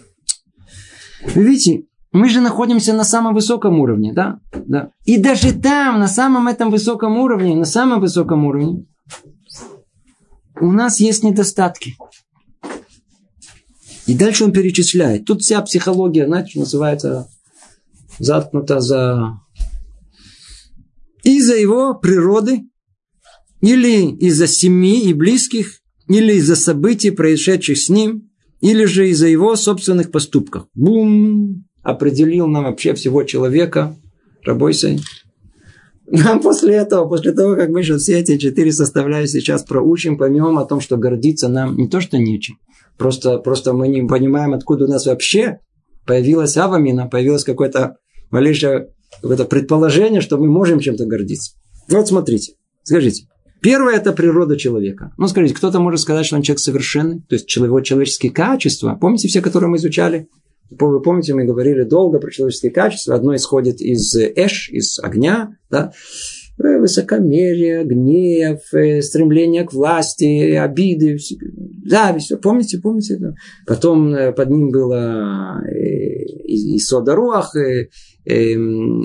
Вы 1.35 1.45
видите, 1.45 1.83
мы 2.11 2.31
же 2.31 2.41
находимся 2.41 2.95
на 2.95 3.05
самом 3.05 3.35
высоком 3.35 3.79
уровне, 3.79 4.15
да? 4.15 4.39
да? 4.55 4.93
И 5.05 5.19
даже 5.19 5.53
там, 5.53 6.01
на 6.01 6.09
самом 6.09 6.49
этом 6.49 6.71
высоком 6.71 7.19
уровне, 7.19 7.55
на 7.55 7.67
самом 7.67 8.01
высоком 8.01 8.47
уровне, 8.47 8.87
у 10.59 10.73
нас 10.73 11.01
есть 11.01 11.23
недостатки. 11.23 11.97
И 14.07 14.15
дальше 14.15 14.45
он 14.45 14.53
перечисляет. 14.53 15.25
Тут 15.25 15.43
вся 15.43 15.61
психология, 15.63 16.27
знаете, 16.27 16.59
называется 16.59 17.29
заткнута 18.19 18.81
за... 18.81 19.41
Из-за 21.23 21.57
его 21.57 21.95
природы, 21.95 22.63
или 23.61 24.11
из-за 24.17 24.47
семьи 24.47 25.09
и 25.09 25.13
близких, 25.13 25.81
или 26.09 26.35
из-за 26.35 26.55
событий, 26.55 27.11
происшедших 27.11 27.79
с 27.79 27.89
ним, 27.89 28.31
или 28.61 28.85
же 28.85 29.09
из-за 29.11 29.27
его 29.27 29.57
собственных 29.57 30.11
поступков. 30.13 30.67
Бум! 30.75 31.65
Определил 31.83 32.47
нам 32.47 32.65
вообще 32.65 32.95
всего 32.95 33.23
человека. 33.25 33.97
Рабойся. 34.45 34.97
Нам 36.09 36.41
после 36.41 36.75
этого, 36.77 37.09
после 37.09 37.33
того, 37.33 37.57
как 37.57 37.71
мы 37.71 37.83
сейчас 37.83 38.03
все 38.03 38.21
эти 38.21 38.39
четыре 38.39 38.73
составляющие 38.73 39.41
сейчас 39.41 39.65
проучим, 39.65 40.17
поймем 40.17 40.59
о 40.59 40.65
том, 40.65 40.81
что 40.81 40.97
гордиться 40.97 41.49
нам 41.49 41.77
не 41.77 41.89
то, 41.89 42.01
что 42.01 42.19
нечем, 42.19 42.59
Просто, 42.99 43.39
просто 43.39 43.73
мы 43.73 43.89
не 43.89 44.03
понимаем, 44.07 44.55
откуда 44.55 44.87
у 44.87 44.89
нас 44.89 45.07
вообще 45.07 45.59
появилась 46.07 46.57
авамина, 46.57 47.09
появилось 47.09 47.45
какое-то 47.45 47.97
малейшее 48.31 48.89
какое-то 49.21 49.45
предположение, 49.45 50.21
что 50.21 50.39
мы 50.39 50.47
можем 50.47 50.81
чем-то 50.81 51.07
гордиться. 51.07 51.53
Вот 51.89 52.09
смотрите, 52.09 52.55
скажите. 52.83 53.27
Первое– 53.61 53.95
это 53.97 54.13
природа 54.13 54.57
человека. 54.57 55.13
Ну, 55.17 55.27
скажите, 55.29 55.55
кто-то 55.55 55.81
может 55.81 56.01
сказать, 56.01 56.27
что 56.27 56.37
он 56.37 56.43
человек 56.43 56.61
совершенный, 56.61 57.21
то 57.21 57.35
есть 57.35 57.55
его 57.57 57.81
человеческие 57.81 58.31
качества. 58.31 58.97
Помните 59.01 59.29
все, 59.29 59.41
которые 59.41 59.71
мы 59.71 59.79
изучали? 59.79 60.29
Вы 60.71 61.01
помните, 61.01 61.35
мы 61.35 61.45
говорили 61.45 61.83
долго 61.83 62.19
про 62.19 62.31
человеческие 62.31 62.73
качества. 62.73 63.15
Одно 63.15 63.35
исходит 63.35 63.81
из 63.81 64.15
эш, 64.15 64.69
из 64.71 64.99
огня, 64.99 65.57
да? 65.71 65.93
Э, 66.59 66.79
высокомерие, 66.79 67.85
гнев, 67.85 68.61
э, 68.73 69.03
стремление 69.03 69.65
к 69.65 69.75
власти, 69.75 70.53
обиды, 70.55 71.19
зависть. 71.85 72.33
Помните, 72.41 72.79
помните? 72.79 73.19
Да? 73.19 73.35
Потом 73.67 74.15
э, 74.15 74.33
под 74.33 74.49
ним 74.49 74.71
было 74.71 75.61
и 76.45 76.79
Содаруах, 76.79 77.55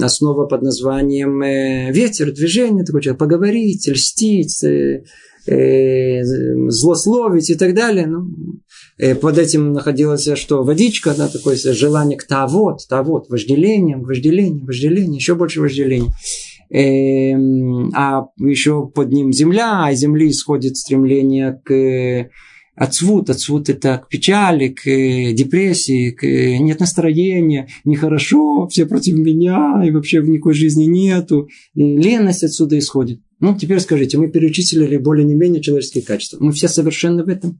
основа 0.01 0.45
под 0.45 0.61
названием 0.61 1.41
ветер, 1.91 2.31
движение, 2.31 2.85
такой 2.85 3.01
человек, 3.01 3.19
поговорить, 3.19 3.87
льстить, 3.87 4.63
злословить 6.67 7.49
и 7.49 7.55
так 7.55 7.75
далее. 7.75 8.07
Ну, 8.07 8.29
под 9.21 9.37
этим 9.37 9.73
находилось 9.73 10.27
что? 10.35 10.63
Водичка, 10.63 11.13
да, 11.17 11.27
такое 11.27 11.55
желание 11.55 12.17
к 12.17 12.25
тавод, 12.25 12.87
тавод, 12.89 13.29
вожделение, 13.29 13.97
вожделение, 13.97 14.63
вожделение, 14.65 15.17
еще 15.17 15.35
больше 15.35 15.61
вожделения. 15.61 16.11
Эм, 16.73 17.91
а 17.93 18.27
еще 18.37 18.87
под 18.87 19.11
ним 19.11 19.33
земля, 19.33 19.85
а 19.85 19.91
из 19.91 19.99
земли 19.99 20.29
исходит 20.29 20.77
стремление 20.77 21.61
к 21.65 22.29
отцвут, 22.75 23.29
отцвут 23.29 23.69
это 23.69 23.97
к 23.97 24.07
печали, 24.07 24.69
к 24.69 24.83
депрессии, 25.33 26.11
к 26.11 26.23
нет 26.23 26.79
настроения, 26.79 27.67
нехорошо, 27.83 28.67
все 28.67 28.85
против 28.85 29.17
меня, 29.17 29.83
и 29.85 29.91
вообще 29.91 30.21
в 30.21 30.29
никакой 30.29 30.53
жизни 30.53 30.85
нету. 30.85 31.49
И 31.73 31.97
леность 31.97 32.43
отсюда 32.43 32.79
исходит. 32.79 33.19
Ну, 33.41 33.57
теперь 33.57 33.81
скажите, 33.81 34.17
мы 34.17 34.29
перечислили 34.29 34.95
более 34.95 35.25
не 35.25 35.35
менее 35.35 35.61
человеческие 35.61 36.05
качества. 36.05 36.37
Мы 36.39 36.53
все 36.53 36.69
совершенны 36.69 37.25
в 37.25 37.27
этом. 37.27 37.59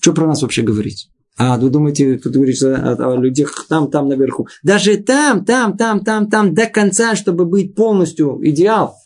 Что 0.00 0.12
про 0.12 0.26
нас 0.26 0.42
вообще 0.42 0.62
говорить? 0.62 1.08
А 1.38 1.56
вы 1.56 1.70
думаете, 1.70 2.18
тут 2.18 2.32
говорится 2.32 2.76
о, 2.76 3.12
о 3.12 3.16
людях 3.16 3.66
там, 3.68 3.90
там 3.90 4.08
наверху. 4.08 4.48
Даже 4.64 4.96
там, 4.96 5.44
там, 5.44 5.76
там, 5.76 6.00
там, 6.00 6.28
там 6.28 6.52
до 6.52 6.66
конца, 6.66 7.14
чтобы 7.14 7.44
быть 7.44 7.76
полностью 7.76 8.40
идеал, 8.42 8.96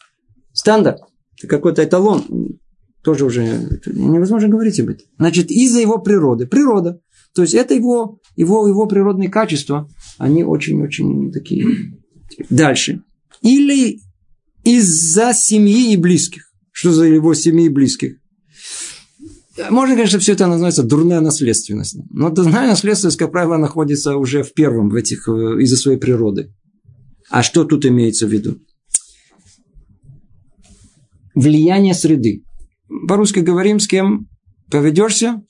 стандарт, 0.54 1.02
какой-то 1.46 1.84
эталон, 1.84 2.58
тоже 3.04 3.26
уже 3.26 3.68
невозможно 3.84 4.48
говорить 4.48 4.80
об 4.80 4.88
этом. 4.88 5.06
Значит, 5.18 5.50
из-за 5.50 5.80
его 5.80 5.98
природы. 5.98 6.46
Природа. 6.46 7.00
То 7.34 7.42
есть 7.42 7.54
это 7.54 7.74
его, 7.74 8.18
его, 8.34 8.66
его 8.66 8.86
природные 8.86 9.28
качества, 9.28 9.88
они 10.16 10.42
очень-очень 10.42 11.32
такие. 11.32 11.66
Дальше. 12.48 13.02
Или 13.42 14.00
из-за 14.64 15.34
семьи 15.34 15.92
и 15.92 15.96
близких. 15.96 16.50
Что 16.70 16.92
за 16.92 17.04
его 17.04 17.34
семьи 17.34 17.66
и 17.66 17.68
близких? 17.68 18.21
Можно, 19.70 19.96
конечно, 19.96 20.18
все 20.18 20.32
это 20.32 20.46
называется 20.46 20.82
дурная 20.82 21.20
наследственность. 21.20 21.96
Но 22.10 22.30
дурная 22.30 22.68
наследственность, 22.68 23.18
как 23.18 23.32
правило, 23.32 23.56
находится 23.56 24.16
уже 24.16 24.42
в 24.42 24.52
первом 24.54 24.88
в 24.88 24.94
этих, 24.94 25.28
э, 25.28 25.62
из-за 25.62 25.76
своей 25.76 25.98
природы. 25.98 26.52
А 27.30 27.42
что 27.42 27.64
тут 27.64 27.86
имеется 27.86 28.26
в 28.26 28.30
виду? 28.30 28.58
Влияние 31.34 31.94
среды. 31.94 32.44
По-русски 33.08 33.40
говорим, 33.40 33.80
с 33.80 33.86
кем 33.86 34.28
поведешься, 34.70 35.42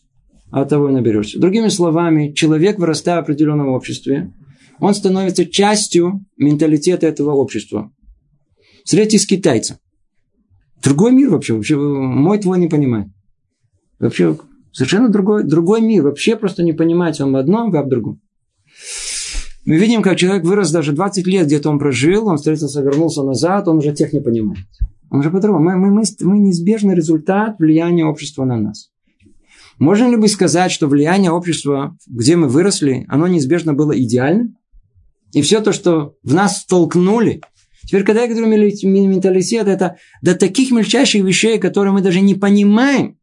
а 0.51 0.65
того 0.65 0.91
и 0.91 0.93
наберешься. 0.93 1.41
Другими 1.41 1.69
словами, 1.69 2.33
человек, 2.33 2.79
вырастая 2.79 3.17
в 3.17 3.25
определенном 3.25 3.69
обществе, 3.69 4.33
он 4.79 4.95
становится 4.95 5.47
частью 5.47 6.25
менталитета 6.37 7.07
этого 7.07 7.33
общества. 7.33 7.93
Встретитесь 8.85 9.23
с 9.23 9.27
китайцем. 9.27 9.77
Другой 10.83 11.13
мир 11.13 11.31
вообще, 11.31 11.55
вообще 11.55 11.77
мой 11.77 12.39
твой 12.39 12.59
не 12.59 12.69
понимает. 12.69 13.09
Вообще 14.03 14.37
совершенно 14.73 15.09
другой, 15.09 15.45
другой 15.45 15.81
мир. 15.81 16.03
Вообще 16.03 16.35
просто 16.35 16.65
не 16.65 16.73
понимаете, 16.73 17.23
он 17.23 17.33
в 17.33 17.37
одном, 17.37 17.71
вы 17.71 17.83
в 17.83 17.89
другом. 17.89 18.21
Мы 19.65 19.77
видим, 19.77 20.03
как 20.03 20.17
человек 20.17 20.45
вырос 20.45 20.73
даже 20.73 20.91
20 20.91 21.25
лет, 21.29 21.47
где-то 21.47 21.71
он 21.71 21.79
прожил, 21.79 22.27
он 22.27 22.37
встретился, 22.37 22.83
вернулся 22.83 23.23
назад, 23.23 23.69
он 23.69 23.79
уже 23.79 23.95
тех 23.95 24.13
не 24.13 24.21
понимает. 24.21 24.67
Он 25.09 25.21
уже 25.21 25.31
по-другому. 25.31 25.65
Мы, 25.65 25.77
мы, 25.77 25.91
мы, 25.93 26.03
мы 26.21 26.39
неизбежный 26.41 26.97
результат 26.97 27.61
влияния 27.61 28.05
общества 28.05 28.45
на 28.45 28.57
нас. 28.57 28.91
Можно 29.79 30.11
ли 30.11 30.17
бы 30.17 30.27
сказать, 30.27 30.73
что 30.73 30.89
влияние 30.89 31.31
общества, 31.31 31.97
где 32.09 32.35
мы 32.35 32.49
выросли, 32.49 33.07
оно 33.09 33.29
неизбежно 33.29 33.73
было 33.73 33.97
идеальным? 33.97 34.57
И 35.33 35.43
все 35.43 35.61
то, 35.61 35.73
что 35.73 36.17
в 36.25 36.35
нас 36.35 36.65
толкнули. 36.65 37.41
Теперь, 37.85 38.03
когда 38.03 38.23
я 38.23 38.29
говорю 38.29 38.49
менталитет, 38.49 39.69
это 39.69 39.97
до 40.23 40.35
таких 40.35 40.73
мельчайших 40.73 41.23
вещей, 41.23 41.59
которые 41.59 41.93
мы 41.93 42.01
даже 42.01 42.21
не 42.21 42.35
понимаем, 42.35 43.17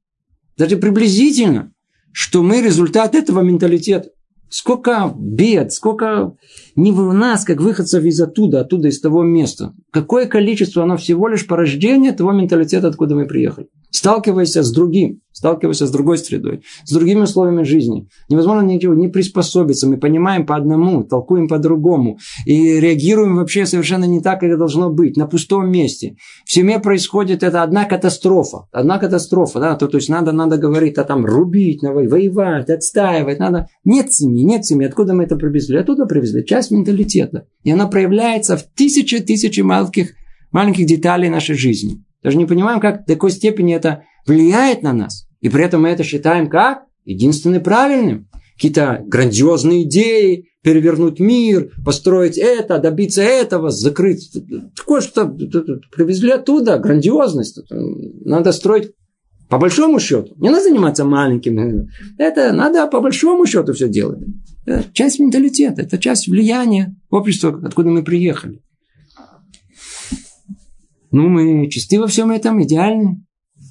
даже 0.59 0.75
приблизительно, 0.75 1.71
что 2.11 2.43
мы 2.43 2.61
результат 2.61 3.15
этого 3.15 3.39
менталитета. 3.41 4.09
Сколько 4.49 5.13
бед, 5.17 5.71
сколько 5.71 6.35
не 6.75 6.91
в 6.91 7.13
нас, 7.13 7.45
как 7.45 7.61
выходцев 7.61 8.03
из 8.03 8.19
оттуда, 8.19 8.61
оттуда, 8.61 8.89
из 8.89 8.99
того 8.99 9.23
места. 9.23 9.73
Какое 9.91 10.25
количество, 10.25 10.83
оно 10.83 10.97
всего 10.97 11.27
лишь 11.29 11.47
порождение 11.47 12.11
того 12.11 12.33
менталитета, 12.33 12.89
откуда 12.89 13.15
мы 13.15 13.25
приехали. 13.25 13.67
Сталкиваясь 13.91 14.55
с 14.55 14.71
другим, 14.71 15.21
сталкиваясь 15.39 15.79
с 15.79 15.89
другой 15.89 16.17
средой, 16.17 16.63
с 16.83 16.91
другими 16.91 17.21
условиями 17.21 17.63
жизни. 17.63 18.09
Невозможно 18.27 18.67
ничего 18.67 18.93
не 18.93 19.07
приспособиться. 19.07 19.87
Мы 19.87 19.95
понимаем 19.95 20.45
по 20.45 20.57
одному, 20.57 21.05
толкуем 21.05 21.47
по-другому. 21.47 22.19
И 22.45 22.77
реагируем 22.81 23.37
вообще 23.37 23.65
совершенно 23.65 24.03
не 24.03 24.19
так, 24.19 24.41
как 24.41 24.57
должно 24.57 24.89
быть, 24.89 25.15
на 25.15 25.27
пустом 25.27 25.71
месте. 25.71 26.17
В 26.43 26.51
семье 26.51 26.79
происходит 26.79 27.41
это 27.41 27.63
одна 27.63 27.85
катастрофа. 27.85 28.67
Одна 28.73 28.99
катастрофа. 28.99 29.61
Да? 29.61 29.75
То, 29.75 29.87
то 29.87 29.95
есть 29.95 30.09
надо, 30.09 30.33
надо 30.33 30.57
говорить, 30.57 30.97
а 30.97 31.05
там 31.05 31.25
рубить, 31.25 31.83
воевать, 31.83 32.69
отстаивать. 32.69 33.39
Надо... 33.39 33.67
Нет 33.85 34.11
семьи, 34.11 34.43
нет 34.43 34.65
семьи. 34.65 34.87
Откуда 34.87 35.13
мы 35.13 35.23
это 35.23 35.37
привезли? 35.37 35.77
Оттуда 35.77 36.05
привезли. 36.05 36.45
Часть 36.45 36.71
менталитета. 36.71 37.45
И 37.63 37.71
она 37.71 37.87
проявляется 37.87 38.57
в 38.57 38.63
тысячи-тысячи 38.63 39.61
маленьких, 39.61 40.15
маленьких 40.51 40.85
деталей 40.85 41.29
нашей 41.29 41.55
жизни. 41.55 42.03
Даже 42.21 42.37
не 42.37 42.45
понимаем, 42.45 42.81
как 42.81 43.03
в 43.03 43.05
такой 43.05 43.31
степени 43.31 43.73
это 43.73 44.03
влияет 44.27 44.83
на 44.83 44.91
нас. 44.91 45.28
И 45.41 45.49
при 45.49 45.63
этом 45.63 45.83
мы 45.83 45.89
это 45.89 46.03
считаем 46.03 46.49
как 46.49 46.83
единственным 47.05 47.63
правильным. 47.63 48.27
Какие-то 48.55 49.01
грандиозные 49.05 49.83
идеи, 49.83 50.49
перевернуть 50.61 51.19
мир, 51.19 51.71
построить 51.85 52.37
это, 52.37 52.77
добиться 52.79 53.21
этого, 53.21 53.69
закрыть. 53.69 54.35
Такое 54.75 54.99
что 55.01 55.25
привезли 55.25 56.31
оттуда, 56.31 56.77
грандиозность. 56.77 57.61
Надо 57.69 58.51
строить 58.51 58.91
по 59.47 59.57
большому 59.57 59.99
счету. 59.99 60.35
Не 60.37 60.49
надо 60.49 60.63
заниматься 60.63 61.05
маленьким. 61.05 61.87
Это 62.17 62.51
надо 62.51 62.85
по 62.87 62.99
большому 62.99 63.45
счету 63.45 63.73
все 63.73 63.87
делать. 63.87 64.19
Это 64.65 64.85
часть 64.93 65.19
менталитета, 65.19 65.81
это 65.81 65.97
часть 65.97 66.27
влияния 66.27 66.95
общества, 67.09 67.59
откуда 67.63 67.89
мы 67.89 68.03
приехали. 68.03 68.61
Ну, 71.11 71.27
мы 71.27 71.67
чисты 71.69 71.99
во 71.99 72.07
всем 72.07 72.29
этом, 72.29 72.61
идеальны. 72.61 73.25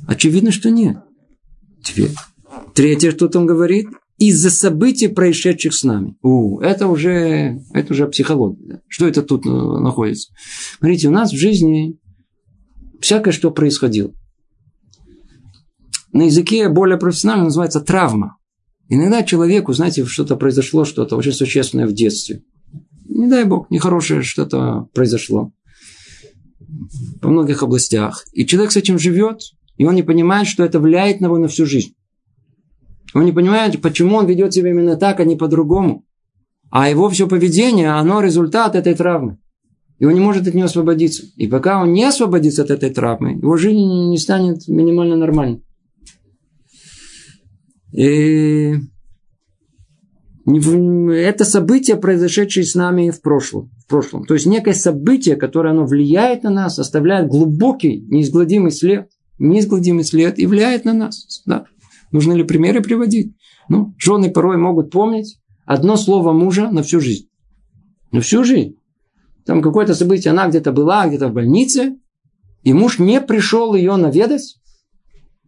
Очевидно, 0.09 0.51
что 0.51 0.71
нет. 0.71 0.97
Теперь. 1.83 2.11
Третье, 2.75 3.11
что 3.11 3.29
там 3.29 3.47
говорит, 3.47 3.89
из-за 4.19 4.51
событий, 4.51 5.09
происшедших 5.09 5.75
с 5.75 5.85
нами. 5.85 6.17
У, 6.23 6.59
это 6.61 6.89
уже, 6.89 7.61
это 7.73 7.93
уже 7.93 8.07
психология. 8.09 8.83
Что 8.89 9.07
это 9.07 9.23
тут 9.23 9.47
э, 9.47 9.49
находится? 9.49 10.33
Смотрите, 10.79 11.09
у 11.09 11.13
нас 11.13 11.33
в 11.33 11.37
жизни 11.37 11.99
всякое, 13.01 13.33
что 13.33 13.51
происходило 13.51 14.13
на 16.13 16.23
языке 16.23 16.69
более 16.69 16.99
профессионально 16.99 17.45
называется 17.45 17.81
травма. 17.81 18.37
Иногда 18.89 19.23
человеку, 19.23 19.73
знаете, 19.73 20.05
что-то 20.07 20.37
произошло, 20.37 20.85
что-то 20.85 21.17
очень 21.17 21.33
существенное 21.33 21.87
в 21.87 21.93
детстве. 21.93 22.43
Не 23.09 23.29
дай 23.29 23.45
бог, 23.45 23.71
нехорошее 23.71 24.23
что-то 24.23 24.89
произошло. 24.95 25.53
По 27.21 27.29
многих 27.29 27.63
областях. 27.63 28.25
И 28.33 28.47
человек 28.47 28.73
с 28.73 28.77
этим 28.77 28.99
живет, 28.99 29.41
и 29.79 29.85
он 29.85 29.95
не 29.95 30.03
понимает, 30.03 30.47
что 30.47 30.65
это 30.65 30.81
влияет 30.81 31.21
на 31.21 31.27
его 31.27 31.39
на 31.39 31.49
всю 31.49 31.65
жизнь. 31.65 31.95
Он 33.15 33.25
не 33.25 33.33
понимает, 33.33 33.81
почему 33.81 34.17
он 34.17 34.27
ведет 34.27 34.53
себя 34.53 34.71
именно 34.71 34.97
так, 34.97 35.21
а 35.21 35.25
не 35.25 35.37
по-другому. 35.37 36.05
А 36.71 36.91
его 36.91 37.09
все 37.09 37.27
поведение, 37.27 37.91
оно 37.93 38.21
результат 38.21 38.75
этой 38.75 38.95
травмы. 38.95 39.39
И 39.99 40.05
он 40.05 40.13
не 40.15 40.21
может 40.21 40.47
от 40.47 40.55
нее 40.55 40.67
освободиться. 40.67 41.25
И 41.37 41.47
пока 41.47 41.81
он 41.81 41.93
не 41.93 42.05
освободится 42.05 42.63
от 42.63 42.71
этой 42.71 42.91
травмы, 42.91 43.33
его 43.33 43.57
жизнь 43.57 44.11
не 44.11 44.19
станет 44.19 44.69
минимально 44.69 45.17
нормальной. 45.17 45.63
И 47.93 48.75
это 50.47 51.45
событие, 51.45 51.97
произошедшее 51.97 52.65
с 52.65 52.75
нами 52.75 53.11
в 53.11 53.23
прошлом. 53.23 53.71
В 53.85 53.87
прошлом. 53.89 54.25
То 54.25 54.35
есть 54.35 54.47
некое 54.47 54.75
событие, 54.75 55.37
которое 55.37 55.71
оно 55.71 55.87
влияет 55.87 56.43
на 56.43 56.51
нас, 56.51 56.79
оставляет 56.79 57.29
глубокий, 57.29 58.01
неизгладимый 58.09 58.71
след. 58.71 59.11
Неизгладимый 59.39 60.05
след 60.05 60.39
и 60.39 60.47
влияет 60.47 60.85
на 60.85 60.93
нас. 60.93 61.43
Да. 61.47 61.67
Нужно 62.11 62.33
ли 62.33 62.45
примеры 62.45 62.81
приводить? 62.83 63.35
Ну, 63.69 63.95
жены 63.99 64.31
порой 64.31 64.57
могут 64.57 64.91
помнить 64.91 65.39
одно 65.67 65.97
слово 65.97 66.33
мужа 66.33 66.71
на 66.71 66.83
всю 66.83 67.01
жизнь. 67.01 67.29
На 68.11 68.21
всю 68.21 68.45
жизнь. 68.45 68.77
Там 69.45 69.63
какое-то 69.63 69.95
событие, 69.95 70.33
она 70.33 70.49
где-то 70.49 70.73
была, 70.73 71.07
где-то 71.07 71.29
в 71.29 71.33
больнице, 71.33 71.97
и 72.63 72.73
муж 72.73 72.99
не 72.99 73.21
пришел 73.21 73.75
ее 73.75 73.97
наведать, 73.97 74.59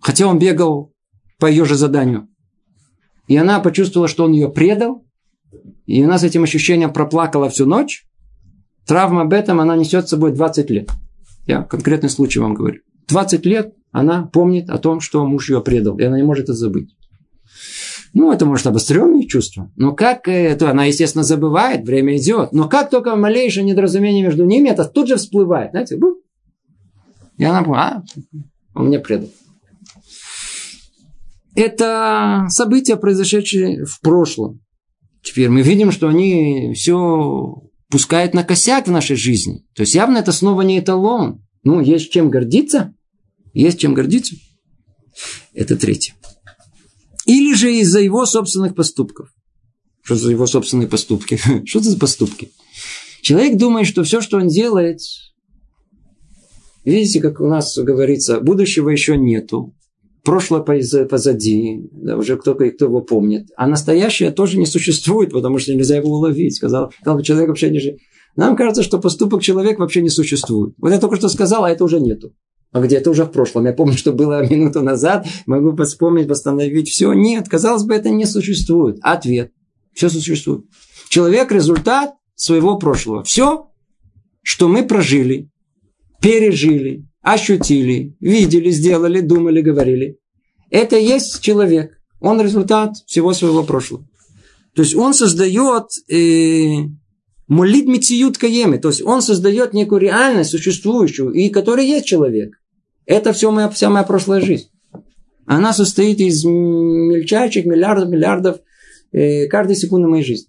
хотя 0.01 0.27
он 0.27 0.39
бегал 0.39 0.93
по 1.39 1.47
ее 1.47 1.65
же 1.65 1.75
заданию. 1.75 2.29
И 3.27 3.37
она 3.37 3.61
почувствовала, 3.61 4.09
что 4.09 4.25
он 4.25 4.33
ее 4.33 4.51
предал. 4.51 5.05
И 5.87 6.03
она 6.03 6.19
с 6.19 6.25
этим 6.25 6.45
ощущением 6.45 6.93
проплакала 6.93 7.49
всю 7.49 7.67
ночь. 7.67 8.07
Травма 8.87 9.23
об 9.23 9.33
этом 9.33 9.61
она 9.61 9.77
несет 9.77 10.07
с 10.07 10.11
собой 10.11 10.33
20 10.33 10.71
лет. 10.71 10.91
Я 11.47 11.63
конкретный 11.63 12.11
случай 12.11 12.41
вам 12.41 12.55
говорю. 12.55 12.81
20 13.09 13.47
лет 13.47 13.75
она 13.93 14.25
помнит 14.25 14.71
о 14.71 14.79
том, 14.79 15.01
что 15.01 15.25
муж 15.27 15.51
ее 15.51 15.61
предал. 15.61 15.99
И 15.99 16.03
она 16.03 16.17
не 16.17 16.23
может 16.23 16.45
это 16.45 16.55
забыть. 16.55 16.91
Ну, 18.13 18.33
это 18.33 18.45
может 18.45 18.67
обостренные 18.67 19.27
чувства. 19.27 19.71
Но 19.77 19.93
как 19.93 20.27
это, 20.27 20.71
она, 20.71 20.87
естественно, 20.87 21.23
забывает, 21.23 21.85
время 21.87 22.17
идет. 22.17 22.53
Но 22.53 22.69
как 22.69 22.91
только 22.91 23.15
малейшее 23.15 23.65
недоразумение 23.65 24.23
между 24.23 24.45
ними, 24.45 24.69
это 24.69 24.85
тут 24.85 25.09
же 25.09 25.17
всплывает. 25.17 25.71
Знаете, 25.71 25.97
бу. 25.97 26.17
И 27.37 27.45
она 27.45 27.61
а, 27.61 28.03
он 28.75 28.87
мне 28.87 28.99
предал 28.99 29.31
это 31.55 32.47
события, 32.49 32.97
произошедшие 32.97 33.85
в 33.85 34.01
прошлом. 34.01 34.61
Теперь 35.23 35.49
мы 35.49 35.63
видим, 35.63 35.93
что 35.93 36.09
они 36.09 36.73
все 36.75 37.63
пускают 37.91 38.35
на 38.35 38.45
косяк 38.45 38.87
в 38.87 38.91
нашей 38.91 39.17
жизни. 39.17 39.65
То 39.75 39.83
есть 39.83 39.95
явно 39.95 40.19
это 40.19 40.33
снова 40.33 40.63
не 40.63 40.79
эталон. 40.79 41.45
Ну, 41.63 41.81
есть 41.81 42.11
чем 42.11 42.31
гордиться. 42.31 42.95
Есть 43.53 43.81
чем 43.81 43.95
гордиться. 43.95 44.35
Это 45.55 45.77
третье. 45.77 46.15
Или 47.27 47.55
же 47.55 47.75
из-за 47.77 48.01
его 48.01 48.27
собственных 48.27 48.75
поступков. 48.75 49.29
Что 50.03 50.17
за 50.17 50.31
его 50.31 50.47
собственные 50.47 50.89
поступки? 50.89 51.39
Что 51.65 51.79
это 51.81 51.91
за 51.91 51.99
поступки? 51.99 52.53
Человек 53.23 53.59
думает, 53.59 53.87
что 53.87 54.03
все, 54.03 54.23
что 54.23 54.39
он 54.39 54.49
делает, 54.49 55.01
видите, 56.85 57.21
как 57.21 57.41
у 57.41 57.47
нас 57.47 57.77
говорится, 57.77 58.41
будущего 58.41 58.89
еще 58.89 59.19
нету 59.19 59.75
прошлое 60.25 60.63
позади, 60.63 61.89
да, 61.93 62.17
уже 62.17 62.37
кто, 62.37 62.55
кто 62.55 62.85
его 62.85 63.01
помнит. 63.01 63.49
А 63.57 63.67
настоящее 63.67 64.31
тоже 64.31 64.59
не 64.59 64.67
существует, 64.67 65.33
потому 65.33 65.59
что 65.59 65.75
нельзя 65.75 65.97
его 65.97 66.11
уловить. 66.11 66.57
Сказал, 66.57 66.93
сказал 67.01 67.23
человек 67.23 67.49
вообще 67.49 67.71
не 67.71 67.81
жив. 67.81 67.97
Нам 68.37 68.57
кажется, 68.57 68.83
что 68.83 69.01
поступок 69.01 69.43
человека 69.43 69.81
вообще 69.81 70.03
не 70.03 70.09
существует. 70.09 70.75
Вот 70.79 70.91
я 70.91 70.99
только 70.99 71.17
что 71.17 71.29
сказал, 71.29 71.65
а 71.65 71.71
это 71.71 71.85
уже 71.85 72.01
нету. 72.01 72.33
А 72.73 72.81
где 72.81 72.97
это 72.97 73.11
уже 73.11 73.25
в 73.25 73.33
прошлом? 73.33 73.67
Я 73.67 73.73
помню, 73.73 73.97
что 73.97 74.13
было 74.13 74.47
минуту 74.49 74.83
назад, 74.83 75.27
могу 75.47 75.77
вспомнить, 75.85 76.29
восстановить. 76.29 76.89
Все, 76.89 77.13
нет, 77.13 77.49
казалось 77.49 77.85
бы, 77.85 77.95
это 77.95 78.11
не 78.11 78.27
существует. 78.27 78.99
Ответ. 79.03 79.53
Все 79.93 80.09
существует. 80.09 80.65
Человек– 81.09 81.51
результат 81.53 82.15
своего 82.37 82.79
прошлого. 82.79 83.25
Все, 83.25 83.71
что 84.43 84.69
мы 84.69 84.85
прожили, 84.85 85.51
пережили, 86.23 87.07
ощутили, 87.23 88.17
видели, 88.21 88.71
сделали, 88.71 89.21
думали, 89.21 89.61
говорили. 89.61 90.19
Это 90.71 90.97
есть 90.97 91.41
человек. 91.41 91.99
Он 92.21 92.41
результат 92.41 92.95
всего 93.07 93.33
своего 93.33 93.65
прошлого. 93.65 94.07
То 94.75 94.83
есть 94.83 94.95
он 94.95 95.15
создает 95.15 95.87
э, 96.09 96.87
молит 97.49 97.87
мициют 97.87 98.39
каемы, 98.39 98.79
то 98.79 98.89
есть 98.89 99.03
он 99.03 99.21
создает 99.23 99.75
некую 99.75 100.01
реальность 100.01 100.51
существующую, 100.51 101.33
и 101.33 101.49
которая 101.49 101.85
есть 101.85 102.07
человек. 102.07 102.60
Это 103.07 103.33
все 103.33 103.51
моя, 103.51 103.69
вся 103.69 103.91
моя 103.91 104.05
прошлая 104.05 104.41
жизнь. 104.41 104.69
Она 105.47 105.73
состоит 105.73 106.21
из 106.21 106.45
мельчайших 106.45 107.67
миллиардов, 107.67 108.09
миллиардов 108.09 108.61
э, 109.13 109.47
каждой 109.49 109.77
секунды 109.77 110.07
моей 110.07 110.25
жизни. 110.25 110.49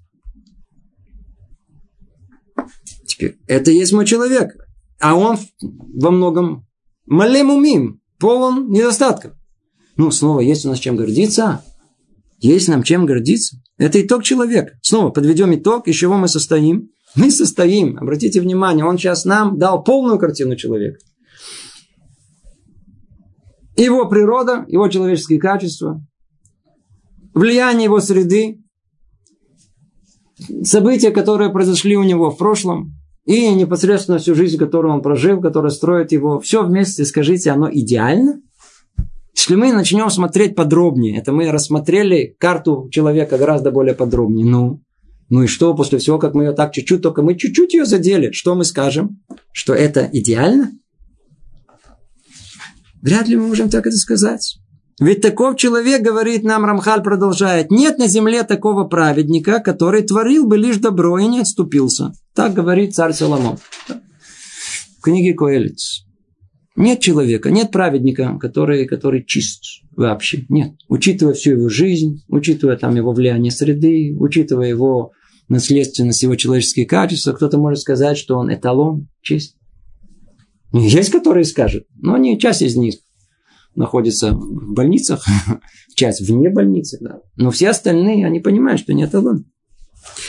Теперь, 3.05 3.37
это 3.47 3.71
есть 3.71 3.93
мой 3.93 4.05
человек. 4.05 4.55
А 4.99 5.15
он 5.15 5.37
во 5.59 6.11
многом 6.11 6.67
малем 7.07 7.49
умим, 7.49 8.01
полон 8.19 8.69
недостатков. 8.69 9.33
Ну, 9.97 10.11
снова, 10.11 10.39
есть 10.39 10.65
у 10.65 10.69
нас 10.69 10.79
чем 10.79 10.95
гордиться? 10.95 11.63
Есть 12.39 12.67
нам 12.67 12.83
чем 12.83 13.05
гордиться? 13.05 13.57
Это 13.77 14.01
итог 14.01 14.23
человека. 14.23 14.77
Снова 14.81 15.09
подведем 15.09 15.53
итог, 15.55 15.87
из 15.87 15.95
чего 15.95 16.17
мы 16.17 16.27
состоим. 16.27 16.91
Мы 17.15 17.29
состоим, 17.29 17.97
обратите 17.97 18.39
внимание, 18.39 18.85
он 18.85 18.97
сейчас 18.97 19.25
нам 19.25 19.57
дал 19.57 19.83
полную 19.83 20.17
картину 20.17 20.55
человека. 20.55 20.99
Его 23.75 24.07
природа, 24.07 24.65
его 24.67 24.87
человеческие 24.87 25.39
качества, 25.39 26.01
влияние 27.33 27.85
его 27.85 27.99
среды, 27.99 28.59
события, 30.63 31.11
которые 31.11 31.51
произошли 31.51 31.95
у 31.95 32.03
него 32.03 32.31
в 32.31 32.37
прошлом, 32.37 32.93
и 33.25 33.53
непосредственно 33.53 34.17
всю 34.17 34.33
жизнь, 34.33 34.57
которую 34.57 34.93
он 34.93 35.01
прожил, 35.01 35.39
которая 35.41 35.71
строит 35.71 36.11
его, 36.11 36.39
все 36.39 36.63
вместе, 36.63 37.05
скажите, 37.05 37.51
оно 37.51 37.69
идеально? 37.71 38.41
Если 39.35 39.55
мы 39.55 39.71
начнем 39.71 40.09
смотреть 40.09 40.55
подробнее, 40.55 41.17
это 41.17 41.31
мы 41.31 41.49
рассмотрели 41.51 42.35
карту 42.39 42.89
человека 42.91 43.37
гораздо 43.37 43.71
более 43.71 43.95
подробнее. 43.95 44.45
Ну, 44.45 44.81
ну 45.29 45.43
и 45.43 45.47
что, 45.47 45.73
после 45.73 45.99
всего, 45.99 46.19
как 46.19 46.33
мы 46.33 46.43
ее 46.45 46.51
так 46.51 46.73
чуть-чуть, 46.73 47.01
только 47.01 47.21
мы 47.21 47.35
чуть-чуть 47.35 47.73
ее 47.73 47.85
задели, 47.85 48.31
что 48.31 48.55
мы 48.55 48.65
скажем? 48.65 49.21
Что 49.53 49.73
это 49.73 50.09
идеально? 50.11 50.71
Вряд 53.01 53.27
ли 53.27 53.35
мы 53.35 53.47
можем 53.47 53.69
так 53.69 53.87
это 53.87 53.97
сказать. 53.97 54.57
Ведь 54.99 55.21
таков 55.21 55.57
человек, 55.57 56.03
говорит 56.03 56.43
нам 56.43 56.63
Рамхаль, 56.63 57.01
продолжает, 57.01 57.71
нет 57.71 57.97
на 57.97 58.07
земле 58.07 58.43
такого 58.43 58.83
праведника, 58.83 59.59
который 59.59 60.03
творил 60.03 60.45
бы 60.45 60.57
лишь 60.57 60.77
добро 60.77 61.17
и 61.17 61.25
не 61.25 61.39
отступился. 61.39 62.11
Так 62.35 62.53
говорит 62.53 62.93
царь 62.93 63.13
Соломон. 63.13 63.57
В 63.87 65.01
книге 65.01 65.33
Коэлиц. 65.33 66.05
Нет 66.75 66.99
человека, 66.99 67.49
нет 67.49 67.71
праведника, 67.71 68.37
который, 68.39 68.85
который 68.85 69.25
чист 69.25 69.63
вообще. 69.95 70.45
Нет. 70.49 70.73
Учитывая 70.87 71.33
всю 71.33 71.51
его 71.53 71.69
жизнь, 71.69 72.23
учитывая 72.27 72.77
там 72.77 72.95
его 72.95 73.11
влияние 73.11 73.51
среды, 73.51 74.15
учитывая 74.17 74.67
его 74.67 75.11
наследственность, 75.49 76.23
его 76.23 76.35
человеческие 76.35 76.85
качества, 76.85 77.33
кто-то 77.33 77.57
может 77.57 77.81
сказать, 77.81 78.17
что 78.17 78.37
он 78.37 78.53
эталон 78.53 79.07
чист. 79.21 79.55
Есть, 80.73 81.11
которые 81.11 81.45
скажут, 81.45 81.85
но 81.95 82.17
не 82.17 82.39
часть 82.39 82.61
из 82.61 82.75
них 82.75 82.95
находится 83.75 84.31
в 84.31 84.73
больницах, 84.73 85.25
часть 85.95 86.21
вне 86.21 86.49
больницы, 86.49 86.97
да. 87.01 87.19
Но 87.35 87.51
все 87.51 87.69
остальные, 87.69 88.25
они 88.25 88.39
понимают, 88.39 88.81
что 88.81 88.93
нет 88.93 89.11
таланта. 89.11 89.45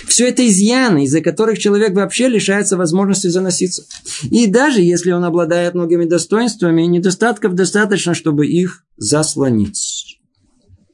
Все 0.06 0.28
это 0.28 0.46
изъяны, 0.46 1.04
из-за 1.04 1.22
которых 1.22 1.58
человек 1.58 1.94
вообще 1.94 2.28
лишается 2.28 2.76
возможности 2.76 3.28
заноситься. 3.28 3.84
И 4.30 4.46
даже 4.46 4.82
если 4.82 5.12
он 5.12 5.24
обладает 5.24 5.74
многими 5.74 6.04
достоинствами, 6.04 6.82
недостатков 6.82 7.54
достаточно, 7.54 8.12
чтобы 8.12 8.46
их 8.46 8.84
заслонить. 8.96 10.18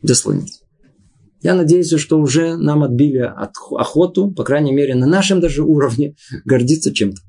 Заслонить. 0.03 0.63
Я 1.43 1.55
надеюсь, 1.55 1.93
что 1.99 2.19
уже 2.19 2.57
нам 2.57 2.83
отбили 2.83 3.19
от 3.19 3.53
охоту, 3.71 4.31
по 4.31 4.45
крайней 4.45 4.73
мере, 4.73 4.95
на 4.95 5.07
нашем 5.07 5.41
даже 5.41 5.63
уровне, 5.63 6.15
гордиться 6.45 6.93
чем-то. 6.93 7.21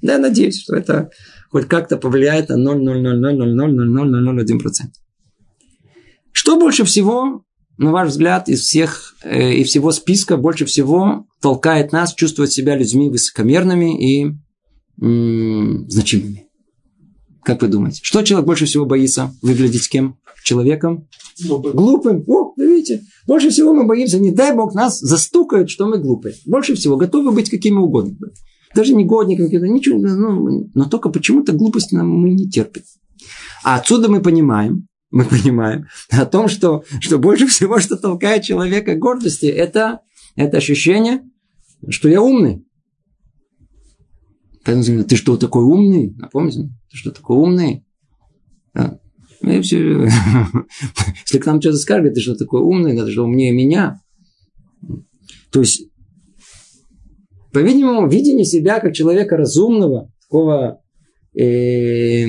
Да, 0.00 0.12
я 0.14 0.18
надеюсь, 0.18 0.62
что 0.62 0.76
это 0.76 1.10
хоть 1.50 1.66
как-то 1.66 1.96
повлияет 1.96 2.50
на 2.50 2.56
0,000000001%. 2.56 4.60
Что 6.32 6.58
больше 6.58 6.84
всего, 6.84 7.42
на 7.78 7.90
ваш 7.90 8.10
взгляд, 8.10 8.48
из 8.48 8.60
всех 8.62 9.14
э, 9.22 9.54
и 9.54 9.64
всего 9.64 9.90
списка 9.92 10.36
больше 10.36 10.66
всего 10.66 11.26
толкает 11.40 11.92
нас 11.92 12.14
чувствовать 12.14 12.52
себя 12.52 12.76
людьми 12.76 13.10
высокомерными 13.10 13.98
и 13.98 14.34
м- 15.00 15.88
значимыми? 15.90 16.46
Как 17.42 17.62
вы 17.62 17.68
думаете? 17.68 18.00
Что 18.02 18.22
человек 18.22 18.46
больше 18.46 18.66
всего 18.66 18.84
боится 18.84 19.32
выглядеть 19.42 19.88
кем? 19.88 20.18
Человеком? 20.44 21.08
Глупым. 21.44 21.72
Глупым. 21.72 22.24
О, 22.26 22.52
видите? 22.56 23.02
Больше 23.26 23.50
всего 23.50 23.74
мы 23.74 23.86
боимся, 23.86 24.18
не 24.18 24.30
дай 24.30 24.54
Бог 24.54 24.74
нас 24.74 24.98
застукают, 24.98 25.70
что 25.70 25.86
мы 25.86 25.98
глупые. 25.98 26.34
Больше 26.46 26.74
всего 26.74 26.96
готовы 26.96 27.32
быть 27.32 27.50
какими 27.50 27.76
угодно. 27.76 28.16
Даже 28.74 28.94
негодниками, 28.94 29.68
ничего, 29.68 29.98
ну, 29.98 30.70
но 30.74 30.84
только 30.84 31.08
почему-то 31.08 31.52
глупости 31.52 31.94
нам 31.94 32.10
мы 32.10 32.30
не 32.30 32.48
терпим. 32.48 32.82
А 33.64 33.76
отсюда 33.76 34.10
мы 34.10 34.20
понимаем, 34.20 34.88
мы 35.10 35.24
понимаем 35.24 35.86
о 36.10 36.26
том, 36.26 36.48
что, 36.48 36.84
что 37.00 37.18
больше 37.18 37.46
всего, 37.46 37.80
что 37.80 37.96
толкает 37.96 38.44
человека 38.44 38.94
гордости, 38.94 39.46
это, 39.46 40.00
это 40.36 40.58
ощущение, 40.58 41.22
что 41.88 42.08
я 42.08 42.20
умный. 42.20 42.64
Ты 44.64 45.16
что, 45.16 45.38
такой 45.38 45.64
умный? 45.64 46.14
Напомните, 46.16 46.68
ты 46.90 46.96
что, 46.96 47.10
такой 47.10 47.38
умный? 47.38 47.86
Да. 48.74 49.00
Ну, 49.40 49.62
все... 49.62 49.78
Если 51.24 51.38
к 51.38 51.46
нам 51.46 51.60
что-то 51.60 51.78
скажет, 51.78 52.14
ты 52.14 52.20
что, 52.20 52.34
такой 52.34 52.60
умный, 52.60 52.96
ты 52.96 53.10
что, 53.10 53.24
умнее 53.24 53.52
меня? 53.52 54.02
То 55.50 55.60
есть, 55.60 55.88
по-видимому, 57.52 58.08
видение 58.08 58.44
себя 58.44 58.80
как 58.80 58.94
человека 58.94 59.36
разумного, 59.36 60.10
такого 60.22 60.80
э, 61.34 62.24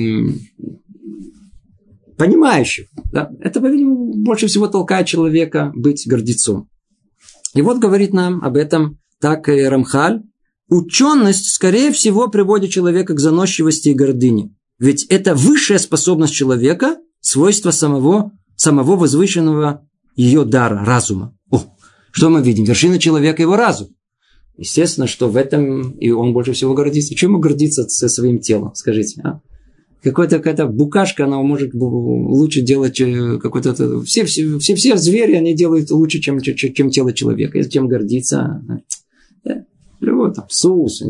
понимающих. 2.16 2.88
Да? 3.12 3.30
Это, 3.40 3.60
по-видимому, 3.60 4.14
больше 4.22 4.46
всего 4.46 4.66
толкает 4.68 5.06
человека 5.06 5.72
быть 5.74 6.06
гордецом. 6.06 6.68
И 7.54 7.62
вот 7.62 7.78
говорит 7.78 8.12
нам 8.12 8.42
об 8.42 8.56
этом 8.56 8.98
так 9.20 9.48
и 9.48 9.62
Рамхаль. 9.62 10.22
Ученость, 10.68 11.50
скорее 11.52 11.90
всего, 11.92 12.28
приводит 12.28 12.70
человека 12.70 13.14
к 13.14 13.20
заносчивости 13.20 13.88
и 13.88 13.94
гордыне. 13.94 14.54
Ведь 14.78 15.04
это 15.04 15.34
высшая 15.34 15.78
способность 15.78 16.32
человека, 16.32 16.96
свойство 17.20 17.70
самого, 17.70 18.32
самого 18.56 18.96
возвышенного 18.96 19.86
ее 20.16 20.44
дара, 20.44 20.84
разума. 20.84 21.36
О, 21.50 21.62
что 22.12 22.30
мы 22.30 22.42
видим? 22.42 22.64
Вершина 22.64 22.98
человека– 22.98 23.42
его 23.42 23.56
разум. 23.56 23.88
Естественно, 24.60 25.06
что 25.06 25.30
в 25.30 25.38
этом 25.38 25.92
и 25.92 26.10
он 26.10 26.34
больше 26.34 26.52
всего 26.52 26.74
гордится. 26.74 27.14
Чем 27.14 27.30
ему 27.30 27.40
гордиться 27.40 27.88
со 27.88 28.10
своим 28.10 28.40
телом, 28.40 28.72
скажите? 28.74 29.22
А? 29.24 29.40
какая-то 30.02 30.36
какая-то 30.36 30.66
букашка, 30.66 31.24
она 31.24 31.40
может 31.40 31.70
лучше 31.72 32.60
делать 32.60 33.00
э, 33.00 33.38
какой-то... 33.38 34.02
Все, 34.02 34.26
все, 34.26 34.58
все, 34.58 34.74
все 34.74 34.96
звери, 34.98 35.32
они 35.32 35.54
делают 35.54 35.90
лучше, 35.90 36.18
чем, 36.20 36.42
чем, 36.42 36.72
чем 36.74 36.90
тело 36.90 37.14
человека. 37.14 37.58
И 37.58 37.70
чем 37.70 37.88
гордиться? 37.88 38.62
Да. 39.44 39.64
Любой 40.00 40.34
там 40.34 40.44
сус, 40.50 41.02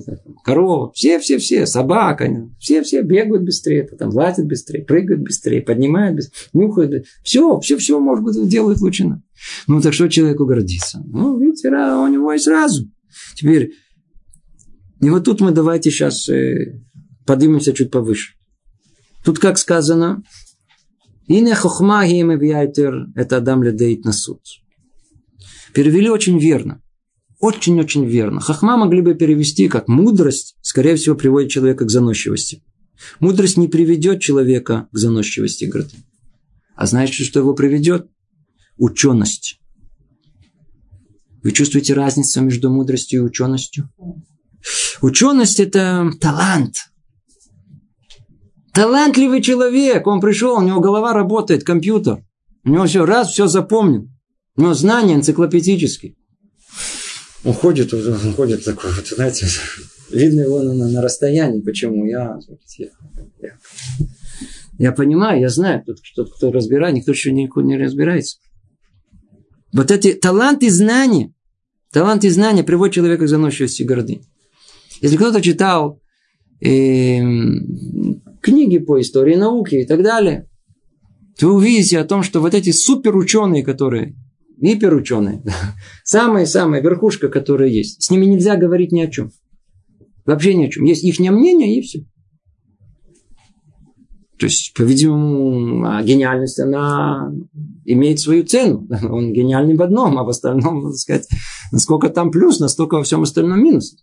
корова, 0.45 0.93
все-все-все, 0.95 1.67
собака, 1.67 2.49
все-все 2.61 3.03
бегают 3.03 3.45
быстрее, 3.45 3.83
там 3.85 4.11
лазят 4.11 4.47
быстрее, 4.47 4.83
прыгают 4.83 5.23
быстрее, 5.23 5.61
поднимают 5.63 6.17
быстрее, 6.17 6.51
нюхают. 6.53 7.05
Все, 7.25 7.59
все-все, 7.59 7.99
может 7.99 8.25
быть, 8.25 8.49
делают 8.49 8.81
лучше. 8.81 9.21
Ну, 9.67 9.81
так 9.81 9.93
что 9.93 10.09
человеку 10.09 10.45
гордиться? 10.45 11.03
Ну, 11.05 11.37
видите, 11.39 11.69
у 11.69 12.07
него 12.07 12.33
есть 12.33 12.47
разум. 12.47 12.93
Теперь, 13.35 13.73
и 15.01 15.11
вот 15.11 15.25
тут 15.25 15.41
мы 15.41 15.51
давайте 15.53 15.91
сейчас 15.91 16.29
э, 16.29 16.81
поднимемся 17.27 17.73
чуть 17.73 17.91
повыше. 17.91 18.35
Тут 19.25 19.39
как 19.39 19.59
сказано, 19.59 20.23
Ине 21.27 21.55
хохма 21.55 22.05
это 22.05 23.37
Адам 23.37 23.63
ледеит 23.63 24.05
на 24.05 24.13
суд. 24.13 24.41
Перевели 25.73 26.11
очень 26.11 26.39
верно. 26.39 26.83
Очень-очень 27.39 28.05
верно. 28.05 28.41
Хахма 28.41 28.77
могли 28.77 29.01
бы 29.01 29.15
перевести 29.15 29.69
как 29.69 29.87
мудрость, 29.87 30.57
скорее 30.61 30.97
всего, 30.97 31.15
приводит 31.15 31.51
человека 31.51 31.85
к 31.85 31.91
заносчивости. 31.91 32.65
Мудрость 33.21 33.57
не 33.57 33.69
приведет 33.69 34.21
человека 34.21 34.89
к 34.93 34.99
заносчивости 34.99 35.65
и 35.65 35.73
А 36.75 36.87
знаете, 36.87 37.23
что 37.23 37.39
его 37.39 37.55
приведет? 37.55 38.09
Ученость. 38.77 39.60
Вы 41.43 41.53
чувствуете 41.53 41.95
разницу 41.95 42.43
между 42.43 42.70
мудростью 42.70 43.20
и 43.20 43.24
ученостью? 43.24 43.91
Ученость– 45.01 45.61
это 45.61 46.11
талант– 46.20 46.76
Талантливый 48.72 49.43
человек, 49.43 50.07
он 50.07 50.20
пришел, 50.20 50.57
у 50.57 50.62
него 50.62 50.80
голова 50.80 51.12
работает, 51.12 51.64
компьютер. 51.64 52.24
У 52.64 52.70
него 52.70 52.86
все, 52.86 53.05
раз, 53.05 53.30
все 53.30 53.47
запомнил. 53.47 54.09
У 54.57 54.62
него 54.62 54.74
знания 54.74 55.14
энциклопедические. 55.14 56.14
Он 57.43 57.53
ходит, 57.53 57.93
он 57.93 58.34
ходит 58.34 58.64
такой, 58.64 58.93
вот, 58.93 59.09
знаете, 59.09 59.47
видно 60.11 60.43
его 60.43 60.62
на, 60.62 60.88
на 60.88 61.03
расстоянии. 61.03 61.62
Почему? 61.62 62.05
Я, 62.05 62.38
я, 62.78 62.88
я, 63.41 63.59
я 64.78 64.93
понимаю, 64.93 65.41
я 65.41 65.49
знаю, 65.49 65.82
кто, 65.82 65.95
кто, 65.95 66.26
кто 66.26 66.53
разбирает, 66.53 66.95
никто 66.95 67.12
еще 67.12 67.32
не, 67.32 67.51
не 67.55 67.76
разбирается. 67.78 68.38
Вот 69.73 69.91
эти 69.91 70.14
таланты 70.14 70.71
знания, 70.71 71.33
таланты 71.93 72.31
знания 72.31 72.64
приводят 72.64 72.95
человека 72.95 73.25
к 73.25 73.29
заносчивости 73.29 73.83
горды. 73.83 74.23
Если 75.01 75.16
кто-то 75.16 75.41
читал 75.41 76.01
э, 76.61 77.21
книги 78.43 78.79
по 78.79 79.01
истории 79.01 79.37
науки 79.37 79.77
и 79.77 79.87
так 79.87 80.03
далее, 80.03 80.49
то 81.39 81.47
вы 81.47 81.55
увидите 81.55 81.99
о 81.99 82.05
том, 82.05 82.23
что 82.23 82.41
вот 82.41 82.55
эти 82.55 82.71
суперученые, 82.71 83.64
которые, 83.64 84.14
гиперученые, 84.59 85.43
самая-самая 86.05 86.83
верхушка, 86.83 87.29
которая 87.29 87.68
есть, 87.68 88.03
с 88.03 88.11
ними 88.11 88.27
нельзя 88.27 88.57
говорить 88.57 88.93
ни 88.93 89.01
о 89.01 89.09
чем. 89.09 89.31
Вообще 90.27 90.55
ни 90.55 90.66
о 90.66 90.71
чем. 90.71 90.85
Есть 90.85 91.03
их 91.03 91.18
мнение 91.18 91.79
и 91.79 91.83
все. 91.83 92.05
То 94.41 94.47
есть, 94.47 94.72
по-видимому, 94.74 95.86
а 95.86 96.03
гениальность, 96.03 96.59
она 96.59 97.30
имеет 97.84 98.20
свою 98.20 98.43
цену. 98.47 98.88
Он 99.11 99.34
гениальный 99.34 99.76
в 99.76 99.82
одном, 99.82 100.18
а 100.18 100.24
в 100.24 100.30
остальном, 100.30 100.82
так 100.82 100.95
сказать, 100.95 101.28
насколько 101.72 102.09
там 102.09 102.30
плюс, 102.30 102.59
настолько 102.59 102.95
во 102.95 103.03
всем 103.03 103.22
остальном 103.22 103.62
минус. 103.62 103.97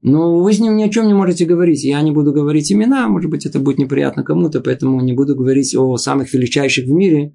Но 0.00 0.38
вы 0.38 0.52
с 0.52 0.60
ним 0.60 0.76
ни 0.76 0.84
о 0.84 0.90
чем 0.90 1.08
не 1.08 1.14
можете 1.14 1.44
говорить. 1.44 1.82
Я 1.82 2.00
не 2.02 2.12
буду 2.12 2.32
говорить 2.32 2.70
имена, 2.70 3.08
может 3.08 3.28
быть, 3.28 3.46
это 3.46 3.58
будет 3.58 3.78
неприятно 3.78 4.22
кому-то, 4.22 4.60
поэтому 4.60 5.00
не 5.00 5.12
буду 5.12 5.34
говорить 5.34 5.74
о 5.74 5.96
самых 5.96 6.32
величайших 6.32 6.84
в 6.86 6.90
мире, 6.90 7.34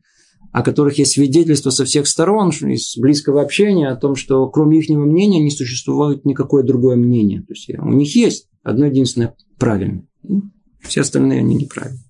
о 0.53 0.63
которых 0.63 0.97
есть 0.97 1.13
свидетельство 1.13 1.71
со 1.71 1.83
всех 1.83 2.07
сторон, 2.07 2.51
из 2.51 2.95
близкого 2.97 3.41
общения, 3.41 3.89
о 3.89 3.97
том, 3.97 4.15
что 4.15 4.47
кроме 4.47 4.79
их 4.79 4.87
мнения 4.87 5.43
не 5.43 5.51
существует 5.51 6.23
никакое 6.23 6.63
другое 6.63 6.95
мнение. 6.95 7.41
То 7.41 7.53
есть 7.53 7.69
у 7.77 7.89
них 7.89 8.15
есть 8.15 8.47
одно 8.63 8.85
единственное 8.85 9.35
правильное. 9.57 10.07
Все 10.81 11.01
остальные 11.01 11.39
они 11.39 11.55
неправильные. 11.55 12.08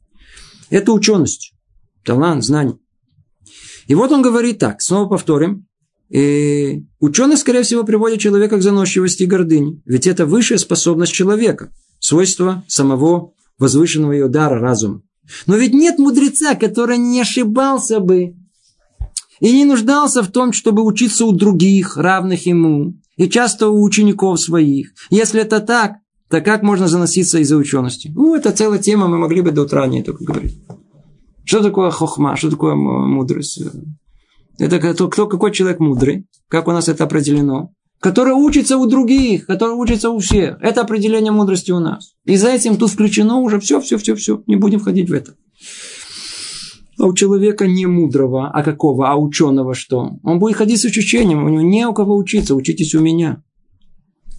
Это 0.70 0.92
ученость, 0.92 1.54
талант, 2.04 2.44
знание. 2.44 2.78
И 3.88 3.96
вот 3.96 4.12
он 4.12 4.22
говорит 4.22 4.60
так, 4.60 4.82
снова 4.82 5.10
повторим, 5.10 5.66
и 6.10 6.86
ученый, 7.00 7.38
скорее 7.38 7.64
всего, 7.64 7.84
приводит 7.84 8.20
человека 8.20 8.58
к 8.58 8.62
заносчивости 8.62 9.24
и 9.24 9.28
гордыне. 9.28 9.82
Ведь 9.86 10.08
это 10.08 10.26
высшая 10.26 10.58
способность 10.58 11.14
человека, 11.14 11.72
свойство 12.00 12.64
самого 12.68 13.34
возвышенного 13.60 14.14
ее 14.14 14.28
дара 14.28 14.60
разума. 14.60 15.02
Но 15.46 15.56
ведь 15.56 15.74
нет 15.74 16.00
мудреца, 16.00 16.56
который 16.56 16.98
не 16.98 17.22
ошибался 17.22 18.00
бы 18.00 18.36
и 19.40 19.52
не 19.52 19.66
нуждался 19.66 20.24
в 20.24 20.32
том, 20.32 20.52
чтобы 20.52 20.84
учиться 20.84 21.26
у 21.26 21.32
других, 21.32 21.96
равных 21.96 22.46
ему, 22.46 22.96
и 23.16 23.30
часто 23.30 23.70
у 23.70 23.84
учеников 23.84 24.40
своих. 24.40 24.92
Если 25.10 25.42
это 25.42 25.60
так, 25.60 25.98
то 26.30 26.42
как 26.42 26.62
можно 26.62 26.88
заноситься 26.88 27.40
из-за 27.40 27.58
учености? 27.58 28.12
Ну, 28.14 28.36
это 28.36 28.52
целая 28.52 28.80
тема, 28.80 29.08
мы 29.08 29.18
могли 29.18 29.42
бы 29.42 29.52
до 29.52 29.64
утра 29.64 29.88
не 29.88 30.04
только 30.04 30.24
говорить. 30.24 30.62
Что 31.44 31.64
такое 31.64 31.90
хохма, 31.90 32.36
что 32.36 32.52
такое 32.52 32.76
мудрость? 32.76 33.64
Это 34.60 34.80
кто, 34.80 35.08
кто, 35.08 35.26
какой 35.26 35.52
человек 35.52 35.80
мудрый? 35.80 36.28
Как 36.48 36.68
у 36.68 36.72
нас 36.72 36.88
это 36.88 37.06
определено? 37.06 37.72
Который 38.00 38.34
учится 38.34 38.78
у 38.78 38.86
других, 38.86 39.48
который 39.48 39.74
учится 39.74 40.12
у 40.12 40.20
всех. 40.20 40.58
Это 40.62 40.82
определение 40.82 41.32
мудрости 41.32 41.72
у 41.72 41.80
нас. 41.80 42.14
И 42.26 42.36
за 42.36 42.50
этим 42.50 42.78
тут 42.78 42.92
включено 42.92 43.38
уже 43.38 43.60
все, 43.60 43.82
все, 43.82 43.98
все, 43.98 44.16
все. 44.16 44.44
Не 44.46 44.56
будем 44.56 44.80
входить 44.80 45.10
в 45.10 45.14
это. 45.14 45.34
А 47.00 47.08
у 47.08 47.14
человека 47.14 47.66
не 47.66 47.86
мудрого, 47.86 48.50
а 48.50 48.62
какого, 48.62 49.10
а 49.10 49.16
ученого 49.16 49.74
что? 49.74 50.20
Он 50.24 50.38
будет 50.38 50.58
ходить 50.58 50.82
с 50.82 50.86
учением, 50.86 51.44
у 51.46 51.50
него 51.50 51.62
не 51.62 51.88
у 51.88 51.94
кого 51.94 52.16
учиться, 52.16 52.56
учитесь 52.56 52.94
у 52.94 53.00
меня. 53.00 53.42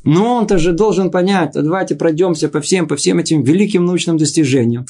Но 0.05 0.37
он-то 0.37 0.59
же 0.59 0.73
должен 0.73 1.11
понять, 1.11 1.57
а 1.57 1.63
давайте 1.63 1.95
пройдемся 1.95 2.49
по 2.49 2.61
всем, 2.61 2.89
по 2.89 2.97
всем 2.97 3.19
этим 3.19 3.43
великим 3.43 3.85
научным 3.85 4.17
достижениям. 4.17 4.87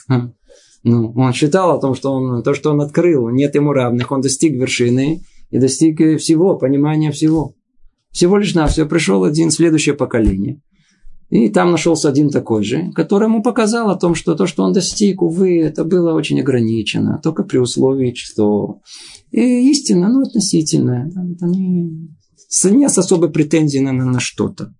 Ну, 0.82 1.12
он 1.14 1.32
считал 1.32 1.76
о 1.76 1.80
том, 1.80 1.94
что 1.94 2.12
он, 2.12 2.42
то, 2.42 2.54
что 2.54 2.70
он 2.70 2.80
открыл, 2.80 3.28
нет 3.28 3.54
ему 3.54 3.72
равных, 3.72 4.12
он 4.12 4.22
достиг 4.22 4.52
вершины 4.54 5.22
и 5.50 5.58
достиг 5.58 5.98
всего, 6.18 6.56
понимания 6.56 7.10
всего. 7.10 7.54
Всего 8.12 8.38
лишь 8.38 8.54
на 8.54 8.66
все 8.66 8.86
пришел 8.86 9.24
один 9.24 9.50
следующее 9.50 9.94
поколение. 9.94 10.60
И 11.28 11.48
там 11.48 11.70
нашелся 11.70 12.08
один 12.08 12.30
такой 12.30 12.64
же, 12.64 12.90
который 12.92 13.28
ему 13.28 13.40
показал 13.40 13.90
о 13.90 13.96
том, 13.96 14.16
что 14.16 14.34
то, 14.34 14.46
что 14.46 14.64
он 14.64 14.72
достиг, 14.72 15.22
увы, 15.22 15.60
это 15.60 15.84
было 15.84 16.12
очень 16.12 16.40
ограничено, 16.40 17.20
только 17.22 17.44
при 17.44 17.58
условии, 17.58 18.14
что 18.16 18.80
и 19.30 19.70
истина, 19.70 20.08
ну, 20.08 20.22
относительная. 20.22 21.06
Это 21.06 21.46
не, 21.46 22.08
не 22.64 22.88
с 22.88 22.98
особой 22.98 23.30
претензией 23.30 23.84
на, 23.84 23.92
на 23.92 24.18
что-то. 24.18 24.74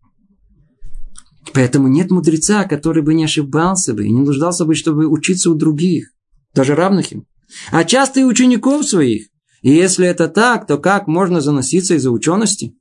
Поэтому 1.52 1.88
нет 1.88 2.10
мудреца, 2.10 2.64
который 2.64 3.02
бы 3.02 3.14
не 3.14 3.24
ошибался 3.24 3.94
бы 3.94 4.06
и 4.06 4.10
не 4.10 4.20
нуждался 4.20 4.64
бы, 4.64 4.74
чтобы 4.74 5.06
учиться 5.06 5.50
у 5.50 5.54
других, 5.54 6.10
даже 6.54 6.74
равных 6.74 7.12
им. 7.12 7.26
А 7.72 7.84
часто 7.84 8.20
и 8.20 8.24
учеников 8.24 8.86
своих. 8.86 9.28
И 9.62 9.70
если 9.70 10.06
это 10.06 10.28
так, 10.28 10.66
то 10.66 10.78
как 10.78 11.06
можно 11.06 11.40
заноситься 11.40 11.94
из-за 11.94 12.10
учености? 12.10 12.74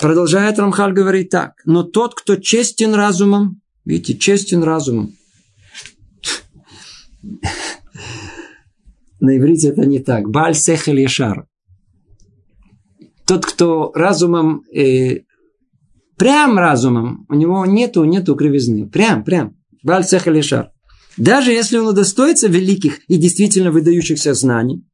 Продолжает 0.00 0.58
Рамхаль 0.58 0.92
говорить 0.92 1.30
так. 1.30 1.54
Но 1.64 1.82
тот, 1.82 2.14
кто 2.14 2.36
честен 2.36 2.94
разумом, 2.94 3.60
видите, 3.84 4.16
честен 4.16 4.62
разумом. 4.62 5.14
На 9.20 9.36
иврите 9.36 9.68
это 9.68 9.84
не 9.86 9.98
так. 9.98 10.28
Баль 10.30 10.54
сехель 10.54 11.00
ешар. 11.00 11.48
Тот, 13.26 13.44
кто 13.44 13.90
разумом, 13.94 14.62
э, 14.72 15.22
прям 16.18 16.58
разумом, 16.58 17.26
у 17.28 17.34
него 17.34 17.64
нету, 17.66 18.04
нету 18.04 18.34
кривизны. 18.34 18.88
Прям, 18.88 19.24
прям. 19.24 19.56
Баль 19.82 20.04
сехель 20.04 20.36
ешар. 20.36 20.70
Даже 21.16 21.52
если 21.52 21.78
он 21.78 21.88
удостоится 21.88 22.48
великих 22.48 23.00
и 23.08 23.16
действительно 23.16 23.70
выдающихся 23.70 24.34
знаний, 24.34 24.84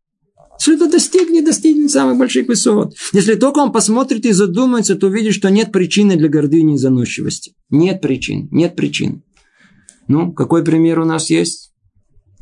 это 0.66 0.90
достигнет, 0.90 1.44
достигнет 1.44 1.90
самых 1.90 2.18
больших 2.18 2.48
высот. 2.48 2.94
Если 3.12 3.34
только 3.34 3.58
он 3.58 3.72
посмотрит 3.72 4.24
и 4.24 4.32
задумается, 4.32 4.94
то 4.94 5.08
увидит, 5.08 5.34
что 5.34 5.50
нет 5.50 5.72
причины 5.72 6.16
для 6.16 6.28
гордыни 6.28 6.74
и 6.74 6.78
заносчивости. 6.78 7.54
Нет 7.70 8.00
причин, 8.00 8.48
нет 8.50 8.76
причин. 8.76 9.22
Ну, 10.08 10.32
какой 10.32 10.64
пример 10.64 11.00
у 11.00 11.04
нас 11.04 11.30
есть? 11.30 11.72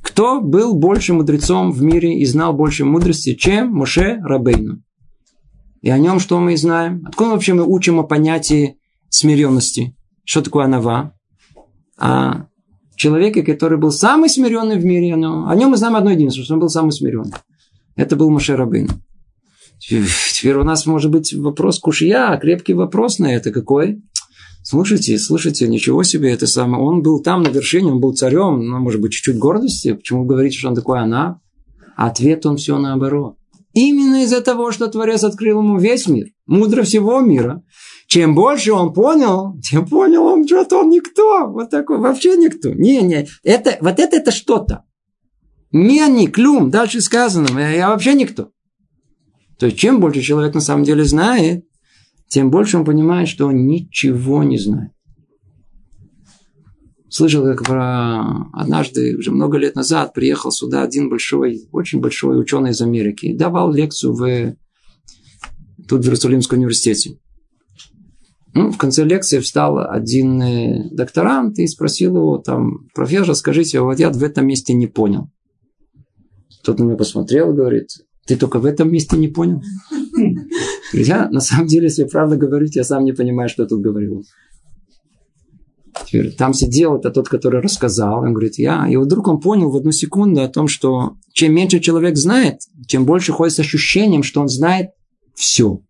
Кто 0.02 0.40
был 0.40 0.74
больше 0.74 1.14
мудрецом 1.14 1.72
в 1.72 1.82
мире 1.82 2.18
и 2.18 2.24
знал 2.26 2.52
больше 2.52 2.84
мудрости, 2.84 3.34
чем 3.34 3.72
Моше 3.72 4.18
Рабейну? 4.22 4.82
И 5.82 5.90
о 5.90 5.98
нем 5.98 6.20
что 6.20 6.38
мы 6.38 6.56
знаем? 6.56 7.04
Откуда 7.06 7.30
вообще 7.30 7.54
мы 7.54 7.64
учим 7.64 7.98
о 7.98 8.04
понятии 8.04 8.78
смиренности? 9.10 9.94
Что 10.24 10.40
такое 10.40 10.64
анава? 10.64 11.12
А 11.98 12.46
человеке, 12.96 13.42
который 13.42 13.78
был 13.78 13.90
самый 13.90 14.30
смиренный 14.30 14.78
в 14.78 14.84
мире, 14.84 15.16
но 15.16 15.48
о 15.48 15.56
нем 15.56 15.70
мы 15.70 15.76
знаем 15.76 15.96
одно 15.96 16.10
единственное, 16.10 16.44
что 16.44 16.54
он 16.54 16.60
был 16.60 16.68
самый 16.68 16.92
смиренный. 16.92 17.34
Это 17.96 18.14
был 18.14 18.30
Моше 18.30 18.54
Рабейну. 18.54 18.90
Теперь 19.80 20.54
у 20.56 20.62
нас 20.62 20.86
может 20.86 21.10
быть 21.10 21.34
вопрос 21.34 21.80
кушья, 21.80 22.38
крепкий 22.40 22.74
вопрос 22.74 23.18
на 23.18 23.34
это 23.34 23.50
какой? 23.50 24.00
Слушайте, 24.62 25.18
слушайте, 25.18 25.66
ничего 25.66 26.04
себе, 26.04 26.32
это 26.32 26.46
самое. 26.46 26.80
Он 26.80 27.02
был 27.02 27.20
там 27.20 27.42
на 27.42 27.48
вершине, 27.48 27.90
он 27.90 28.00
был 28.00 28.14
царем, 28.14 28.64
ну, 28.64 28.78
может 28.78 29.00
быть, 29.00 29.12
чуть-чуть 29.12 29.38
гордости. 29.38 29.94
Почему 29.94 30.20
вы 30.20 30.28
говорите, 30.28 30.56
что 30.56 30.68
он 30.68 30.76
такой 30.76 31.00
она? 31.00 31.40
Ответ 31.96 32.46
он 32.46 32.56
все 32.56 32.78
наоборот. 32.78 33.36
Именно 33.74 34.24
из-за 34.24 34.42
того, 34.42 34.70
что 34.70 34.88
Творец 34.88 35.24
открыл 35.24 35.60
ему 35.60 35.78
весь 35.78 36.06
мир, 36.06 36.26
мудро 36.46 36.82
всего 36.82 37.20
мира. 37.20 37.62
Чем 38.06 38.34
больше 38.34 38.72
он 38.72 38.92
понял, 38.92 39.58
тем 39.62 39.86
понял 39.86 40.26
он, 40.26 40.46
что 40.46 40.80
он 40.80 40.90
никто. 40.90 41.46
Вот 41.48 41.70
такой, 41.70 41.98
вообще 41.98 42.36
никто. 42.36 42.70
Не, 42.70 43.00
не, 43.00 43.26
это, 43.42 43.78
вот 43.80 43.98
это 43.98 44.16
это 44.16 44.30
что-то. 44.30 44.84
Не 45.70 46.02
они, 46.02 46.28
клюм, 46.28 46.68
дальше 46.70 47.00
сказано, 47.00 47.58
я 47.58 47.88
вообще 47.88 48.12
никто. 48.12 48.50
То 49.58 49.66
есть, 49.66 49.78
чем 49.78 50.00
больше 50.00 50.20
человек 50.20 50.54
на 50.54 50.60
самом 50.60 50.84
деле 50.84 51.04
знает, 51.04 51.64
тем 52.28 52.50
больше 52.50 52.76
он 52.76 52.84
понимает, 52.84 53.28
что 53.28 53.46
он 53.46 53.66
ничего 53.66 54.42
не 54.42 54.58
знает. 54.58 54.91
Слышал, 57.12 57.44
как 57.44 57.62
про... 57.64 58.48
однажды, 58.54 59.18
уже 59.18 59.32
много 59.32 59.58
лет 59.58 59.76
назад, 59.76 60.14
приехал 60.14 60.50
сюда 60.50 60.82
один 60.82 61.10
большой, 61.10 61.68
очень 61.70 62.00
большой 62.00 62.40
ученый 62.40 62.70
из 62.70 62.80
Америки. 62.80 63.26
И 63.26 63.36
давал 63.36 63.70
лекцию 63.70 64.14
в... 64.14 64.56
тут 65.86 66.00
в 66.00 66.04
Иерусалимском 66.06 66.58
университете. 66.58 67.18
Ну, 68.54 68.70
в 68.70 68.78
конце 68.78 69.04
лекции 69.04 69.40
встал 69.40 69.78
один 69.78 70.40
э, 70.40 70.88
докторант 70.90 71.58
и 71.58 71.66
спросил 71.66 72.16
его, 72.16 72.38
там, 72.38 72.88
профессор, 72.94 73.34
скажите, 73.34 73.80
вот 73.80 73.98
я 73.98 74.08
в 74.08 74.22
этом 74.22 74.46
месте 74.46 74.72
не 74.72 74.86
понял. 74.86 75.30
Тот 76.64 76.78
на 76.78 76.84
меня 76.84 76.96
посмотрел 76.96 77.52
и 77.52 77.56
говорит, 77.56 77.88
ты 78.26 78.36
только 78.36 78.58
в 78.58 78.64
этом 78.64 78.90
месте 78.90 79.18
не 79.18 79.28
понял? 79.28 79.60
Я, 80.94 81.28
на 81.28 81.40
самом 81.40 81.66
деле, 81.66 81.84
если 81.84 82.04
правда 82.04 82.36
говорить, 82.36 82.76
я 82.76 82.84
сам 82.84 83.04
не 83.04 83.12
понимаю, 83.12 83.48
что 83.48 83.62
я 83.62 83.68
тут 83.68 83.80
говорил. 83.80 84.24
Теперь, 86.12 86.30
там 86.32 86.52
сидел 86.52 86.96
это 86.96 87.10
тот, 87.10 87.30
который 87.30 87.62
рассказал. 87.62 88.22
Он 88.22 88.34
говорит, 88.34 88.58
я. 88.58 88.86
И 88.86 88.96
вдруг 88.96 89.28
он 89.28 89.40
понял 89.40 89.70
в 89.70 89.76
одну 89.76 89.92
секунду 89.92 90.42
о 90.42 90.48
том, 90.48 90.68
что 90.68 91.14
чем 91.32 91.54
меньше 91.54 91.80
человек 91.80 92.18
знает, 92.18 92.60
тем 92.86 93.06
больше 93.06 93.32
ходит 93.32 93.54
с 93.54 93.60
ощущением, 93.60 94.22
что 94.22 94.42
он 94.42 94.48
знает 94.48 94.90
все. 95.34 95.80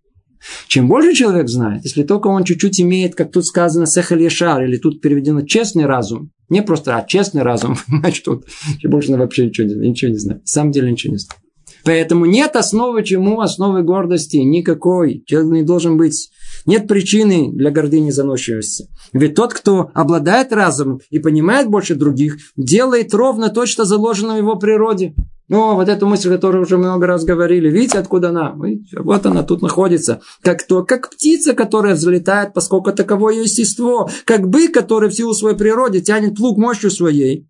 Чем 0.69 0.87
больше 0.87 1.15
человек 1.15 1.49
знает, 1.49 1.85
если 1.85 2.05
только 2.05 2.29
он 2.29 2.45
чуть-чуть 2.45 2.81
имеет, 2.81 3.17
как 3.17 3.33
тут 3.33 3.47
сказано, 3.47 3.87
сехаль 3.87 4.23
ешар, 4.23 4.63
или 4.63 4.77
тут 4.77 5.01
переведено 5.01 5.43
честный 5.43 5.87
разум, 5.87 6.31
не 6.49 6.63
просто, 6.63 6.97
а 6.97 7.05
честный 7.05 7.43
разум, 7.43 7.77
что 8.13 8.43
чем 8.79 8.91
больше 8.93 9.13
он 9.13 9.19
вообще 9.19 9.47
ничего 9.47 9.67
не, 9.67 9.89
ничего 9.89 10.13
не 10.13 10.19
знает. 10.19 10.43
На 10.43 10.47
самом 10.47 10.71
деле 10.71 10.93
ничего 10.93 11.13
не 11.13 11.19
знает. 11.19 11.42
Поэтому 11.85 12.27
нет 12.27 12.57
основы 12.57 13.03
чему, 13.03 13.41
основы 13.41 13.83
гордости 13.83 14.37
никакой. 14.37 15.23
Человек 15.27 15.53
не 15.53 15.63
должен 15.63 15.97
быть. 15.97 16.31
Нет 16.67 16.87
причины 16.87 17.51
для 17.53 17.71
гордыни 17.71 18.11
заносчивости. 18.11 18.89
Ведь 19.13 19.35
тот, 19.35 19.53
кто 19.53 19.91
обладает 19.95 20.53
разумом 20.53 21.01
и 21.11 21.19
понимает 21.19 21.69
больше 21.69 21.95
других, 21.95 22.37
делает 22.57 23.13
ровно 23.15 23.49
то, 23.49 23.67
что 23.67 23.85
заложено 23.85 24.35
в 24.35 24.39
его 24.39 24.57
природе. 24.57 25.15
Ну, 25.49 25.75
вот 25.75 25.89
эту 25.89 26.07
мысль, 26.07 26.31
которую 26.31 26.63
уже 26.63 26.79
много 26.79 27.07
раз 27.07 27.25
говорили. 27.25 27.69
Видите, 27.69 27.99
откуда 27.99 28.31
она? 28.31 28.57
Вот 28.97 29.27
она 29.27 29.43
тут 29.43 29.61
находится. 29.61 30.21
Как 30.41 30.67
то, 30.67 30.85
как 30.85 31.11
птица, 31.11 31.53
которая 31.53 31.95
взлетает, 31.95 32.55
поскольку 32.55 32.93
таково 32.93 33.31
ее 33.31 33.43
естество. 33.43 34.09
Как 34.25 34.49
бык, 34.49 34.73
который 34.73 35.11
в 35.11 35.15
силу 35.15 35.35
своей 35.35 35.57
природы 35.57 36.01
тянет 36.01 36.37
плуг 36.37 36.57
мощью 36.57 36.91
своей. 36.91 37.49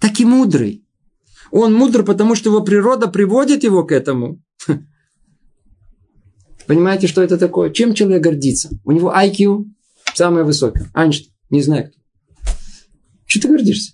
Так 0.00 0.20
и 0.20 0.24
мудрый. 0.24 0.84
Он 1.50 1.74
мудр, 1.74 2.04
потому 2.04 2.34
что 2.34 2.50
его 2.50 2.62
природа 2.62 3.08
приводит 3.08 3.64
его 3.64 3.84
к 3.84 3.92
этому. 3.92 4.42
Понимаете, 6.66 7.06
что 7.06 7.22
это 7.22 7.38
такое? 7.38 7.70
Чем 7.70 7.94
человек 7.94 8.22
гордится? 8.22 8.68
У 8.84 8.92
него 8.92 9.12
IQ 9.12 9.64
самое 10.14 10.44
высокое. 10.44 10.90
Айнштейн. 10.94 11.32
Не 11.50 11.62
знаю 11.62 11.90
кто. 11.90 11.98
Что 13.24 13.42
ты 13.42 13.48
гордишься? 13.48 13.92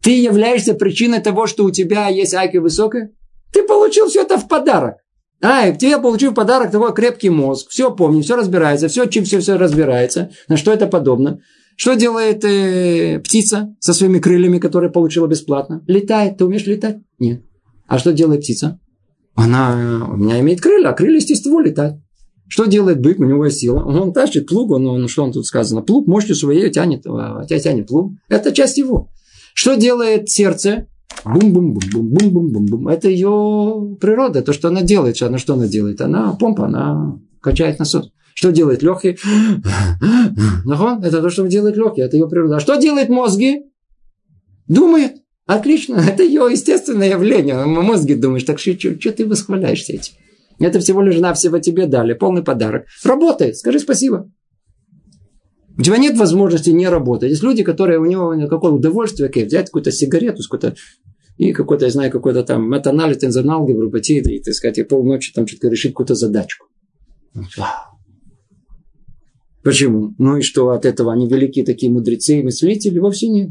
Ты 0.00 0.22
являешься 0.22 0.74
причиной 0.74 1.20
того, 1.20 1.46
что 1.46 1.64
у 1.64 1.70
тебя 1.70 2.08
есть 2.08 2.34
IQ 2.34 2.60
высокое? 2.60 3.12
Ты 3.52 3.64
получил 3.64 4.06
все 4.06 4.22
это 4.22 4.38
в 4.38 4.46
подарок. 4.46 4.96
А, 5.42 5.72
тебе 5.72 5.98
получил 5.98 6.32
в 6.32 6.34
подарок 6.34 6.70
такой 6.70 6.94
крепкий 6.94 7.30
мозг. 7.30 7.70
Все 7.70 7.90
помнит, 7.94 8.24
все 8.24 8.36
разбирается, 8.36 8.88
все, 8.88 9.06
чем 9.06 9.24
все, 9.24 9.40
все 9.40 9.56
разбирается. 9.56 10.30
На 10.48 10.56
что 10.56 10.72
это 10.72 10.86
подобно? 10.86 11.40
Что 11.80 11.94
делает 11.94 12.44
э, 12.44 13.20
птица 13.20 13.74
со 13.80 13.94
своими 13.94 14.18
крыльями, 14.18 14.58
которые 14.58 14.90
получила 14.90 15.26
бесплатно? 15.26 15.82
Летает. 15.86 16.36
Ты 16.36 16.44
умеешь 16.44 16.66
летать? 16.66 16.98
Нет. 17.18 17.42
А 17.86 17.98
что 17.98 18.12
делает 18.12 18.42
птица? 18.42 18.78
Она 19.34 20.06
у 20.12 20.16
меня 20.18 20.38
имеет 20.40 20.60
крылья, 20.60 20.90
а 20.90 20.92
крылья 20.92 21.16
естественно 21.16 21.58
летать. 21.62 21.94
Что 22.48 22.66
делает 22.66 23.00
бык? 23.00 23.18
У 23.18 23.24
него 23.24 23.46
есть 23.46 23.60
сила. 23.60 23.82
Он 23.82 24.12
тащит 24.12 24.46
плуг, 24.46 24.72
он, 24.72 24.86
он, 24.88 25.08
что 25.08 25.24
он 25.24 25.32
тут 25.32 25.46
сказано? 25.46 25.80
Плуг 25.80 26.06
мощью 26.06 26.34
своей 26.34 26.68
тянет, 26.70 27.06
а, 27.06 27.46
тебя 27.46 27.58
тянет 27.58 27.86
плуг. 27.86 28.12
Это 28.28 28.52
часть 28.52 28.76
его. 28.76 29.08
Что 29.54 29.74
делает 29.74 30.28
сердце? 30.28 30.86
Бум-бум-бум-бум-бум-бум-бум. 31.24 32.88
Это 32.88 33.08
ее 33.08 33.96
природа, 33.98 34.42
то, 34.42 34.52
что 34.52 34.68
она 34.68 34.82
делает. 34.82 35.22
Она 35.22 35.38
что 35.38 35.54
она 35.54 35.66
делает? 35.66 36.02
Она 36.02 36.32
помпа, 36.34 36.66
она 36.66 37.18
качает 37.40 37.78
насос. 37.78 38.12
Что 38.40 38.52
делает 38.52 38.82
легкий? 38.82 39.18
Это 41.04 41.20
то, 41.20 41.28
что 41.28 41.46
делает 41.46 41.76
легкий, 41.76 42.00
это 42.00 42.16
ее 42.16 42.26
природа. 42.26 42.56
А 42.56 42.60
что 42.60 42.76
делает 42.76 43.10
мозги? 43.10 43.66
Думает. 44.66 45.16
Отлично, 45.44 45.96
это 46.10 46.22
ее 46.22 46.48
естественное 46.50 47.10
явление. 47.10 47.66
Мозги 47.66 48.14
думаешь, 48.14 48.44
так 48.44 48.58
что, 48.58 48.72
что, 48.80 49.12
ты 49.12 49.26
восхваляешься 49.26 49.92
этим? 49.92 50.14
Это 50.58 50.80
всего 50.80 51.02
лишь 51.02 51.18
навсего 51.18 51.58
тебе 51.58 51.86
дали, 51.86 52.14
полный 52.14 52.42
подарок. 52.42 52.86
Работай, 53.04 53.52
скажи 53.52 53.78
спасибо. 53.78 54.32
У 55.76 55.82
тебя 55.82 55.98
нет 55.98 56.16
возможности 56.16 56.70
не 56.70 56.88
работать. 56.88 57.28
Есть 57.28 57.42
люди, 57.42 57.62
которые 57.62 57.98
у 57.98 58.06
него 58.06 58.48
какое 58.48 58.72
удовольствие, 58.72 59.28
как 59.28 59.44
взять 59.44 59.66
какую-то 59.66 59.92
сигарету, 59.92 60.42
какую-то 60.44 60.76
и 61.36 61.52
какой-то, 61.52 61.84
я 61.84 61.90
знаю, 61.90 62.10
какой-то 62.10 62.42
там 62.42 62.70
метанализ, 62.70 63.18
тензорный 63.18 63.52
алгебру, 63.52 63.90
пойти 63.90 64.20
и, 64.20 64.42
так 64.42 64.54
сказать, 64.54 64.78
и 64.78 64.82
полночи 64.82 65.30
там 65.34 65.46
что-то 65.46 65.68
решить 65.68 65.92
какую-то 65.92 66.14
задачку. 66.14 66.68
Почему? 69.62 70.14
Ну 70.18 70.38
и 70.38 70.42
что 70.42 70.70
от 70.70 70.86
этого 70.86 71.12
они 71.12 71.28
великие 71.28 71.64
такие 71.64 71.92
мудрецы 71.92 72.40
и 72.40 72.42
мыслители? 72.42 72.98
Вовсе 72.98 73.28
нет. 73.28 73.50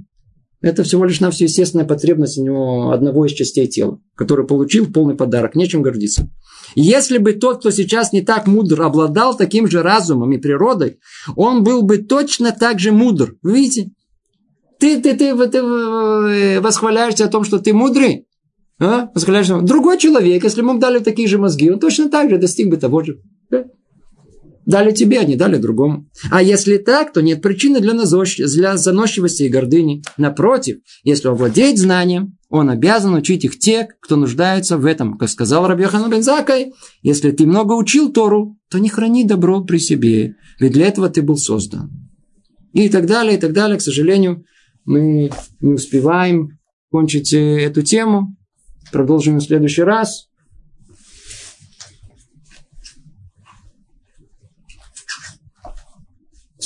Это 0.61 0.83
всего 0.83 1.05
лишь 1.05 1.21
на 1.21 1.31
все 1.31 1.45
естественная 1.45 1.85
потребность 1.85 2.37
у 2.37 2.43
него 2.43 2.91
одного 2.91 3.25
из 3.25 3.31
частей 3.31 3.67
тела, 3.67 3.99
который 4.15 4.45
получил 4.45 4.91
полный 4.91 5.15
подарок, 5.15 5.55
нечем 5.55 5.81
гордиться. 5.81 6.29
Если 6.75 7.17
бы 7.17 7.33
тот, 7.33 7.59
кто 7.59 7.71
сейчас 7.71 8.11
не 8.11 8.21
так 8.21 8.45
мудр, 8.45 8.81
обладал 8.81 9.37
таким 9.37 9.67
же 9.67 9.81
разумом 9.81 10.33
и 10.33 10.37
природой, 10.37 10.99
он 11.37 11.63
был 11.63 11.81
бы 11.81 11.99
точно 11.99 12.51
так 12.51 12.79
же 12.79 12.91
мудр. 12.91 13.35
Вы 13.41 13.53
видите? 13.53 13.91
Ты, 14.79 14.99
ты, 15.01 15.15
ты, 15.15 15.35
ты, 15.35 15.47
ты 15.47 16.61
восхваляешься 16.61 17.25
о 17.25 17.29
том, 17.29 17.45
что 17.45 17.59
ты 17.59 17.73
мудрый. 17.73 18.27
А? 18.79 19.09
Восхваляешься. 19.13 19.61
Другой 19.61 19.97
человек, 19.97 20.43
если 20.43 20.59
ему 20.59 20.77
дали 20.77 20.99
такие 20.99 21.27
же 21.27 21.37
мозги, 21.37 21.69
он 21.69 21.79
точно 21.79 22.09
так 22.09 22.29
же 22.29 22.37
достиг 22.37 22.69
бы 22.69 22.77
того 22.77 23.03
же. 23.03 23.19
Дали 24.69 24.91
тебе, 24.91 25.19
а 25.19 25.23
не 25.23 25.35
дали 25.35 25.57
другому. 25.57 26.07
А 26.29 26.43
если 26.43 26.77
так, 26.77 27.11
то 27.11 27.21
нет 27.21 27.41
причины 27.41 27.79
для, 27.79 27.93
назощ... 27.93 28.37
для 28.37 28.77
заносчивости 28.77 29.41
и 29.41 29.49
гордыни. 29.49 30.03
Напротив, 30.15 30.77
если 31.03 31.27
он 31.27 31.37
владеет 31.37 31.79
знанием, 31.79 32.37
он 32.49 32.69
обязан 32.69 33.15
учить 33.15 33.43
их 33.43 33.57
те, 33.57 33.87
кто 33.99 34.15
нуждается 34.15 34.77
в 34.77 34.85
этом. 34.85 35.17
Как 35.17 35.27
сказал 35.29 35.67
Рабьяхан 35.67 36.07
Бензакай, 36.11 36.71
если 37.01 37.31
ты 37.31 37.47
много 37.47 37.73
учил 37.73 38.13
Тору, 38.13 38.59
то 38.69 38.77
не 38.77 38.89
храни 38.89 39.23
добро 39.23 39.63
при 39.63 39.79
себе, 39.79 40.35
ведь 40.59 40.73
для 40.73 40.85
этого 40.85 41.09
ты 41.09 41.23
был 41.23 41.37
создан. 41.37 41.89
И 42.73 42.89
так 42.89 43.07
далее, 43.07 43.37
и 43.37 43.41
так 43.41 43.53
далее. 43.53 43.79
К 43.79 43.81
сожалению, 43.81 44.45
мы 44.85 45.31
не 45.61 45.73
успеваем 45.73 46.59
кончить 46.91 47.33
э, 47.33 47.59
эту 47.59 47.81
тему. 47.81 48.37
Продолжим 48.91 49.37
в 49.37 49.43
следующий 49.43 49.81
раз. 49.81 50.28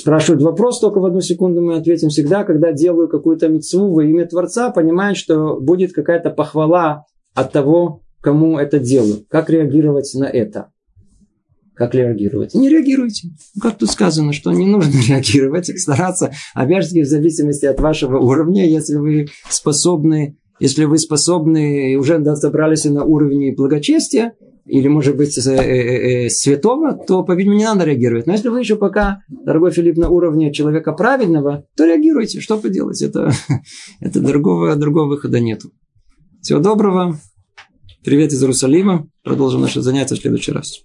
Спрашивают 0.03 0.43
вопрос, 0.43 0.81
только 0.81 0.99
в 0.99 1.05
одну 1.05 1.21
секунду 1.21 1.61
мы 1.61 1.77
ответим 1.77 2.09
всегда, 2.09 2.43
когда 2.43 2.73
делаю 2.73 3.07
какую-то 3.07 3.47
мецву 3.47 3.93
во 3.93 4.03
имя 4.03 4.27
Творца, 4.27 4.69
понимаю, 4.69 5.15
что 5.15 5.57
будет 5.61 5.93
какая-то 5.93 6.29
похвала 6.29 7.05
от 7.33 7.53
того, 7.53 8.01
кому 8.21 8.59
это 8.59 8.79
делаю. 8.79 9.25
Как 9.29 9.49
реагировать 9.49 10.11
на 10.13 10.25
это? 10.25 10.71
Как 11.73 11.95
реагировать? 11.95 12.53
Не 12.53 12.67
реагируйте. 12.67 13.29
Как 13.61 13.77
тут 13.77 13.89
сказано, 13.89 14.33
что 14.33 14.51
не 14.51 14.65
нужно 14.65 14.91
реагировать, 15.07 15.67
стараться, 15.79 16.33
опять 16.53 16.91
в 16.91 17.05
зависимости 17.05 17.65
от 17.65 17.79
вашего 17.79 18.19
уровня, 18.19 18.67
если 18.67 18.97
вы 18.97 19.27
способны 19.49 20.35
если 20.59 20.85
вы 20.85 20.99
способны, 20.99 21.97
уже 21.97 22.19
добрались 22.19 22.85
на 22.85 23.03
уровне 23.03 23.53
благочестия, 23.53 24.33
или, 24.65 24.87
может 24.87 25.17
быть, 25.17 25.37
э, 25.37 25.51
э, 25.51 26.25
э, 26.25 26.29
святого, 26.29 26.93
то, 26.93 27.23
по-видимому, 27.23 27.59
не 27.59 27.65
надо 27.65 27.83
реагировать. 27.83 28.27
Но 28.27 28.33
если 28.33 28.49
вы 28.49 28.61
еще 28.61 28.77
пока, 28.77 29.21
дорогой 29.27 29.71
Филипп, 29.71 29.97
на 29.97 30.09
уровне 30.09 30.53
человека 30.53 30.93
праведного, 30.93 31.65
то 31.75 31.85
реагируйте. 31.85 32.39
Что 32.39 32.57
поделать? 32.57 33.01
Это, 33.01 33.31
это 33.99 34.19
другого, 34.21 34.75
другого 34.75 35.07
выхода 35.09 35.39
нету. 35.39 35.71
Всего 36.41 36.59
доброго. 36.59 37.17
Привет 38.03 38.31
из 38.31 38.41
Иерусалима. 38.41 39.07
Продолжим 39.23 39.61
наше 39.61 39.81
занятие 39.81 40.15
в 40.15 40.19
следующий 40.19 40.51
раз. 40.51 40.83